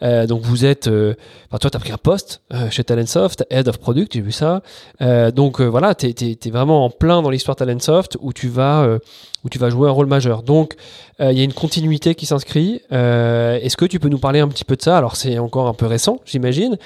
[0.02, 1.14] Euh, donc vous êtes, euh,
[1.50, 4.62] enfin toi, t'as pris un poste euh, chez Talentsoft, head of product, j'ai vu ça.
[5.02, 8.98] Euh, donc voilà, t'es es, vraiment en plein dans l'histoire Talentsoft où tu vas
[9.44, 10.42] où tu vas jouer un rôle majeur.
[10.42, 10.74] Donc,
[11.20, 12.80] il y a une continuité qui s'inscrit.
[12.92, 14.96] Euh, Est-ce que tu peux nous parler un petit peu de ça?
[14.96, 16.76] Alors, c'est encore un peu récent, j'imagine,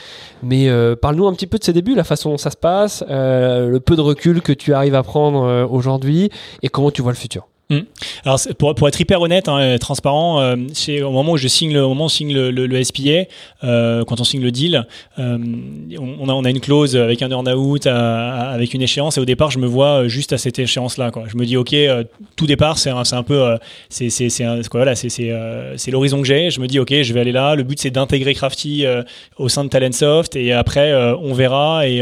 [0.42, 3.04] mais euh, parle-nous un petit peu de ces débuts, la façon dont ça se passe,
[3.08, 6.30] euh, le peu de recul que tu arrives à prendre aujourd'hui
[6.62, 7.46] et comment tu vois le futur.
[7.70, 7.80] Hmm.
[8.24, 11.74] Alors pour, pour, être hyper honnête, hein, transparent, euh, c'est au moment où je signe
[11.74, 13.26] le, au moment où signe le, le, le SPA,
[13.62, 14.86] euh, quand on signe le deal,
[15.18, 15.38] euh,
[15.98, 19.50] on, a, on a une clause avec un earn-out, avec une échéance, et au départ,
[19.50, 21.10] je me vois euh, juste à cette échéance-là.
[21.26, 22.04] Je me dis, ok, euh,
[22.36, 23.58] tout départ, c'est un, un, peu, euh,
[23.90, 24.30] c'est c'est
[24.72, 26.50] voilà, c'est l'horizon que j'ai.
[26.50, 27.54] Je me dis, ok, je vais aller là.
[27.54, 28.86] Le but, c'est d'intégrer Crafty
[29.36, 31.86] au sein de Talentsoft, et après, on verra.
[31.86, 31.98] Et,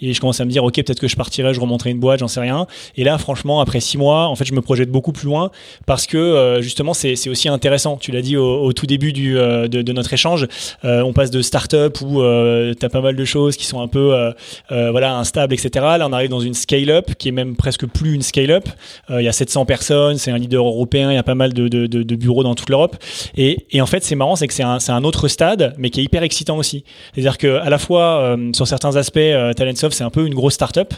[0.00, 2.18] et je commence à me dire, ok, peut-être que je partirai, je remonterai une boîte,
[2.20, 2.66] j'en sais rien.
[2.96, 5.50] Et là, franchement, après six mois, en fait, je me projette beaucoup plus loin
[5.86, 7.96] parce que euh, justement c'est aussi intéressant.
[7.96, 10.46] Tu l'as dit au, tout début du, euh, de, notre échange,
[10.84, 13.88] euh, on passe de start-up où tu as pas mal de choses qui sont un
[13.88, 14.32] peu
[14.70, 15.70] voilà instables, etc.
[15.98, 18.68] Là on arrive dans une scale-up qui est même presque plus une scale-up.
[19.10, 21.68] Il y a 700 personnes, c'est un leader européen, il y a pas mal de,
[21.68, 22.96] de, bureaux dans toute l'Europe.
[23.36, 26.00] Et, et, en fait c'est marrant, c'est que c'est un, un, autre stade, mais qui
[26.00, 26.84] est hyper excitant aussi.
[27.14, 29.18] C'est-à-dire que à la fois sur certains aspects,
[29.56, 30.94] Talentsoft c'est un peu une grosse start-up,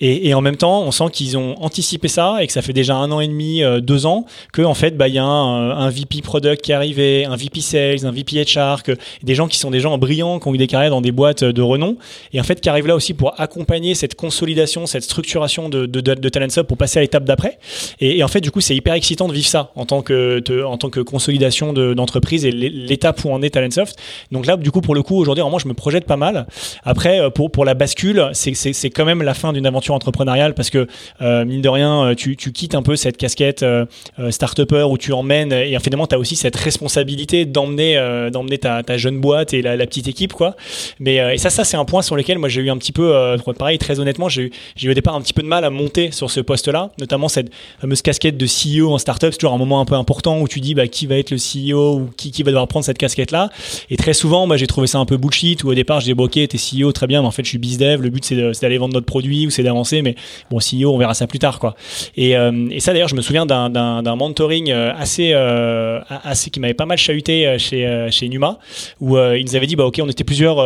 [0.00, 2.96] et en même temps on sent qu'ils ont anticipé ça et que ça fait déjà
[2.96, 5.90] un an et demi euh, deux ans, que en fait, bah, il y a un,
[5.90, 8.82] VP product qui est arrivé, un VP sales, un VP HR,
[9.22, 11.44] des gens qui sont des gens brillants, qui ont eu des carrières dans des boîtes
[11.44, 11.96] de renom,
[12.32, 16.00] et en fait, qui arrivent là aussi pour accompagner cette consolidation, cette structuration de, de,
[16.00, 17.58] de, pour passer à l'étape d'après.
[18.00, 20.76] Et, en fait, du coup, c'est hyper excitant de vivre ça en tant que, en
[20.76, 23.96] tant que consolidation d'entreprise et l'étape où en est Talentsoft.
[24.32, 26.46] Donc là, du coup, pour le coup, aujourd'hui, moi, je me projette pas mal.
[26.84, 30.70] Après, euh, pour, pour la bascule, c'est quand même la fin d'une aventure entrepreneuriale parce
[30.70, 30.86] que,
[31.20, 33.84] euh, mine de rien, tu, tu quittes un peu cette casquette casquette euh,
[34.18, 38.58] euh, start-upper où tu emmènes et finalement tu as aussi cette responsabilité d'emmener euh, d'emmener
[38.58, 40.56] ta, jeune boîte et la, petite équipe quoi.
[40.98, 43.36] Mais et ça ça c'est un point sur lequel moi j'ai eu un petit peu
[43.58, 44.50] pareil très honnêtement j'ai
[44.82, 47.50] eu, au départ un petit peu de mal à monter sur ce poste-là, notamment cette
[47.80, 50.60] fameuse casquette de CEO en startup, c'est toujours un moment un peu important où tu
[50.60, 53.50] dis bah, qui va être le CEO ou qui, qui va devoir prendre cette casquette-là.
[53.90, 56.12] Et très souvent, bah, j'ai trouvé ça un peu bullshit où au départ je dis
[56.12, 58.78] ok t'es CEO très bien, mais en fait je suis bizdev, le but c'est d'aller
[58.78, 60.14] vendre notre produit ou c'est d'avancer, mais
[60.50, 61.76] bon CEO on verra ça plus tard quoi.
[62.16, 66.74] Et, et ça d'ailleurs je me souviens d'un mentoring euh, assez, euh, assez qui m'avait
[66.74, 68.58] pas mal chahuté euh, chez, chez Numa,
[69.00, 70.56] où ils nous avaient dit, bah, ok, on était plusieurs,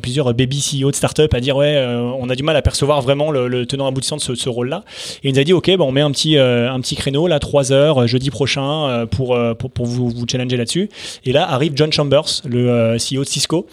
[0.00, 1.76] plusieurs baby CEO de start-up à dire, ouais,
[2.18, 4.84] on a du mal à percevoir vraiment le, tenant aboutissant de ce, ce rôle-là.
[5.22, 7.38] Et ils nous avaient dit, ok, bah, on met un petit, un petit créneau, là,
[7.38, 10.88] 3 heures, jeudi prochain, pour, pour, pour vous, vous challenger là-dessus.
[11.24, 13.66] Et là arrive John Chambers, le CEO de Cisco,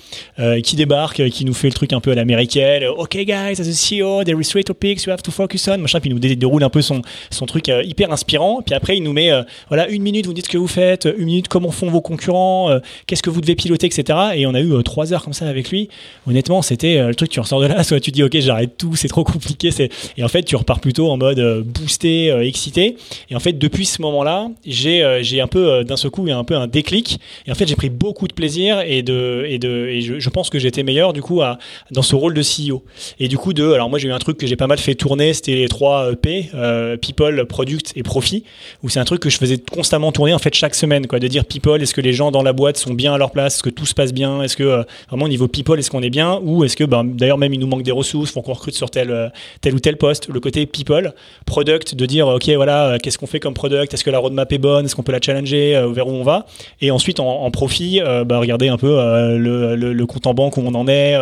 [0.64, 2.86] qui débarque, qui nous fait le truc un peu à l'américaine.
[2.98, 6.00] Ok, guys, as a CEO, there is three topics you have to focus on, machin,
[6.00, 8.33] puis il nous déroule un peu son, son truc hyper inspirant
[8.66, 9.32] Puis après, il nous met,
[9.68, 12.70] voilà, une minute, vous dites ce que vous faites, une minute, comment font vos concurrents,
[13.08, 14.20] qu'est-ce que vous devez piloter, etc.
[14.36, 15.90] Et on a eu trois heures comme ça avec lui.
[16.28, 19.08] Honnêtement, c'était le truc, tu ressors de là, soit tu dis, ok, j'arrête tout, c'est
[19.08, 19.70] trop compliqué.
[20.18, 22.98] Et en fait, tu repars plutôt en mode boosté, excité.
[23.30, 26.56] Et en fait, depuis ce moment-là, j'ai j'ai un peu, d'un seul coup, un peu
[26.56, 27.20] un déclic.
[27.48, 30.30] Et en fait, j'ai pris beaucoup de plaisir et, de, et, de, et je, je
[30.30, 31.58] pense que j'étais meilleur, du coup, à,
[31.92, 32.84] dans ce rôle de CEO.
[33.20, 34.96] Et du coup, de, alors moi, j'ai eu un truc que j'ai pas mal fait
[34.96, 38.44] tourner, c'était les trois euh, P, euh, People, Product et Profit,
[38.84, 41.28] où c'est un truc que je faisais constamment tourner, en fait, chaque semaine, quoi, de
[41.28, 43.64] dire People, est-ce que les gens dans la boîte sont bien à leur place, est-ce
[43.64, 46.12] que tout se passe bien, est-ce que euh, vraiment au niveau People, est-ce qu'on est
[46.12, 48.76] bien, ou est-ce que, ben, d'ailleurs, même il nous manque des ressources, faut qu'on recrute
[48.76, 49.32] sur tel,
[49.62, 50.28] tel ou tel poste.
[50.28, 51.16] Le côté People,
[51.48, 54.60] Product, de dire, ok, voilà, qu'est-ce qu'on fait comme product, est-ce que la roadmap est
[54.60, 56.46] bonne, est-ce qu'on peut la challenger, vers où on va,
[56.82, 58.96] et ensuite en, profit, bah, regarder un peu
[59.40, 61.18] le, le, le, compte en banque où on en est,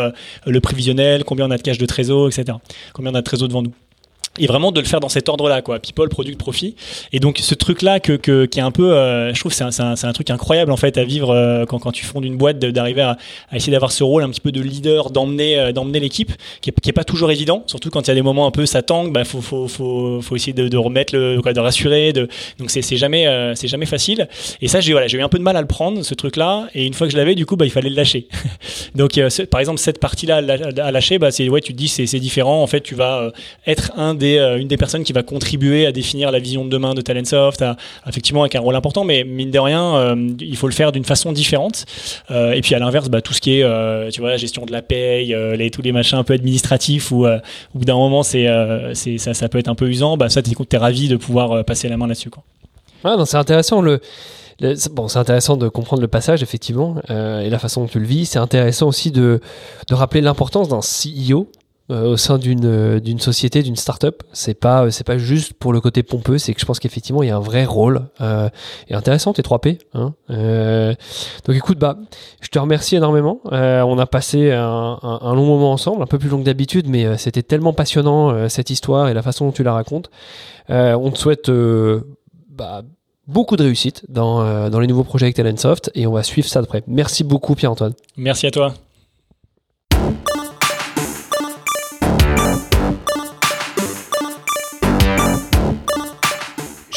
[0.46, 2.58] le prévisionnel, combien on a de cash de trésor, etc.
[2.92, 3.72] Combien on a de trésor devant nous
[4.40, 5.80] et vraiment de le faire dans cet ordre-là, quoi.
[5.80, 6.76] People, product, profit.
[7.12, 9.70] Et donc ce truc-là que, que, qui est un peu, euh, je trouve, c'est un,
[9.80, 12.58] un, un, truc incroyable en fait à vivre euh, quand, quand tu fondes une boîte,
[12.58, 13.18] d'arriver à,
[13.54, 16.32] essayer d'avoir ce rôle un petit peu de leader, d'emmener, euh, d'emmener l'équipe,
[16.62, 18.52] qui est, qui est pas toujours évident, surtout quand il y a des moments un
[18.52, 22.72] peu ça tangue, bah faut, faut, faut, faut essayer de, remettre le, de rassurer, donc
[22.72, 24.30] c'est, c'est jamais, c'est jamais facile.
[24.62, 26.68] Et ça, j'ai voilà, j'ai eu un peu de mal à le prendre, ce truc-là.
[26.74, 28.28] Et une fois que je l'avais, du coup, bah il fallait le lâcher.
[28.96, 32.20] donc par exemple cette partie-là à lâcher, bah c'est ouais, tu te dis c'est, c'est
[32.20, 32.64] différent.
[32.64, 33.32] En fait, tu vas
[33.68, 36.94] être un des, une des personnes qui va contribuer à définir la vision de demain
[36.94, 37.76] de Talentsoft, à,
[38.08, 41.06] effectivement avec un rôle important, mais mine de rien, euh, il faut le faire d'une
[41.06, 41.86] façon différente.
[42.32, 44.66] Euh, et puis à l'inverse, bah, tout ce qui est, euh, tu vois, la gestion
[44.66, 45.36] de la paye,
[45.72, 47.40] tous les machins un peu administratifs où, au
[47.76, 48.48] bout d'un moment, c'est,
[48.94, 51.64] c'est, ça, ça peut être un peu usant, bah, ça, tu es ravi de pouvoir
[51.66, 52.30] passer la main là-dessus.
[52.30, 52.44] Quoi.
[53.04, 53.84] Ouais, c'est intéressant.
[54.92, 58.26] Bon, c'est intéressant de comprendre le passage, effectivement, et la façon dont tu le vis.
[58.26, 59.40] C'est intéressant aussi de,
[59.90, 61.61] de rappeler l'importance d'un CEO euh,
[61.92, 64.24] au sein d'une euh, d'une société, d'une start-up.
[64.34, 67.28] C'est pas euh, pas juste pour le côté pompeux, c'est que je pense qu'effectivement il
[67.28, 68.50] y a un vrai rôle euh,
[68.88, 69.80] et intéressant tes 3 P.
[69.94, 70.94] Hein euh,
[71.46, 71.98] donc écoute bah
[72.42, 73.42] je te remercie énormément.
[73.46, 76.88] on a passé un, un, un, long moment ensemble, un peu plus long que d'habitude,
[76.88, 80.10] mais c'était tellement passionnant cette histoire et la façon dont tu la racontes.
[80.70, 81.52] on te souhaite
[82.50, 82.84] bah,
[83.28, 86.62] beaucoup de réussite dans, dans les nouveaux projets avec Talentsoft et on va suivre ça
[86.62, 86.84] de près.
[86.88, 87.94] Merci beaucoup Pierre-Antoine.
[88.18, 88.74] Merci à toi.